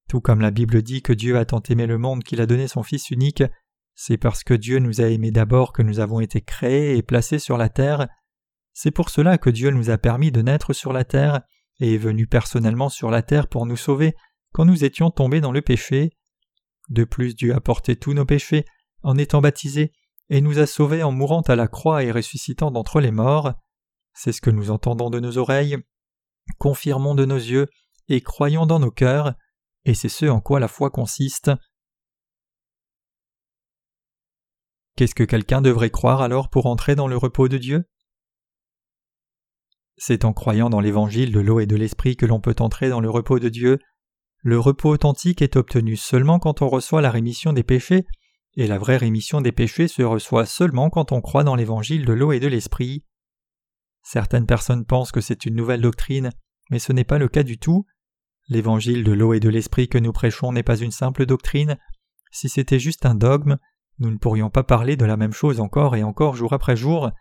Tout 0.10 0.20
comme 0.20 0.42
la 0.42 0.50
Bible 0.50 0.82
dit 0.82 1.04
que 1.04 1.14
Dieu 1.14 1.38
a 1.38 1.46
tant 1.46 1.62
aimé 1.70 1.86
le 1.86 2.00
monde 2.00 2.24
qu'il 2.24 2.42
a 2.42 2.48
donné 2.48 2.68
son 2.68 2.82
Fils 2.82 3.12
unique, 3.12 3.44
c'est 3.94 4.18
parce 4.18 4.44
que 4.44 4.56
Dieu 4.56 4.80
nous 4.80 5.00
a 5.00 5.10
aimés 5.10 5.30
d'abord 5.30 5.72
que 5.72 5.84
nous 5.84 6.00
avons 6.00 6.22
été 6.22 6.42
créés 6.42 6.98
et 6.98 7.04
placés 7.04 7.38
sur 7.38 7.56
la 7.56 7.70
terre. 7.70 8.08
C'est 8.74 8.90
pour 8.90 9.12
cela 9.12 9.38
que 9.38 9.52
Dieu 9.52 9.70
nous 9.70 9.92
a 9.92 10.00
permis 10.00 10.32
de 10.32 10.42
naître 10.42 10.74
sur 10.74 10.92
la 10.92 11.04
terre 11.04 11.42
et 11.80 11.94
est 11.94 12.00
venu 12.00 12.26
personnellement 12.26 12.90
sur 12.90 13.12
la 13.12 13.22
terre 13.22 13.48
pour 13.48 13.68
nous 13.68 13.78
sauver 13.78 14.16
quand 14.52 14.66
nous 14.66 14.84
étions 14.84 15.12
tombés 15.12 15.40
dans 15.40 15.52
le 15.52 15.62
péché. 15.62 16.10
De 16.90 17.04
plus, 17.04 17.36
Dieu 17.36 17.54
a 17.54 17.62
porté 17.62 17.96
tous 17.96 18.16
nos 18.16 18.26
péchés 18.26 18.66
en 19.04 19.20
étant 19.20 19.40
baptisé 19.40 19.92
et 20.30 20.42
nous 20.42 20.58
a 20.58 20.66
sauvés 20.66 21.04
en 21.04 21.12
mourant 21.12 21.42
à 21.42 21.56
la 21.56 21.68
croix 21.68 22.04
et 22.04 22.12
ressuscitant 22.12 22.72
d'entre 22.72 23.00
les 23.00 23.12
morts. 23.12 23.54
C'est 24.16 24.32
ce 24.32 24.42
que 24.42 24.50
nous 24.50 24.72
entendons 24.72 25.12
de 25.12 25.20
nos 25.20 25.38
oreilles, 25.38 25.78
confirmons 26.58 27.16
de 27.16 27.26
nos 27.26 27.38
yeux 27.38 27.68
et 28.08 28.22
croyons 28.22 28.66
dans 28.66 28.80
nos 28.80 28.92
cœurs, 28.92 29.34
et 29.86 29.94
c'est 29.94 30.10
ce 30.10 30.26
en 30.26 30.42
quoi 30.42 30.60
la 30.60 30.68
foi 30.68 30.90
consiste. 30.90 31.52
Qu'est-ce 34.96 35.16
que 35.16 35.24
quelqu'un 35.24 35.62
devrait 35.62 35.92
croire 35.92 36.22
alors 36.22 36.50
pour 36.50 36.66
entrer 36.66 36.96
dans 36.96 37.08
le 37.08 37.16
repos 37.16 37.48
de 37.48 37.58
Dieu? 37.58 37.86
C'est 39.98 40.26
en 40.26 40.34
croyant 40.34 40.70
dans 40.70 40.80
l'évangile 40.80 41.32
de 41.32 41.40
l'eau 41.40 41.60
et 41.60 41.66
de 41.66 41.76
l'esprit 41.76 42.16
que 42.16 42.26
l'on 42.26 42.40
peut 42.40 42.56
entrer 42.60 42.90
dans 42.90 43.00
le 43.00 43.10
repos 43.10 43.40
de 43.40 43.50
Dieu. 43.50 43.80
Le 44.42 44.60
repos 44.60 44.90
authentique 44.90 45.42
est 45.42 45.56
obtenu 45.56 45.98
seulement 45.98 46.40
quand 46.40 46.62
on 46.62 46.70
reçoit 46.70 47.02
la 47.02 47.12
rémission 47.12 47.54
des 47.54 47.64
péchés 47.64 48.06
et 48.56 48.68
la 48.68 48.78
vraie 48.78 48.98
rémission 48.98 49.42
des 49.42 49.52
péchés 49.52 49.88
se 49.88 50.02
reçoit 50.02 50.46
seulement 50.46 50.90
quand 50.90 51.12
on 51.12 51.22
croit 51.22 51.44
dans 51.44 51.56
l'évangile 51.56 52.06
de 52.06 52.14
l'eau 52.14 52.32
et 52.32 52.40
de 52.40 52.48
l'esprit. 52.48 53.06
Certaines 54.12 54.48
personnes 54.48 54.86
pensent 54.86 55.12
que 55.12 55.22
c'est 55.22 55.46
une 55.46 55.54
nouvelle 55.54 55.82
doctrine, 55.82 56.32
mais 56.72 56.80
ce 56.80 56.92
n'est 56.92 57.04
pas 57.04 57.20
le 57.20 57.28
cas 57.28 57.44
du 57.44 57.60
tout. 57.60 57.86
L'évangile 58.48 59.04
de 59.04 59.12
l'eau 59.12 59.34
et 59.34 59.40
de 59.40 59.50
l'esprit 59.50 59.88
que 59.88 60.00
nous 60.00 60.12
prêchons 60.12 60.52
n'est 60.52 60.64
pas 60.64 60.80
une 60.80 60.90
simple 60.90 61.28
doctrine. 61.28 61.78
Si 62.32 62.50
c'était 62.50 62.80
juste 62.80 63.06
un 63.06 63.14
dogme, 63.14 63.60
nous 64.00 64.10
ne 64.10 64.18
pourrions 64.18 64.50
pas 64.50 64.64
parler 64.64 64.98
de 64.98 65.06
la 65.06 65.16
même 65.16 65.32
chose 65.32 65.60
encore 65.60 65.96
et 65.96 66.02
encore 66.02 66.36
jour 66.36 66.54
après 66.54 66.76
jour. 66.76 67.12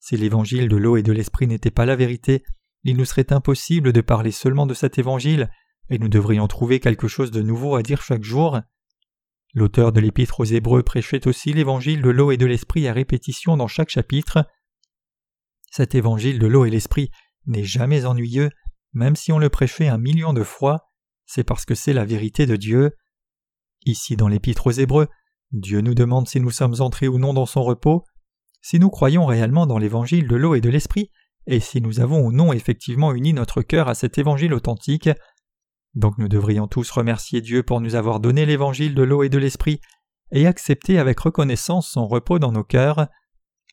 Si 0.00 0.16
l'évangile 0.16 0.66
de 0.66 0.74
l'eau 0.74 0.96
et 0.96 1.04
de 1.04 1.12
l'esprit 1.12 1.46
n'était 1.46 1.70
pas 1.70 1.86
la 1.86 1.94
vérité, 1.94 2.42
il 2.82 2.96
nous 2.96 3.04
serait 3.04 3.32
impossible 3.32 3.92
de 3.92 4.00
parler 4.00 4.32
seulement 4.32 4.66
de 4.66 4.74
cet 4.74 4.98
évangile, 4.98 5.48
et 5.90 6.00
nous 6.00 6.08
devrions 6.08 6.48
trouver 6.48 6.80
quelque 6.80 7.06
chose 7.06 7.30
de 7.30 7.40
nouveau 7.40 7.76
à 7.76 7.84
dire 7.84 8.02
chaque 8.02 8.24
jour. 8.24 8.60
L'auteur 9.54 9.92
de 9.92 10.00
l'épître 10.00 10.40
aux 10.40 10.44
Hébreux 10.44 10.82
prêchait 10.82 11.28
aussi 11.28 11.52
l'évangile 11.52 12.02
de 12.02 12.10
l'eau 12.10 12.32
et 12.32 12.36
de 12.36 12.46
l'esprit 12.46 12.88
à 12.88 12.92
répétition 12.92 13.56
dans 13.56 13.68
chaque 13.68 13.90
chapitre. 13.90 14.44
Cet 15.70 15.94
évangile 15.94 16.38
de 16.38 16.46
l'eau 16.46 16.64
et 16.64 16.70
l'esprit 16.70 17.10
n'est 17.46 17.64
jamais 17.64 18.06
ennuyeux, 18.06 18.50
même 18.92 19.16
si 19.16 19.32
on 19.32 19.38
le 19.38 19.48
prêchait 19.48 19.88
un 19.88 19.98
million 19.98 20.32
de 20.32 20.42
fois, 20.42 20.90
c'est 21.26 21.44
parce 21.44 21.64
que 21.64 21.74
c'est 21.74 21.92
la 21.92 22.04
vérité 22.04 22.46
de 22.46 22.56
Dieu. 22.56 22.92
Ici 23.84 24.16
dans 24.16 24.28
l'épître 24.28 24.66
aux 24.68 24.72
Hébreux, 24.72 25.08
Dieu 25.52 25.80
nous 25.80 25.94
demande 25.94 26.28
si 26.28 26.40
nous 26.40 26.50
sommes 26.50 26.80
entrés 26.80 27.08
ou 27.08 27.18
non 27.18 27.34
dans 27.34 27.46
son 27.46 27.62
repos, 27.62 28.04
si 28.62 28.78
nous 28.78 28.90
croyons 28.90 29.26
réellement 29.26 29.66
dans 29.66 29.78
l'évangile 29.78 30.26
de 30.26 30.36
l'eau 30.36 30.54
et 30.54 30.60
de 30.60 30.70
l'esprit, 30.70 31.10
et 31.46 31.60
si 31.60 31.80
nous 31.80 32.00
avons 32.00 32.24
ou 32.24 32.32
non 32.32 32.52
effectivement 32.52 33.12
uni 33.12 33.32
notre 33.32 33.62
cœur 33.62 33.88
à 33.88 33.94
cet 33.94 34.18
évangile 34.18 34.54
authentique, 34.54 35.08
donc 35.94 36.18
nous 36.18 36.28
devrions 36.28 36.66
tous 36.66 36.90
remercier 36.90 37.40
Dieu 37.40 37.62
pour 37.62 37.80
nous 37.80 37.94
avoir 37.94 38.20
donné 38.20 38.44
l'évangile 38.44 38.94
de 38.94 39.02
l'eau 39.02 39.22
et 39.22 39.28
de 39.28 39.38
l'esprit 39.38 39.80
et 40.32 40.46
accepter 40.46 40.98
avec 40.98 41.18
reconnaissance 41.20 41.88
son 41.88 42.06
repos 42.06 42.38
dans 42.38 42.52
nos 42.52 42.64
cœurs. 42.64 43.06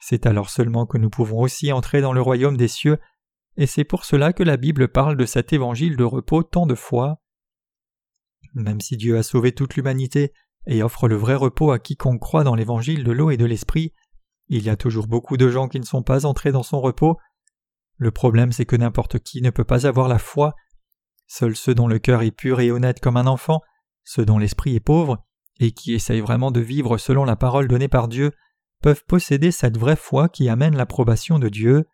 C'est 0.06 0.26
alors 0.26 0.50
seulement 0.50 0.86
que 0.86 0.98
nous 0.98 1.10
pouvons 1.10 1.40
aussi 1.40 1.72
entrer 1.72 2.02
dans 2.02 2.12
le 2.12 2.22
royaume 2.22 2.58
des 2.58 2.68
cieux, 2.68 2.98
et 3.56 3.66
c'est 3.66 3.86
pour 3.86 4.04
cela 4.04 4.34
que 4.34 4.44
la 4.44 4.58
Bible 4.58 4.90
parle 4.90 5.16
de 5.16 5.26
cet 5.26 5.54
évangile 5.54 5.96
de 5.96 6.04
repos 6.04 6.44
tant 6.44 6.66
de 6.66 6.76
fois. 6.76 7.22
Même 8.54 8.82
si 8.82 8.98
Dieu 8.98 9.18
a 9.18 9.24
sauvé 9.24 9.54
toute 9.54 9.78
l'humanité 9.78 10.34
et 10.68 10.84
offre 10.84 11.08
le 11.08 11.16
vrai 11.16 11.36
repos 11.36 11.72
à 11.72 11.80
quiconque 11.80 12.20
croit 12.20 12.44
dans 12.44 12.54
l'évangile 12.54 13.06
de 13.06 13.14
l'eau 13.14 13.32
et 13.32 13.38
de 13.38 13.46
l'esprit, 13.46 13.94
il 14.50 14.64
y 14.64 14.70
a 14.70 14.76
toujours 14.76 15.08
beaucoup 15.08 15.38
de 15.38 15.48
gens 15.48 15.70
qui 15.70 15.80
ne 15.80 15.86
sont 15.86 16.04
pas 16.04 16.26
entrés 16.26 16.52
dans 16.52 16.64
son 16.64 16.82
repos. 16.82 17.18
Le 17.96 18.12
problème 18.12 18.52
c'est 18.52 18.66
que 18.66 18.76
n'importe 18.76 19.20
qui 19.20 19.42
ne 19.42 19.52
peut 19.52 19.64
pas 19.64 19.88
avoir 19.88 20.10
la 20.10 20.20
foi 20.20 20.54
Seuls 21.28 21.56
ceux 21.56 21.76
dont 21.76 21.88
le 21.88 22.00
cœur 22.00 22.24
est 22.24 22.32
pur 22.32 22.60
et 22.60 22.72
honnête 22.72 23.00
comme 23.00 23.16
un 23.16 23.26
enfant, 23.26 23.62
ceux 24.04 24.26
dont 24.26 24.38
l'esprit 24.38 24.76
est 24.76 24.82
pauvre, 24.82 25.24
et 25.62 25.72
qui 25.72 25.94
essayent 25.94 26.20
vraiment 26.20 26.52
de 26.52 26.60
vivre 26.60 26.98
selon 26.98 27.24
la 27.24 27.38
parole 27.38 27.70
donnée 27.70 27.88
par 27.88 28.10
Dieu, 28.10 28.34
posséder 29.08 29.52
cette 29.52 29.78
vraie 29.78 29.96
foi 29.96 30.30
qui 30.30 30.50
amène 30.50 30.76
l'approbation 30.76 31.40
de 31.40 31.50
Dieu. 31.50 31.86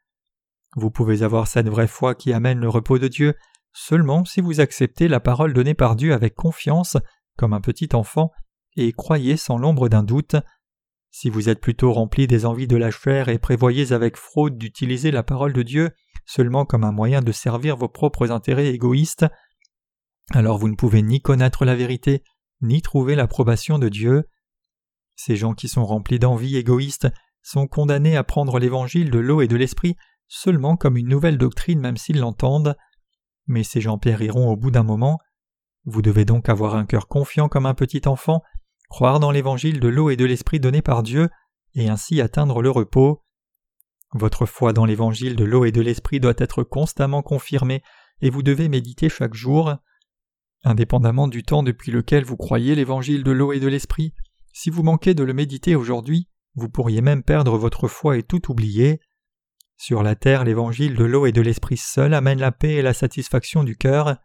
Vous 0.76 0.92
pouvez 0.92 1.24
avoir 1.24 1.48
cette 1.48 1.70
vraie 1.70 1.88
foi 1.88 2.16
qui 2.16 2.34
amène 2.34 2.60
le 2.60 2.70
repos 2.70 3.00
de 3.00 3.08
Dieu 3.08 3.36
seulement 3.74 4.26
si 4.26 4.42
vous 4.42 4.60
acceptez 4.60 5.08
la 5.08 5.20
parole 5.20 5.54
donnée 5.54 5.74
par 5.74 5.96
Dieu 5.96 6.14
avec 6.14 6.36
confiance, 6.36 6.98
comme 7.38 7.54
un 7.54 7.62
petit 7.62 7.90
enfant, 7.94 8.32
et 8.76 8.92
croyez 8.92 9.38
sans 9.38 9.58
l'ombre 9.58 9.90
d'un 9.90 10.04
doute. 10.04 10.36
Si 11.12 11.30
vous 11.30 11.50
êtes 11.50 11.62
plutôt 11.62 11.92
rempli 11.94 12.28
des 12.28 12.46
envies 12.46 12.68
de 12.68 12.78
la 12.78 12.92
chair 12.92 13.30
et 13.30 13.40
prévoyez 13.40 13.94
avec 13.94 14.18
fraude 14.18 14.58
d'utiliser 14.58 15.12
la 15.12 15.24
parole 15.24 15.54
de 15.54 15.64
Dieu 15.64 15.92
seulement 16.26 16.66
comme 16.66 16.84
un 16.84 16.92
moyen 16.92 17.22
de 17.22 17.32
servir 17.32 17.76
vos 17.76 17.90
propres 17.90 18.32
intérêts 18.32 18.68
égoïstes, 18.68 19.26
alors 20.32 20.60
vous 20.60 20.70
ne 20.70 20.76
pouvez 20.76 21.02
ni 21.02 21.22
connaître 21.22 21.66
la 21.66 21.76
vérité, 21.76 22.24
ni 22.62 22.84
trouver 22.84 23.16
l'approbation 23.16 23.80
de 23.80 23.90
Dieu. 23.90 24.26
Ces 25.22 25.36
gens 25.36 25.54
qui 25.54 25.68
sont 25.68 25.86
remplis 25.86 26.18
d'envie 26.18 26.56
égoïste 26.56 27.10
sont 27.42 27.68
condamnés 27.68 28.16
à 28.16 28.24
prendre 28.24 28.58
l'évangile 28.58 29.12
de 29.12 29.20
l'eau 29.20 29.42
et 29.42 29.50
de 29.50 29.58
l'esprit 29.58 29.98
seulement 30.30 30.78
comme 30.78 30.96
une 30.96 31.10
nouvelle 31.10 31.38
doctrine 31.38 31.82
même 31.82 31.98
s'ils 31.98 32.20
l'entendent. 32.20 32.78
Mais 33.46 33.64
ces 33.64 33.82
gens 33.82 33.98
périront 33.98 34.50
au 34.50 34.56
bout 34.56 34.72
d'un 34.72 34.84
moment. 34.84 35.20
Vous 35.84 36.02
devez 36.02 36.24
donc 36.24 36.48
avoir 36.48 36.76
un 36.76 36.86
cœur 36.86 37.10
confiant 37.10 37.50
comme 37.50 37.66
un 37.66 37.74
petit 37.74 38.08
enfant, 38.08 38.44
croire 38.88 39.20
dans 39.20 39.32
l'évangile 39.32 39.82
de 39.82 39.90
l'eau 39.90 40.10
et 40.10 40.16
de 40.16 40.24
l'esprit 40.24 40.62
donné 40.62 40.82
par 40.82 41.04
Dieu, 41.04 41.28
et 41.74 41.90
ainsi 41.90 42.22
atteindre 42.22 42.62
le 42.62 42.70
repos. 42.72 43.22
Votre 44.14 44.46
foi 44.46 44.72
dans 44.72 44.86
l'évangile 44.86 45.36
de 45.36 45.44
l'eau 45.44 45.66
et 45.66 45.74
de 45.74 45.82
l'esprit 45.82 46.22
doit 46.22 46.34
être 46.38 46.64
constamment 46.64 47.24
confirmée 47.24 47.84
et 48.22 48.30
vous 48.30 48.42
devez 48.42 48.70
méditer 48.70 49.10
chaque 49.10 49.34
jour. 49.34 49.76
Indépendamment 50.64 51.28
du 51.28 51.44
temps 51.44 51.62
depuis 51.62 51.92
lequel 51.92 52.24
vous 52.24 52.38
croyez 52.38 52.74
l'évangile 52.74 53.26
de 53.26 53.32
l'eau 53.32 53.52
et 53.52 53.60
de 53.60 53.68
l'esprit, 53.68 54.14
si 54.54 54.70
vous 54.70 54.84
manquez 54.84 55.14
de 55.14 55.24
le 55.24 55.34
méditer 55.34 55.76
aujourd'hui, 55.76 56.28
vous 56.56 56.70
pourriez 56.70 57.02
même 57.02 57.24
perdre 57.24 57.58
votre 57.58 57.88
foi 57.88 58.18
et 58.18 58.24
tout 58.24 58.52
oublier. 58.52 59.00
Sur 59.78 60.04
la 60.04 60.16
terre, 60.16 60.44
l'évangile 60.44 60.96
de 60.96 61.06
l'eau 61.06 61.26
et 61.26 61.32
de 61.32 61.42
l'esprit 61.42 61.78
seul 61.78 62.14
amène 62.14 62.40
la 62.40 62.52
paix 62.52 62.74
et 62.74 62.82
la 62.82 62.94
satisfaction 62.94 63.64
du 63.64 63.78
cœur. 63.78 64.18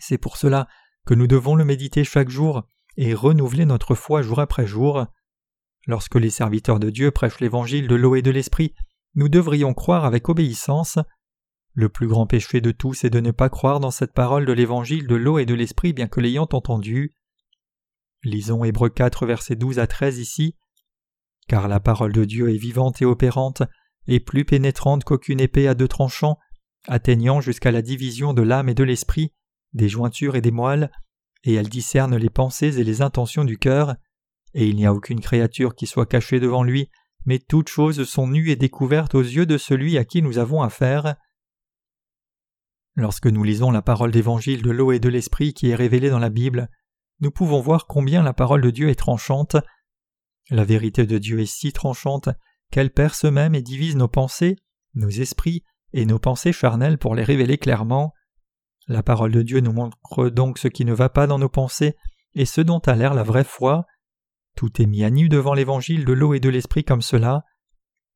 C'est 0.00 0.18
pour 0.18 0.36
cela 0.36 0.68
que 1.04 1.14
nous 1.14 1.26
devons 1.26 1.54
le 1.54 1.64
méditer 1.64 2.04
chaque 2.04 2.30
jour 2.30 2.66
et 2.96 3.14
renouveler 3.14 3.66
notre 3.66 3.94
foi 3.94 4.22
jour 4.22 4.40
après 4.40 4.66
jour. 4.66 5.06
Lorsque 5.86 6.16
les 6.16 6.30
serviteurs 6.30 6.80
de 6.80 6.90
Dieu 6.90 7.10
prêchent 7.10 7.40
l'évangile 7.40 7.86
de 7.86 7.94
l'eau 7.94 8.16
et 8.16 8.22
de 8.22 8.30
l'esprit, 8.30 8.74
nous 9.14 9.28
devrions 9.28 9.74
croire 9.74 10.04
avec 10.04 10.28
obéissance. 10.28 10.98
Le 11.74 11.88
plus 11.88 12.08
grand 12.08 12.26
péché 12.26 12.60
de 12.60 12.70
tous 12.70 13.04
est 13.04 13.10
de 13.10 13.20
ne 13.20 13.30
pas 13.30 13.50
croire 13.50 13.80
dans 13.80 13.90
cette 13.90 14.14
parole 14.14 14.46
de 14.46 14.52
l'évangile 14.52 15.06
de 15.06 15.14
l'eau 15.14 15.38
et 15.38 15.46
de 15.46 15.54
l'esprit 15.54 15.92
bien 15.92 16.08
que 16.08 16.20
l'ayant 16.20 16.48
entendu. 16.50 17.14
Lisons 18.26 18.64
Hébreux 18.64 18.90
4 18.90 19.24
versets 19.24 19.54
12 19.54 19.78
à 19.78 19.86
13 19.86 20.18
ici. 20.18 20.56
Car 21.46 21.68
la 21.68 21.78
parole 21.78 22.12
de 22.12 22.24
Dieu 22.24 22.52
est 22.52 22.58
vivante 22.58 23.00
et 23.00 23.04
opérante, 23.04 23.62
et 24.08 24.18
plus 24.18 24.44
pénétrante 24.44 25.04
qu'aucune 25.04 25.40
épée 25.40 25.68
à 25.68 25.74
deux 25.74 25.86
tranchants, 25.86 26.36
atteignant 26.88 27.40
jusqu'à 27.40 27.70
la 27.70 27.82
division 27.82 28.34
de 28.34 28.42
l'âme 28.42 28.68
et 28.68 28.74
de 28.74 28.82
l'esprit, 28.82 29.32
des 29.74 29.88
jointures 29.88 30.34
et 30.34 30.40
des 30.40 30.50
moelles, 30.50 30.90
et 31.44 31.54
elle 31.54 31.68
discerne 31.68 32.16
les 32.16 32.28
pensées 32.28 32.80
et 32.80 32.84
les 32.84 33.00
intentions 33.00 33.44
du 33.44 33.58
cœur, 33.58 33.94
et 34.54 34.66
il 34.66 34.74
n'y 34.74 34.86
a 34.86 34.92
aucune 34.92 35.20
créature 35.20 35.76
qui 35.76 35.86
soit 35.86 36.06
cachée 36.06 36.40
devant 36.40 36.64
lui, 36.64 36.90
mais 37.26 37.38
toutes 37.38 37.68
choses 37.68 38.02
sont 38.02 38.26
nues 38.26 38.50
et 38.50 38.56
découvertes 38.56 39.14
aux 39.14 39.22
yeux 39.22 39.46
de 39.46 39.56
celui 39.56 39.98
à 39.98 40.04
qui 40.04 40.20
nous 40.20 40.38
avons 40.38 40.62
affaire. 40.62 41.14
Lorsque 42.96 43.28
nous 43.28 43.44
lisons 43.44 43.70
la 43.70 43.82
parole 43.82 44.10
d'évangile 44.10 44.62
de 44.62 44.70
l'eau 44.72 44.90
et 44.90 44.98
de 44.98 45.08
l'esprit 45.08 45.54
qui 45.54 45.70
est 45.70 45.76
révélée 45.76 46.10
dans 46.10 46.18
la 46.18 46.30
Bible, 46.30 46.68
nous 47.20 47.30
pouvons 47.30 47.60
voir 47.60 47.86
combien 47.86 48.22
la 48.22 48.32
parole 48.32 48.60
de 48.60 48.70
Dieu 48.70 48.88
est 48.88 48.96
tranchante. 48.96 49.56
La 50.50 50.64
vérité 50.64 51.06
de 51.06 51.18
Dieu 51.18 51.40
est 51.40 51.46
si 51.46 51.72
tranchante 51.72 52.28
qu'elle 52.70 52.92
perce 52.92 53.24
même 53.24 53.54
et 53.54 53.62
divise 53.62 53.96
nos 53.96 54.08
pensées, 54.08 54.56
nos 54.94 55.08
esprits 55.08 55.64
et 55.92 56.04
nos 56.04 56.18
pensées 56.18 56.52
charnelles 56.52 56.98
pour 56.98 57.14
les 57.14 57.24
révéler 57.24 57.58
clairement. 57.58 58.12
La 58.86 59.02
parole 59.02 59.32
de 59.32 59.42
Dieu 59.42 59.60
nous 59.60 59.72
montre 59.72 60.28
donc 60.28 60.58
ce 60.58 60.68
qui 60.68 60.84
ne 60.84 60.92
va 60.92 61.08
pas 61.08 61.26
dans 61.26 61.38
nos 61.38 61.48
pensées 61.48 61.96
et 62.34 62.44
ce 62.44 62.60
dont 62.60 62.78
a 62.80 62.94
l'air 62.94 63.14
la 63.14 63.22
vraie 63.22 63.44
foi. 63.44 63.86
Tout 64.56 64.80
est 64.80 64.86
mis 64.86 65.04
à 65.04 65.10
nu 65.10 65.28
devant 65.28 65.54
l'évangile 65.54 66.04
de 66.04 66.12
l'eau 66.12 66.34
et 66.34 66.40
de 66.40 66.48
l'esprit 66.48 66.84
comme 66.84 67.02
cela. 67.02 67.44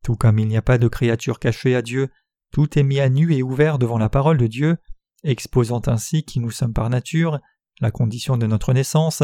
Tout 0.04 0.16
comme 0.16 0.38
il 0.38 0.46
n'y 0.46 0.56
a 0.56 0.62
pas 0.62 0.78
de 0.78 0.88
créature 0.88 1.38
cachée 1.38 1.74
à 1.74 1.82
Dieu, 1.82 2.10
tout 2.52 2.78
est 2.78 2.82
mis 2.82 3.00
à 3.00 3.08
nu 3.08 3.34
et 3.34 3.42
ouvert 3.42 3.78
devant 3.78 3.98
la 3.98 4.08
parole 4.08 4.38
de 4.38 4.46
Dieu, 4.46 4.78
exposant 5.24 5.82
ainsi 5.86 6.24
qui 6.24 6.40
nous 6.40 6.50
sommes 6.50 6.72
par 6.72 6.88
nature, 6.90 7.40
la 7.80 7.90
condition 7.90 8.36
de 8.36 8.46
notre 8.46 8.72
naissance, 8.72 9.22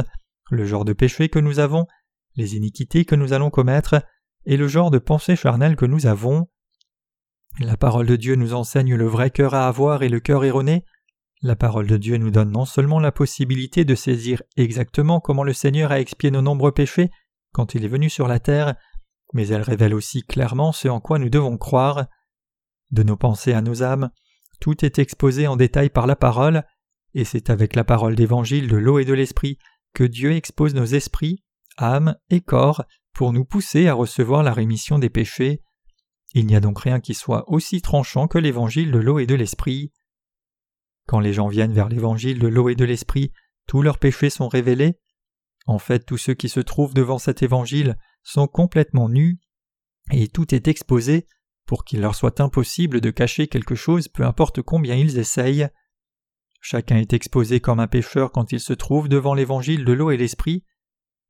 le 0.50 0.64
genre 0.64 0.84
de 0.84 0.92
péché 0.92 1.28
que 1.28 1.38
nous 1.38 1.58
avons, 1.58 1.86
les 2.36 2.56
iniquités 2.56 3.04
que 3.04 3.14
nous 3.14 3.32
allons 3.32 3.50
commettre, 3.50 4.02
et 4.44 4.56
le 4.56 4.68
genre 4.68 4.90
de 4.90 4.98
pensée 4.98 5.36
charnelle 5.36 5.76
que 5.76 5.86
nous 5.86 6.06
avons. 6.06 6.48
La 7.58 7.76
parole 7.76 8.06
de 8.06 8.16
Dieu 8.16 8.36
nous 8.36 8.54
enseigne 8.54 8.94
le 8.94 9.06
vrai 9.06 9.30
cœur 9.30 9.54
à 9.54 9.66
avoir 9.66 10.02
et 10.02 10.08
le 10.08 10.20
cœur 10.20 10.44
erroné, 10.44 10.84
la 11.42 11.56
parole 11.56 11.86
de 11.86 11.96
Dieu 11.96 12.16
nous 12.16 12.30
donne 12.30 12.50
non 12.50 12.64
seulement 12.64 12.98
la 12.98 13.12
possibilité 13.12 13.84
de 13.84 13.94
saisir 13.94 14.42
exactement 14.56 15.20
comment 15.20 15.44
le 15.44 15.52
Seigneur 15.52 15.92
a 15.92 16.00
expié 16.00 16.30
nos 16.30 16.40
nombreux 16.40 16.72
péchés 16.72 17.10
quand 17.52 17.74
il 17.74 17.84
est 17.84 17.88
venu 17.88 18.08
sur 18.08 18.26
la 18.26 18.40
terre, 18.40 18.74
mais 19.32 19.48
elle 19.48 19.62
révèle 19.62 19.94
aussi 19.94 20.22
clairement 20.22 20.72
ce 20.72 20.88
en 20.88 21.00
quoi 21.00 21.18
nous 21.18 21.28
devons 21.28 21.58
croire. 21.58 22.06
De 22.90 23.02
nos 23.02 23.16
pensées 23.16 23.52
à 23.52 23.60
nos 23.60 23.82
âmes, 23.82 24.10
tout 24.60 24.84
est 24.84 24.98
exposé 24.98 25.46
en 25.46 25.56
détail 25.56 25.90
par 25.90 26.06
la 26.06 26.16
parole, 26.16 26.64
et 27.16 27.24
c'est 27.24 27.48
avec 27.48 27.74
la 27.74 27.82
parole 27.82 28.14
d'évangile 28.14 28.68
de 28.68 28.76
l'eau 28.76 28.98
et 28.98 29.06
de 29.06 29.14
l'esprit 29.14 29.58
que 29.94 30.04
Dieu 30.04 30.32
expose 30.32 30.74
nos 30.74 30.84
esprits, 30.84 31.42
âmes 31.78 32.14
et 32.28 32.42
corps 32.42 32.84
pour 33.14 33.32
nous 33.32 33.46
pousser 33.46 33.88
à 33.88 33.94
recevoir 33.94 34.42
la 34.42 34.52
rémission 34.52 34.98
des 34.98 35.08
péchés. 35.08 35.62
Il 36.34 36.46
n'y 36.46 36.54
a 36.54 36.60
donc 36.60 36.78
rien 36.78 37.00
qui 37.00 37.14
soit 37.14 37.50
aussi 37.50 37.80
tranchant 37.80 38.28
que 38.28 38.36
l'évangile 38.36 38.92
de 38.92 38.98
l'eau 38.98 39.18
et 39.18 39.24
de 39.24 39.34
l'esprit. 39.34 39.94
Quand 41.06 41.18
les 41.18 41.32
gens 41.32 41.48
viennent 41.48 41.72
vers 41.72 41.88
l'évangile 41.88 42.38
de 42.38 42.48
l'eau 42.48 42.68
et 42.68 42.74
de 42.74 42.84
l'esprit, 42.84 43.32
tous 43.66 43.80
leurs 43.80 43.98
péchés 43.98 44.28
sont 44.28 44.48
révélés. 44.48 44.98
En 45.66 45.78
fait, 45.78 46.00
tous 46.00 46.18
ceux 46.18 46.34
qui 46.34 46.50
se 46.50 46.60
trouvent 46.60 46.92
devant 46.92 47.18
cet 47.18 47.42
évangile 47.42 47.96
sont 48.24 48.46
complètement 48.46 49.08
nus, 49.08 49.40
et 50.12 50.28
tout 50.28 50.54
est 50.54 50.68
exposé 50.68 51.26
pour 51.64 51.86
qu'il 51.86 52.02
leur 52.02 52.14
soit 52.14 52.40
impossible 52.40 53.00
de 53.00 53.10
cacher 53.10 53.48
quelque 53.48 53.74
chose 53.74 54.06
peu 54.06 54.22
importe 54.22 54.60
combien 54.60 54.96
ils 54.96 55.16
essayent. 55.18 55.70
Chacun 56.60 56.96
est 56.96 57.12
exposé 57.12 57.60
comme 57.60 57.80
un 57.80 57.86
pécheur 57.86 58.32
quand 58.32 58.52
il 58.52 58.60
se 58.60 58.72
trouve 58.72 59.08
devant 59.08 59.34
l'évangile 59.34 59.84
de 59.84 59.92
l'eau 59.92 60.10
et 60.10 60.16
l'esprit. 60.16 60.64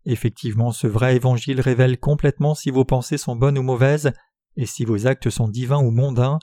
Effectivement, 0.04 0.72
ce 0.72 0.86
vrai 0.86 1.16
évangile 1.16 1.60
révèle 1.60 1.98
complètement 1.98 2.54
si 2.54 2.70
vos 2.70 2.84
pensées 2.84 3.18
sont 3.18 3.36
bonnes 3.36 3.58
ou 3.58 3.62
mauvaises, 3.62 4.12
et 4.56 4.66
si 4.66 4.84
vos 4.84 5.06
actes 5.06 5.30
sont 5.30 5.48
divins 5.48 5.82
ou 5.82 5.90
mondains, 5.90 6.38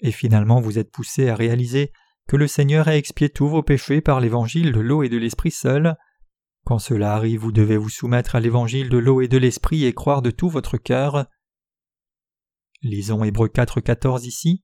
et 0.00 0.12
finalement 0.12 0.60
vous 0.60 0.78
êtes 0.78 0.90
poussé 0.90 1.28
à 1.28 1.34
réaliser 1.34 1.92
que 2.28 2.36
le 2.36 2.46
Seigneur 2.46 2.88
a 2.88 2.96
expié 2.96 3.28
tous 3.28 3.48
vos 3.48 3.62
péchés 3.62 4.00
par 4.00 4.20
l'évangile 4.20 4.72
de 4.72 4.80
l'eau 4.80 5.02
et 5.02 5.08
de 5.08 5.18
l'esprit 5.18 5.50
seul. 5.50 5.96
Quand 6.64 6.78
cela 6.78 7.14
arrive, 7.14 7.40
vous 7.40 7.52
devez 7.52 7.76
vous 7.76 7.88
soumettre 7.88 8.36
à 8.36 8.40
l'évangile 8.40 8.88
de 8.88 8.98
l'eau 8.98 9.20
et 9.20 9.28
de 9.28 9.38
l'esprit 9.38 9.84
et 9.84 9.92
croire 9.92 10.22
de 10.22 10.30
tout 10.30 10.48
votre 10.48 10.76
cœur. 10.76 11.26
Lisons 12.82 13.24
Hébreux 13.24 13.48
4.14 13.48 14.26
ici. 14.26 14.62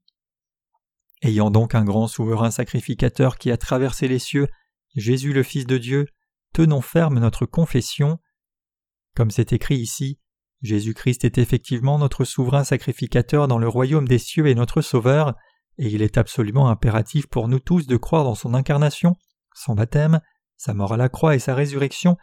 Ayant 1.22 1.50
donc 1.50 1.74
un 1.74 1.84
grand 1.84 2.06
souverain 2.06 2.50
sacrificateur 2.50 3.38
qui 3.38 3.50
a 3.50 3.56
traversé 3.56 4.08
les 4.08 4.18
cieux, 4.18 4.48
Jésus 4.94 5.32
le 5.32 5.42
Fils 5.42 5.66
de 5.66 5.78
Dieu, 5.78 6.06
tenons 6.52 6.80
ferme 6.80 7.18
notre 7.18 7.46
confession. 7.46 8.18
Comme 9.14 9.30
c'est 9.30 9.52
écrit 9.52 9.76
ici, 9.76 10.20
Jésus-Christ 10.62 11.24
est 11.24 11.38
effectivement 11.38 11.98
notre 11.98 12.24
souverain 12.24 12.64
sacrificateur 12.64 13.48
dans 13.48 13.58
le 13.58 13.68
royaume 13.68 14.08
des 14.08 14.18
cieux 14.18 14.46
et 14.46 14.54
notre 14.54 14.80
Sauveur, 14.80 15.34
et 15.78 15.88
il 15.88 16.02
est 16.02 16.18
absolument 16.18 16.68
impératif 16.68 17.26
pour 17.28 17.48
nous 17.48 17.60
tous 17.60 17.86
de 17.86 17.96
croire 17.96 18.24
dans 18.24 18.34
son 18.34 18.54
incarnation, 18.54 19.14
son 19.54 19.74
baptême, 19.74 20.20
sa 20.56 20.74
mort 20.74 20.92
à 20.92 20.96
la 20.96 21.08
croix 21.08 21.36
et 21.36 21.38
sa 21.38 21.54
résurrection, 21.54 22.16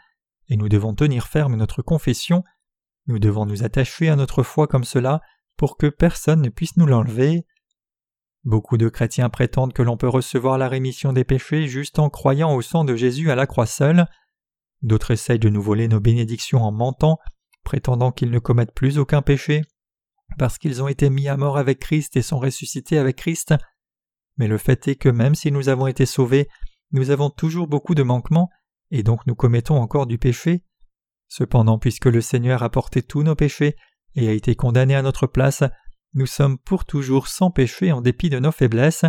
et 0.49 0.57
nous 0.57 0.69
devons 0.69 0.93
tenir 0.93 1.27
ferme 1.27 1.55
notre 1.55 1.81
confession, 1.81 2.43
nous 3.07 3.19
devons 3.19 3.45
nous 3.45 3.63
attacher 3.63 4.09
à 4.09 4.15
notre 4.15 4.43
foi 4.43 4.67
comme 4.67 4.83
cela 4.83 5.21
pour 5.57 5.77
que 5.77 5.87
personne 5.87 6.41
ne 6.41 6.49
puisse 6.49 6.75
nous 6.75 6.85
l'enlever. 6.85 7.45
Beaucoup 8.45 8.77
de 8.77 8.89
chrétiens 8.89 9.29
prétendent 9.29 9.73
que 9.73 9.81
l'on 9.81 9.97
peut 9.97 10.07
recevoir 10.07 10.59
la 10.59 10.69
rémission 10.69 11.13
des 11.13 11.23
péchés 11.23 11.67
juste 11.67 11.97
en 11.97 12.11
croyant 12.11 12.53
au 12.53 12.61
sang 12.61 12.83
de 12.83 12.95
Jésus 12.95 13.31
à 13.31 13.35
la 13.35 13.47
croix 13.47 13.65
seule. 13.65 14.05
D'autres 14.83 15.11
essayent 15.11 15.39
de 15.39 15.49
nous 15.49 15.63
voler 15.63 15.87
nos 15.87 15.99
bénédictions 15.99 16.61
en 16.61 16.71
mentant, 16.71 17.17
prétendant 17.63 18.11
qu'ils 18.11 18.29
ne 18.29 18.37
commettent 18.37 18.75
plus 18.75 18.99
aucun 18.99 19.23
péché, 19.23 19.63
parce 20.37 20.59
qu'ils 20.59 20.83
ont 20.83 20.87
été 20.87 21.09
mis 21.09 21.27
à 21.27 21.37
mort 21.37 21.57
avec 21.57 21.79
Christ 21.79 22.15
et 22.17 22.21
sont 22.21 22.37
ressuscités 22.37 22.99
avec 22.99 23.15
Christ. 23.15 23.55
Mais 24.37 24.47
le 24.47 24.59
fait 24.59 24.87
est 24.87 24.95
que 24.95 25.09
même 25.09 25.33
si 25.33 25.51
nous 25.51 25.67
avons 25.67 25.87
été 25.87 26.05
sauvés, 26.05 26.47
nous 26.91 27.09
avons 27.09 27.31
toujours 27.31 27.67
beaucoup 27.67 27.95
de 27.95 28.03
manquements, 28.03 28.51
et 28.91 29.01
donc 29.01 29.25
nous 29.25 29.35
commettons 29.35 29.77
encore 29.77 30.05
du 30.05 30.19
péché. 30.19 30.63
Cependant, 31.29 31.79
puisque 31.79 32.05
le 32.05 32.21
Seigneur 32.21 32.61
a 32.61 32.69
porté 32.69 33.01
tous 33.01 33.23
nos 33.23 33.35
péchés 33.35 33.75
et 34.13 34.27
a 34.27 34.33
été 34.33 34.55
condamné 34.55 34.93
à 34.93 35.01
notre 35.01 35.25
place, 35.25 35.63
nous 36.16 36.26
sommes 36.26 36.57
pour 36.57 36.86
toujours 36.86 37.28
sans 37.28 37.51
péché 37.51 37.91
en 37.91 38.01
dépit 38.01 38.30
de 38.30 38.39
nos 38.39 38.51
faiblesses, 38.51 39.05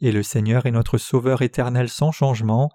et 0.00 0.12
le 0.12 0.22
Seigneur 0.22 0.66
est 0.66 0.70
notre 0.70 0.98
Sauveur 0.98 1.42
éternel 1.42 1.88
sans 1.88 2.12
changement. 2.12 2.70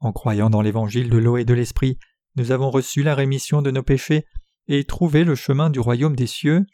En 0.00 0.12
croyant 0.12 0.50
dans 0.50 0.62
l'évangile 0.62 1.08
de 1.08 1.18
l'eau 1.18 1.36
et 1.36 1.44
de 1.44 1.54
l'esprit, 1.54 1.98
nous 2.34 2.50
avons 2.50 2.70
reçu 2.70 3.02
la 3.02 3.14
rémission 3.14 3.62
de 3.62 3.70
nos 3.70 3.84
péchés 3.84 4.26
et 4.66 4.84
trouvé 4.84 5.22
le 5.22 5.36
chemin 5.36 5.70
du 5.70 5.78
royaume 5.78 6.16
des 6.16 6.26
cieux. 6.26 6.66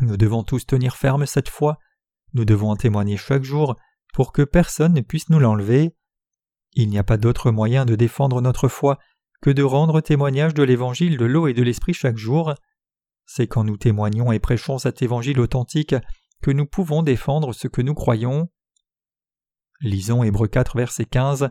Nous 0.00 0.16
devons 0.16 0.42
tous 0.42 0.66
tenir 0.66 0.96
ferme 0.96 1.26
cette 1.26 1.48
foi, 1.48 1.78
nous 2.34 2.44
devons 2.44 2.70
en 2.70 2.76
témoigner 2.76 3.16
chaque 3.16 3.44
jour 3.44 3.76
pour 4.14 4.32
que 4.32 4.42
personne 4.42 4.94
ne 4.94 5.02
puisse 5.02 5.28
nous 5.28 5.38
l'enlever. 5.38 5.94
Il 6.72 6.88
n'y 6.88 6.98
a 6.98 7.04
pas 7.04 7.16
d'autre 7.16 7.50
moyen 7.52 7.84
de 7.84 7.94
défendre 7.94 8.40
notre 8.40 8.66
foi 8.66 8.98
que 9.40 9.50
de 9.50 9.62
rendre 9.62 10.00
témoignage 10.00 10.54
de 10.54 10.62
l'évangile 10.62 11.16
de 11.16 11.26
l'eau 11.26 11.46
et 11.46 11.54
de 11.54 11.62
l'esprit 11.62 11.94
chaque 11.94 12.16
jour. 12.16 12.54
C'est 13.26 13.46
quand 13.46 13.64
nous 13.64 13.76
témoignons 13.76 14.32
et 14.32 14.38
prêchons 14.38 14.78
cet 14.78 15.02
évangile 15.02 15.40
authentique 15.40 15.94
que 16.42 16.50
nous 16.50 16.66
pouvons 16.66 17.02
défendre 17.02 17.52
ce 17.52 17.68
que 17.68 17.82
nous 17.82 17.94
croyons. 17.94 18.48
Lisons 19.80 20.22
Hébreux 20.22 20.48
4, 20.48 20.76
verset 20.76 21.06
15. 21.06 21.50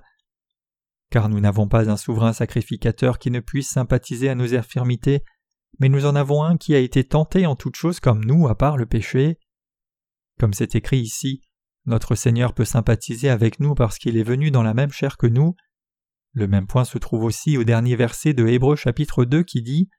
Car 1.10 1.30
nous 1.30 1.40
n'avons 1.40 1.68
pas 1.68 1.90
un 1.90 1.98
souverain 1.98 2.34
sacrificateur 2.34 3.20
qui 3.20 3.32
ne 3.32 3.40
puisse 3.40 3.70
sympathiser 3.70 4.30
à 4.30 4.36
nos 4.36 4.54
infirmités, 4.56 5.24
mais 5.80 5.90
nous 5.90 6.06
en 6.06 6.16
avons 6.16 6.44
un 6.44 6.58
qui 6.58 6.76
a 6.76 6.80
été 6.80 7.04
tenté 7.04 7.46
en 7.46 7.56
toutes 7.56 7.76
choses 7.76 8.00
comme 8.00 8.24
nous, 8.24 8.48
à 8.48 8.56
part 8.56 8.78
le 8.78 8.86
péché. 8.86 9.38
Comme 10.40 10.54
c'est 10.54 10.76
écrit 10.76 11.00
ici, 11.00 11.42
notre 11.86 12.16
Seigneur 12.16 12.54
peut 12.54 12.66
sympathiser 12.66 13.30
avec 13.30 13.60
nous 13.60 13.74
parce 13.74 13.98
qu'il 13.98 14.18
est 14.18 14.24
venu 14.24 14.52
dans 14.52 14.64
la 14.64 14.74
même 14.74 14.92
chair 14.92 15.18
que 15.18 15.28
nous. 15.28 15.56
Le 16.34 16.48
même 16.48 16.68
point 16.68 16.86
se 16.86 16.98
trouve 16.98 17.24
aussi 17.24 17.58
au 17.58 17.64
dernier 17.64 17.96
verset 17.96 18.34
de 18.34 18.48
Hébreux 18.48 18.76
chapitre 18.76 19.26
2 19.26 19.44
qui 19.44 19.62
dit 19.62 19.90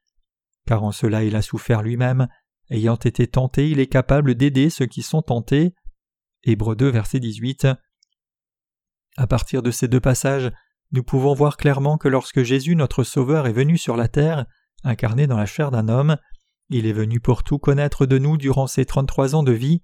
car 0.67 0.85
en 0.85 0.93
cela 0.93 1.25
il 1.25 1.37
a 1.37 1.43
souffert 1.43 1.83
lui-même, 1.83 2.29
ayant 2.71 2.97
été 2.97 3.27
tenté, 3.27 3.71
il 3.71 3.81
est 3.81 3.87
capable 3.87 4.35
d'aider 4.35 4.71
ceux 4.71 4.87
qui 4.87 5.03
sont 5.03 5.23
tentés. 5.23 5.75
Hébreux 6.45 6.77
2, 6.77 6.89
verset 6.89 7.21
18. 7.21 7.69
À 9.17 9.27
partir 9.27 9.63
de 9.63 9.71
ces 9.71 9.89
deux 9.89 10.01
passages, 10.01 10.51
nous 10.91 11.03
pouvons 11.03 11.35
voir 11.35 11.57
clairement 11.57 11.99
que 11.99 12.09
lorsque 12.09 12.43
Jésus 12.43 12.77
notre 12.77 13.05
Sauveur 13.05 13.47
est 13.47 13.53
venu 13.53 13.79
sur 13.79 13.97
la 13.97 14.09
terre, 14.09 14.47
incarné 14.85 15.27
dans 15.27 15.37
la 15.37 15.47
chair 15.47 15.71
d'un 15.71 15.89
homme, 15.89 16.17
il 16.71 16.87
est 16.87 16.93
venu 16.93 17.21
pour 17.21 17.43
tout 17.43 17.59
connaître 17.59 18.07
de 18.07 18.19
nous 18.19 18.37
durant 18.37 18.67
ses 18.67 18.85
trente-trois 18.85 19.35
ans 19.35 19.43
de 19.43 19.53
vie, 19.53 19.83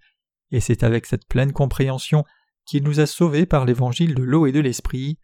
et 0.51 0.61
c'est 0.61 0.83
avec 0.83 1.07
cette 1.07 1.27
pleine 1.27 1.53
compréhension 1.53 2.25
qu'il 2.67 2.83
nous 2.83 3.01
a 3.01 3.07
sauvés 3.07 3.47
par 3.47 3.65
l'évangile 3.65 4.15
de 4.15 4.23
l'eau 4.23 4.47
et 4.47 4.53
de 4.53 4.61
l'esprit. 4.61 5.19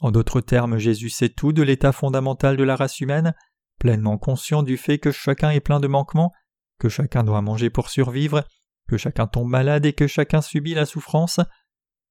En 0.00 0.10
d'autres 0.10 0.40
termes, 0.40 0.78
Jésus 0.78 1.10
sait 1.10 1.28
tout 1.28 1.52
de 1.52 1.62
l'état 1.62 1.92
fondamental 1.92 2.56
de 2.56 2.64
la 2.64 2.76
race 2.76 3.00
humaine, 3.00 3.34
pleinement 3.78 4.18
conscient 4.18 4.62
du 4.62 4.76
fait 4.76 4.98
que 4.98 5.10
chacun 5.10 5.50
est 5.50 5.60
plein 5.60 5.80
de 5.80 5.88
manquements, 5.88 6.32
que 6.78 6.88
chacun 6.88 7.24
doit 7.24 7.42
manger 7.42 7.70
pour 7.70 7.90
survivre, 7.90 8.44
que 8.88 8.96
chacun 8.96 9.26
tombe 9.26 9.48
malade 9.48 9.86
et 9.86 9.92
que 9.92 10.06
chacun 10.06 10.40
subit 10.40 10.74
la 10.74 10.86
souffrance. 10.86 11.40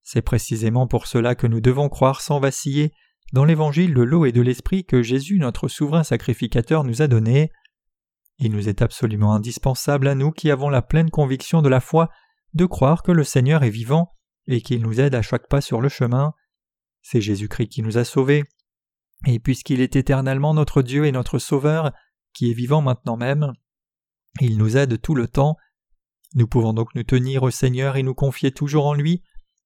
C'est 0.04 0.22
précisément 0.22 0.88
pour 0.88 1.08
cela 1.08 1.36
que 1.36 1.48
nous 1.48 1.62
devons 1.62 1.90
croire 1.90 2.22
sans 2.22 2.40
vaciller 2.40 2.92
dans 3.34 3.46
l'évangile 3.46 3.94
de 3.94 4.02
l'eau 4.02 4.26
et 4.26 4.32
de 4.32 4.42
l'esprit 4.42 4.86
que 4.86 5.02
Jésus, 5.02 5.40
notre 5.40 5.68
souverain 5.68 6.04
sacrificateur, 6.04 6.84
nous 6.84 7.02
a 7.02 7.08
donné. 7.08 7.52
Il 8.38 8.52
nous 8.52 8.70
est 8.70 8.82
absolument 8.82 9.34
indispensable 9.34 10.08
à 10.08 10.16
nous 10.16 10.32
qui 10.32 10.52
avons 10.52 10.70
la 10.70 10.82
pleine 10.82 11.10
conviction 11.10 11.62
de 11.62 11.70
la 11.70 11.80
foi 11.80 12.10
de 12.54 12.66
croire 12.66 13.04
que 13.04 13.12
le 13.12 13.24
Seigneur 13.24 13.64
est 13.64 13.70
vivant 13.70 14.12
et 14.48 14.62
qu'il 14.62 14.82
nous 14.82 15.00
aide 15.00 15.16
à 15.16 15.22
chaque 15.22 15.48
pas 15.48 15.62
sur 15.62 15.82
le 15.82 15.90
chemin. 15.90 16.34
C'est 17.02 17.22
Jésus-Christ 17.22 17.70
qui 17.70 17.82
nous 17.82 17.98
a 17.98 18.04
sauvés. 18.04 18.44
Et 19.26 19.40
puisqu'il 19.40 19.82
est 19.82 19.96
éternellement 19.96 20.54
notre 20.54 20.82
Dieu 20.82 21.06
et 21.06 21.12
notre 21.12 21.40
Sauveur, 21.40 21.92
qui 22.34 22.52
est 22.52 22.54
vivant 22.54 22.82
maintenant 22.82 23.18
même, 23.18 23.54
il 24.42 24.58
nous 24.58 24.78
aide 24.78 25.02
tout 25.02 25.16
le 25.16 25.28
temps. 25.28 25.56
Nous 26.34 26.48
pouvons 26.48 26.74
donc 26.74 26.94
nous 26.96 27.04
tenir 27.04 27.44
au 27.44 27.52
Seigneur 27.52 27.96
et 27.96 28.04
nous 28.04 28.14
confier 28.14 28.52
toujours 28.52 28.86
en 28.88 28.94
lui, 28.94 29.24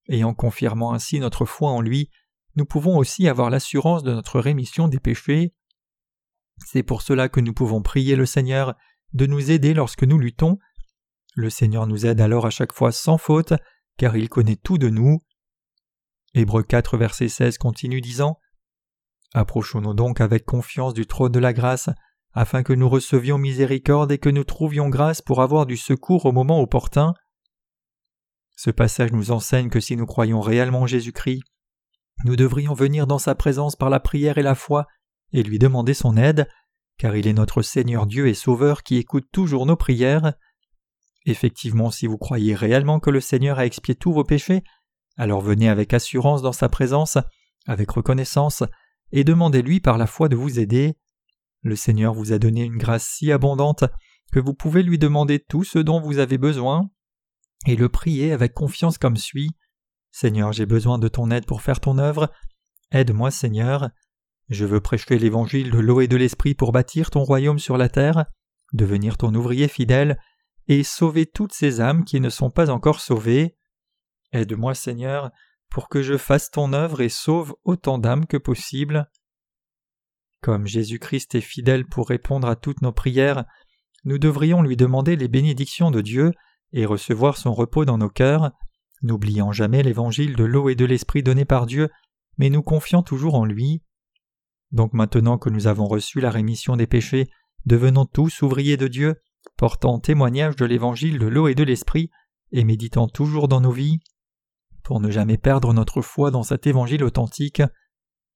et 0.07 0.23
en 0.23 0.33
confirmant 0.33 0.93
ainsi 0.93 1.19
notre 1.19 1.45
foi 1.45 1.71
en 1.71 1.81
lui, 1.81 2.09
nous 2.55 2.65
pouvons 2.65 2.97
aussi 2.97 3.27
avoir 3.27 3.49
l'assurance 3.49 4.03
de 4.03 4.13
notre 4.13 4.39
rémission 4.39 4.87
des 4.87 4.99
péchés. 4.99 5.53
C'est 6.65 6.83
pour 6.83 7.01
cela 7.01 7.29
que 7.29 7.39
nous 7.39 7.53
pouvons 7.53 7.81
prier 7.81 8.15
le 8.15 8.25
Seigneur 8.25 8.75
de 9.13 9.25
nous 9.25 9.51
aider 9.51 9.73
lorsque 9.73 10.03
nous 10.03 10.19
luttons. 10.19 10.59
Le 11.35 11.49
Seigneur 11.49 11.87
nous 11.87 12.05
aide 12.05 12.21
alors 12.21 12.45
à 12.45 12.49
chaque 12.49 12.73
fois 12.73 12.91
sans 12.91 13.17
faute, 13.17 13.53
car 13.97 14.17
il 14.17 14.29
connaît 14.29 14.57
tout 14.57 14.77
de 14.77 14.89
nous. 14.89 15.19
Hébreux 16.33 16.63
4 16.63 16.97
verset 16.97 17.29
16 17.29 17.57
continue 17.57 18.01
disant 18.01 18.39
Approchons-nous 19.33 19.93
donc 19.93 20.21
avec 20.21 20.45
confiance 20.45 20.93
du 20.93 21.05
trône 21.05 21.31
de 21.31 21.39
la 21.39 21.53
grâce, 21.53 21.89
afin 22.33 22.63
que 22.63 22.73
nous 22.73 22.89
recevions 22.89 23.37
miséricorde 23.37 24.11
et 24.11 24.17
que 24.17 24.29
nous 24.29 24.43
trouvions 24.43 24.89
grâce 24.89 25.21
pour 25.21 25.41
avoir 25.41 25.65
du 25.65 25.77
secours 25.77 26.25
au 26.25 26.31
moment 26.31 26.61
opportun. 26.61 27.13
Ce 28.55 28.69
passage 28.69 29.11
nous 29.11 29.31
enseigne 29.31 29.69
que 29.69 29.79
si 29.79 29.95
nous 29.95 30.05
croyons 30.05 30.41
réellement 30.41 30.81
en 30.81 30.87
Jésus-Christ, 30.87 31.43
nous 32.25 32.35
devrions 32.35 32.73
venir 32.73 33.07
dans 33.07 33.19
sa 33.19 33.35
présence 33.35 33.75
par 33.75 33.89
la 33.89 33.99
prière 33.99 34.37
et 34.37 34.43
la 34.43 34.55
foi 34.55 34.85
et 35.31 35.43
lui 35.43 35.59
demander 35.59 35.93
son 35.93 36.17
aide, 36.17 36.47
car 36.97 37.15
il 37.15 37.27
est 37.27 37.33
notre 37.33 37.61
Seigneur 37.61 38.05
Dieu 38.05 38.27
et 38.27 38.33
Sauveur 38.33 38.83
qui 38.83 38.97
écoute 38.97 39.27
toujours 39.31 39.65
nos 39.65 39.77
prières. 39.77 40.33
Effectivement, 41.25 41.91
si 41.91 42.07
vous 42.07 42.17
croyez 42.17 42.55
réellement 42.55 42.99
que 42.99 43.09
le 43.09 43.21
Seigneur 43.21 43.59
a 43.59 43.65
expié 43.65 43.95
tous 43.95 44.11
vos 44.11 44.23
péchés, 44.23 44.63
alors 45.17 45.41
venez 45.41 45.69
avec 45.69 45.93
assurance 45.93 46.41
dans 46.41 46.51
sa 46.51 46.67
présence, 46.67 47.17
avec 47.67 47.89
reconnaissance, 47.91 48.63
et 49.11 49.23
demandez-lui 49.23 49.79
par 49.79 49.97
la 49.97 50.07
foi 50.07 50.29
de 50.29 50.35
vous 50.35 50.59
aider. 50.59 50.97
Le 51.61 51.75
Seigneur 51.75 52.13
vous 52.13 52.31
a 52.31 52.39
donné 52.39 52.63
une 52.63 52.77
grâce 52.77 53.05
si 53.05 53.31
abondante 53.31 53.83
que 54.31 54.39
vous 54.39 54.53
pouvez 54.53 54.83
lui 54.83 54.97
demander 54.97 55.39
tout 55.39 55.63
ce 55.63 55.79
dont 55.79 55.99
vous 55.99 56.19
avez 56.19 56.37
besoin, 56.37 56.89
et 57.65 57.75
le 57.75 57.89
prier 57.89 58.31
avec 58.31 58.53
confiance 58.53 58.97
comme 58.97 59.17
suit. 59.17 59.51
Seigneur, 60.11 60.53
j'ai 60.53 60.65
besoin 60.65 60.97
de 60.97 61.07
ton 61.07 61.31
aide 61.31 61.45
pour 61.45 61.61
faire 61.61 61.79
ton 61.79 61.97
œuvre. 61.97 62.31
Aide-moi, 62.91 63.31
Seigneur. 63.31 63.89
Je 64.49 64.65
veux 64.65 64.81
prêcher 64.81 65.19
l'évangile 65.19 65.69
de 65.69 65.77
l'eau 65.77 66.01
et 66.01 66.07
de 66.07 66.17
l'esprit 66.17 66.55
pour 66.55 66.71
bâtir 66.71 67.11
ton 67.11 67.23
royaume 67.23 67.59
sur 67.59 67.77
la 67.77 67.89
terre, 67.89 68.25
devenir 68.73 69.17
ton 69.17 69.33
ouvrier 69.35 69.67
fidèle, 69.67 70.19
et 70.67 70.83
sauver 70.83 71.25
toutes 71.25 71.53
ces 71.53 71.81
âmes 71.81 72.03
qui 72.03 72.19
ne 72.19 72.29
sont 72.29 72.49
pas 72.49 72.69
encore 72.69 72.99
sauvées. 72.99 73.57
Aide-moi, 74.31 74.73
Seigneur, 74.73 75.31
pour 75.69 75.89
que 75.89 76.01
je 76.01 76.17
fasse 76.17 76.51
ton 76.51 76.73
œuvre 76.73 77.01
et 77.01 77.09
sauve 77.09 77.55
autant 77.63 77.97
d'âmes 77.97 78.25
que 78.25 78.37
possible. 78.37 79.09
Comme 80.41 80.67
Jésus-Christ 80.67 81.35
est 81.35 81.41
fidèle 81.41 81.85
pour 81.85 82.09
répondre 82.09 82.47
à 82.47 82.55
toutes 82.55 82.81
nos 82.81 82.91
prières, 82.91 83.45
nous 84.05 84.17
devrions 84.17 84.61
lui 84.61 84.77
demander 84.77 85.15
les 85.15 85.27
bénédictions 85.27 85.91
de 85.91 86.01
Dieu 86.01 86.31
et 86.71 86.85
recevoir 86.85 87.37
son 87.37 87.53
repos 87.53 87.85
dans 87.85 87.97
nos 87.97 88.09
cœurs, 88.09 88.51
n'oubliant 89.01 89.51
jamais 89.51 89.83
l'évangile 89.83 90.35
de 90.35 90.43
l'eau 90.43 90.69
et 90.69 90.75
de 90.75 90.85
l'esprit 90.85 91.23
donné 91.23 91.45
par 91.45 91.65
Dieu, 91.65 91.89
mais 92.37 92.49
nous 92.49 92.63
confiant 92.63 93.03
toujours 93.03 93.35
en 93.35 93.45
lui. 93.45 93.83
Donc 94.71 94.93
maintenant 94.93 95.37
que 95.37 95.49
nous 95.49 95.67
avons 95.67 95.85
reçu 95.85 96.19
la 96.21 96.29
rémission 96.29 96.75
des 96.75 96.87
péchés, 96.87 97.29
devenons 97.65 98.05
tous 98.05 98.41
ouvriers 98.41 98.77
de 98.77 98.87
Dieu, 98.87 99.15
portant 99.57 99.99
témoignage 99.99 100.55
de 100.55 100.65
l'évangile 100.65 101.19
de 101.19 101.27
l'eau 101.27 101.47
et 101.47 101.55
de 101.55 101.63
l'esprit, 101.63 102.09
et 102.51 102.63
méditant 102.63 103.07
toujours 103.07 103.47
dans 103.47 103.61
nos 103.61 103.71
vies, 103.71 103.99
pour 104.83 104.99
ne 104.99 105.11
jamais 105.11 105.37
perdre 105.37 105.73
notre 105.73 106.01
foi 106.01 106.31
dans 106.31 106.43
cet 106.43 106.67
évangile 106.67 107.03
authentique. 107.03 107.61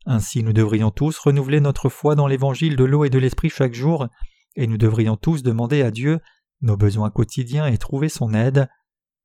Ainsi 0.05 0.43
nous 0.43 0.53
devrions 0.53 0.91
tous 0.91 1.17
renouveler 1.17 1.59
notre 1.59 1.89
foi 1.89 2.15
dans 2.15 2.27
l'évangile 2.27 2.75
de 2.75 2.83
l'eau 2.83 3.05
et 3.05 3.09
de 3.09 3.19
l'esprit 3.19 3.49
chaque 3.49 3.73
jour, 3.73 4.07
et 4.55 4.67
nous 4.67 4.77
devrions 4.77 5.15
tous 5.15 5.43
demander 5.43 5.81
à 5.81 5.91
Dieu 5.91 6.19
nos 6.61 6.77
besoins 6.77 7.09
quotidiens 7.09 7.67
et 7.67 7.77
trouver 7.77 8.09
son 8.09 8.33
aide. 8.33 8.67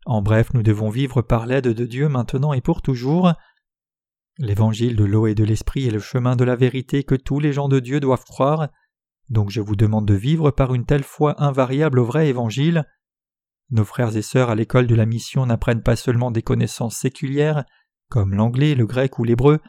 En 0.06 0.22
bref, 0.22 0.52
nous 0.54 0.62
devons 0.62 0.90
vivre 0.90 1.22
par 1.22 1.46
l'aide 1.46 1.68
de 1.68 1.84
Dieu 1.84 2.08
maintenant 2.08 2.52
et 2.52 2.60
pour 2.60 2.82
toujours. 2.82 3.32
L'évangile 4.38 4.96
de 4.96 5.04
l'eau 5.04 5.26
et 5.26 5.34
de 5.34 5.44
l'esprit 5.44 5.86
est 5.86 5.90
le 5.90 5.98
chemin 5.98 6.36
de 6.36 6.44
la 6.44 6.56
vérité 6.56 7.02
que 7.02 7.16
tous 7.16 7.40
les 7.40 7.52
gens 7.52 7.68
de 7.68 7.80
Dieu 7.80 7.98
doivent 8.00 8.24
croire, 8.24 8.68
donc 9.28 9.50
je 9.50 9.60
vous 9.60 9.76
demande 9.76 10.06
de 10.06 10.14
vivre 10.14 10.50
par 10.50 10.74
une 10.74 10.86
telle 10.86 11.02
foi 11.02 11.42
invariable 11.42 11.98
au 11.98 12.04
vrai 12.04 12.28
évangile. 12.28 12.84
Nos 13.70 13.84
frères 13.84 14.16
et 14.16 14.22
sœurs 14.22 14.50
à 14.50 14.54
l'école 14.54 14.86
de 14.86 14.94
la 14.94 15.06
mission 15.06 15.44
n'apprennent 15.44 15.82
pas 15.82 15.96
seulement 15.96 16.30
des 16.30 16.42
connaissances 16.42 16.96
séculières, 16.96 17.64
comme 18.08 18.34
l'anglais, 18.34 18.74
le 18.74 18.86
grec 18.86 19.18
ou 19.18 19.24
l'hébreu, 19.24 19.60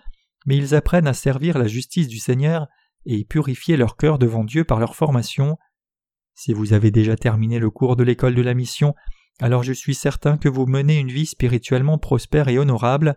mais 0.45 0.55
ils 0.55 0.73
apprennent 0.73 1.07
à 1.07 1.13
servir 1.13 1.57
la 1.57 1.67
justice 1.67 2.07
du 2.07 2.19
Seigneur 2.19 2.67
et 3.05 3.25
purifier 3.25 3.75
leur 3.75 3.97
cœur 3.97 4.17
devant 4.17 4.43
Dieu 4.43 4.63
par 4.63 4.79
leur 4.79 4.95
formation. 4.95 5.57
Si 6.33 6.53
vous 6.53 6.71
avez 6.71 6.91
déjà 6.91 7.17
terminé 7.17 7.59
le 7.59 7.69
cours 7.69 7.97
de 7.97 8.03
l'école 8.03 8.35
de 8.35 8.41
la 8.41 8.53
mission, 8.53 8.95
alors 9.41 9.63
je 9.63 9.73
suis 9.73 9.95
certain 9.95 10.37
que 10.37 10.49
vous 10.49 10.65
menez 10.65 10.97
une 10.97 11.11
vie 11.11 11.25
spirituellement 11.25 11.97
prospère 11.97 12.47
et 12.47 12.57
honorable, 12.57 13.15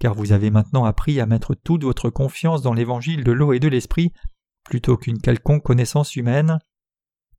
car 0.00 0.14
vous 0.14 0.32
avez 0.32 0.50
maintenant 0.50 0.84
appris 0.84 1.20
à 1.20 1.26
mettre 1.26 1.54
toute 1.54 1.84
votre 1.84 2.10
confiance 2.10 2.62
dans 2.62 2.74
l'évangile 2.74 3.22
de 3.22 3.32
l'eau 3.32 3.52
et 3.52 3.60
de 3.60 3.68
l'esprit, 3.68 4.12
plutôt 4.64 4.96
qu'une 4.96 5.20
quelconque 5.20 5.62
connaissance 5.62 6.16
humaine, 6.16 6.58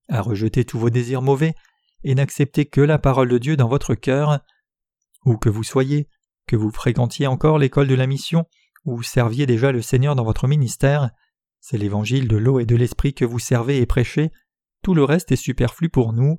à 0.08 0.22
rejeter 0.22 0.64
tous 0.64 0.80
vos 0.80 0.90
désirs 0.90 1.22
mauvais 1.22 1.56
et 2.06 2.16
n'accepter 2.16 2.66
que 2.66 2.82
la 2.82 3.00
parole 3.00 3.30
de 3.30 3.38
Dieu 3.40 3.58
dans 3.58 3.68
votre 3.68 3.96
cœur. 3.96 4.40
Où 5.26 5.38
que 5.38 5.50
vous 5.50 5.64
soyez, 5.64 6.08
que 6.48 6.56
vous 6.56 6.72
fréquentiez 6.72 7.26
encore 7.26 7.58
l'école 7.58 7.88
de 7.88 7.96
la 7.96 8.06
mission, 8.06 8.46
ou 8.86 9.02
serviez 9.02 9.48
déjà 9.48 9.72
le 9.72 9.82
Seigneur 9.82 10.16
dans 10.16 10.24
votre 10.24 10.48
ministère, 10.48 11.10
c'est 11.60 11.80
l'évangile 11.80 12.28
de 12.28 12.38
l'eau 12.38 12.60
et 12.60 12.68
de 12.68 12.76
l'esprit 12.76 13.16
que 13.16 13.26
vous 13.26 13.40
servez 13.40 13.80
et 13.80 13.88
prêchez, 13.88 14.32
tout 14.84 14.94
le 14.94 15.04
reste 15.04 15.32
est 15.32 15.36
superflu 15.36 15.90
pour 15.90 16.14
nous. 16.14 16.38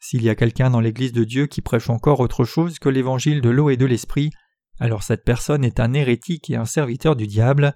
S'il 0.00 0.22
y 0.22 0.28
a 0.28 0.36
quelqu'un 0.36 0.70
dans 0.70 0.80
l'Église 0.80 1.12
de 1.12 1.24
Dieu 1.24 1.48
qui 1.48 1.60
prêche 1.60 1.90
encore 1.90 2.20
autre 2.20 2.44
chose 2.44 2.78
que 2.78 2.88
l'évangile 2.88 3.40
de 3.40 3.50
l'eau 3.50 3.70
et 3.70 3.76
de 3.76 3.86
l'esprit, 3.86 4.30
alors 4.78 5.02
cette 5.02 5.24
personne 5.24 5.64
est 5.64 5.80
un 5.80 5.92
hérétique 5.92 6.50
et 6.50 6.56
un 6.56 6.66
serviteur 6.66 7.16
du 7.16 7.26
diable. 7.26 7.74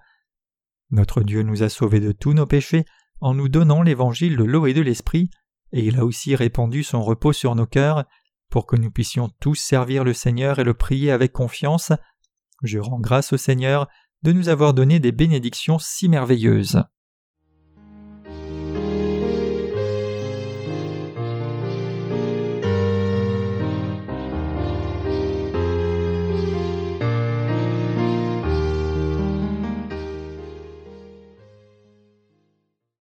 Notre 0.90 1.22
Dieu 1.22 1.42
nous 1.42 1.64
a 1.64 1.68
sauvés 1.68 1.98
de 1.98 2.12
tous 2.12 2.32
nos 2.32 2.46
péchés 2.46 2.84
en 3.20 3.34
nous 3.34 3.48
donnant 3.48 3.82
l'évangile 3.82 4.36
de 4.36 4.44
l'eau 4.44 4.66
et 4.66 4.74
de 4.74 4.82
l'esprit, 4.82 5.30
et 5.72 5.84
il 5.84 5.98
a 5.98 6.04
aussi 6.04 6.34
répandu 6.34 6.82
son 6.82 7.02
repos 7.02 7.32
sur 7.32 7.54
nos 7.54 7.66
cœurs, 7.66 8.04
pour 8.50 8.66
que 8.66 8.76
nous 8.76 8.90
puissions 8.90 9.30
tous 9.40 9.56
servir 9.56 10.04
le 10.04 10.14
Seigneur 10.14 10.58
et 10.58 10.64
le 10.64 10.74
prier 10.74 11.10
avec 11.10 11.32
confiance. 11.32 11.92
Je 12.62 12.78
rends 12.78 13.00
grâce 13.00 13.32
au 13.32 13.36
Seigneur 13.36 13.88
de 14.22 14.32
nous 14.32 14.48
avoir 14.48 14.74
donné 14.74 15.00
des 15.00 15.12
bénédictions 15.12 15.78
si 15.78 16.08
merveilleuses. 16.08 16.82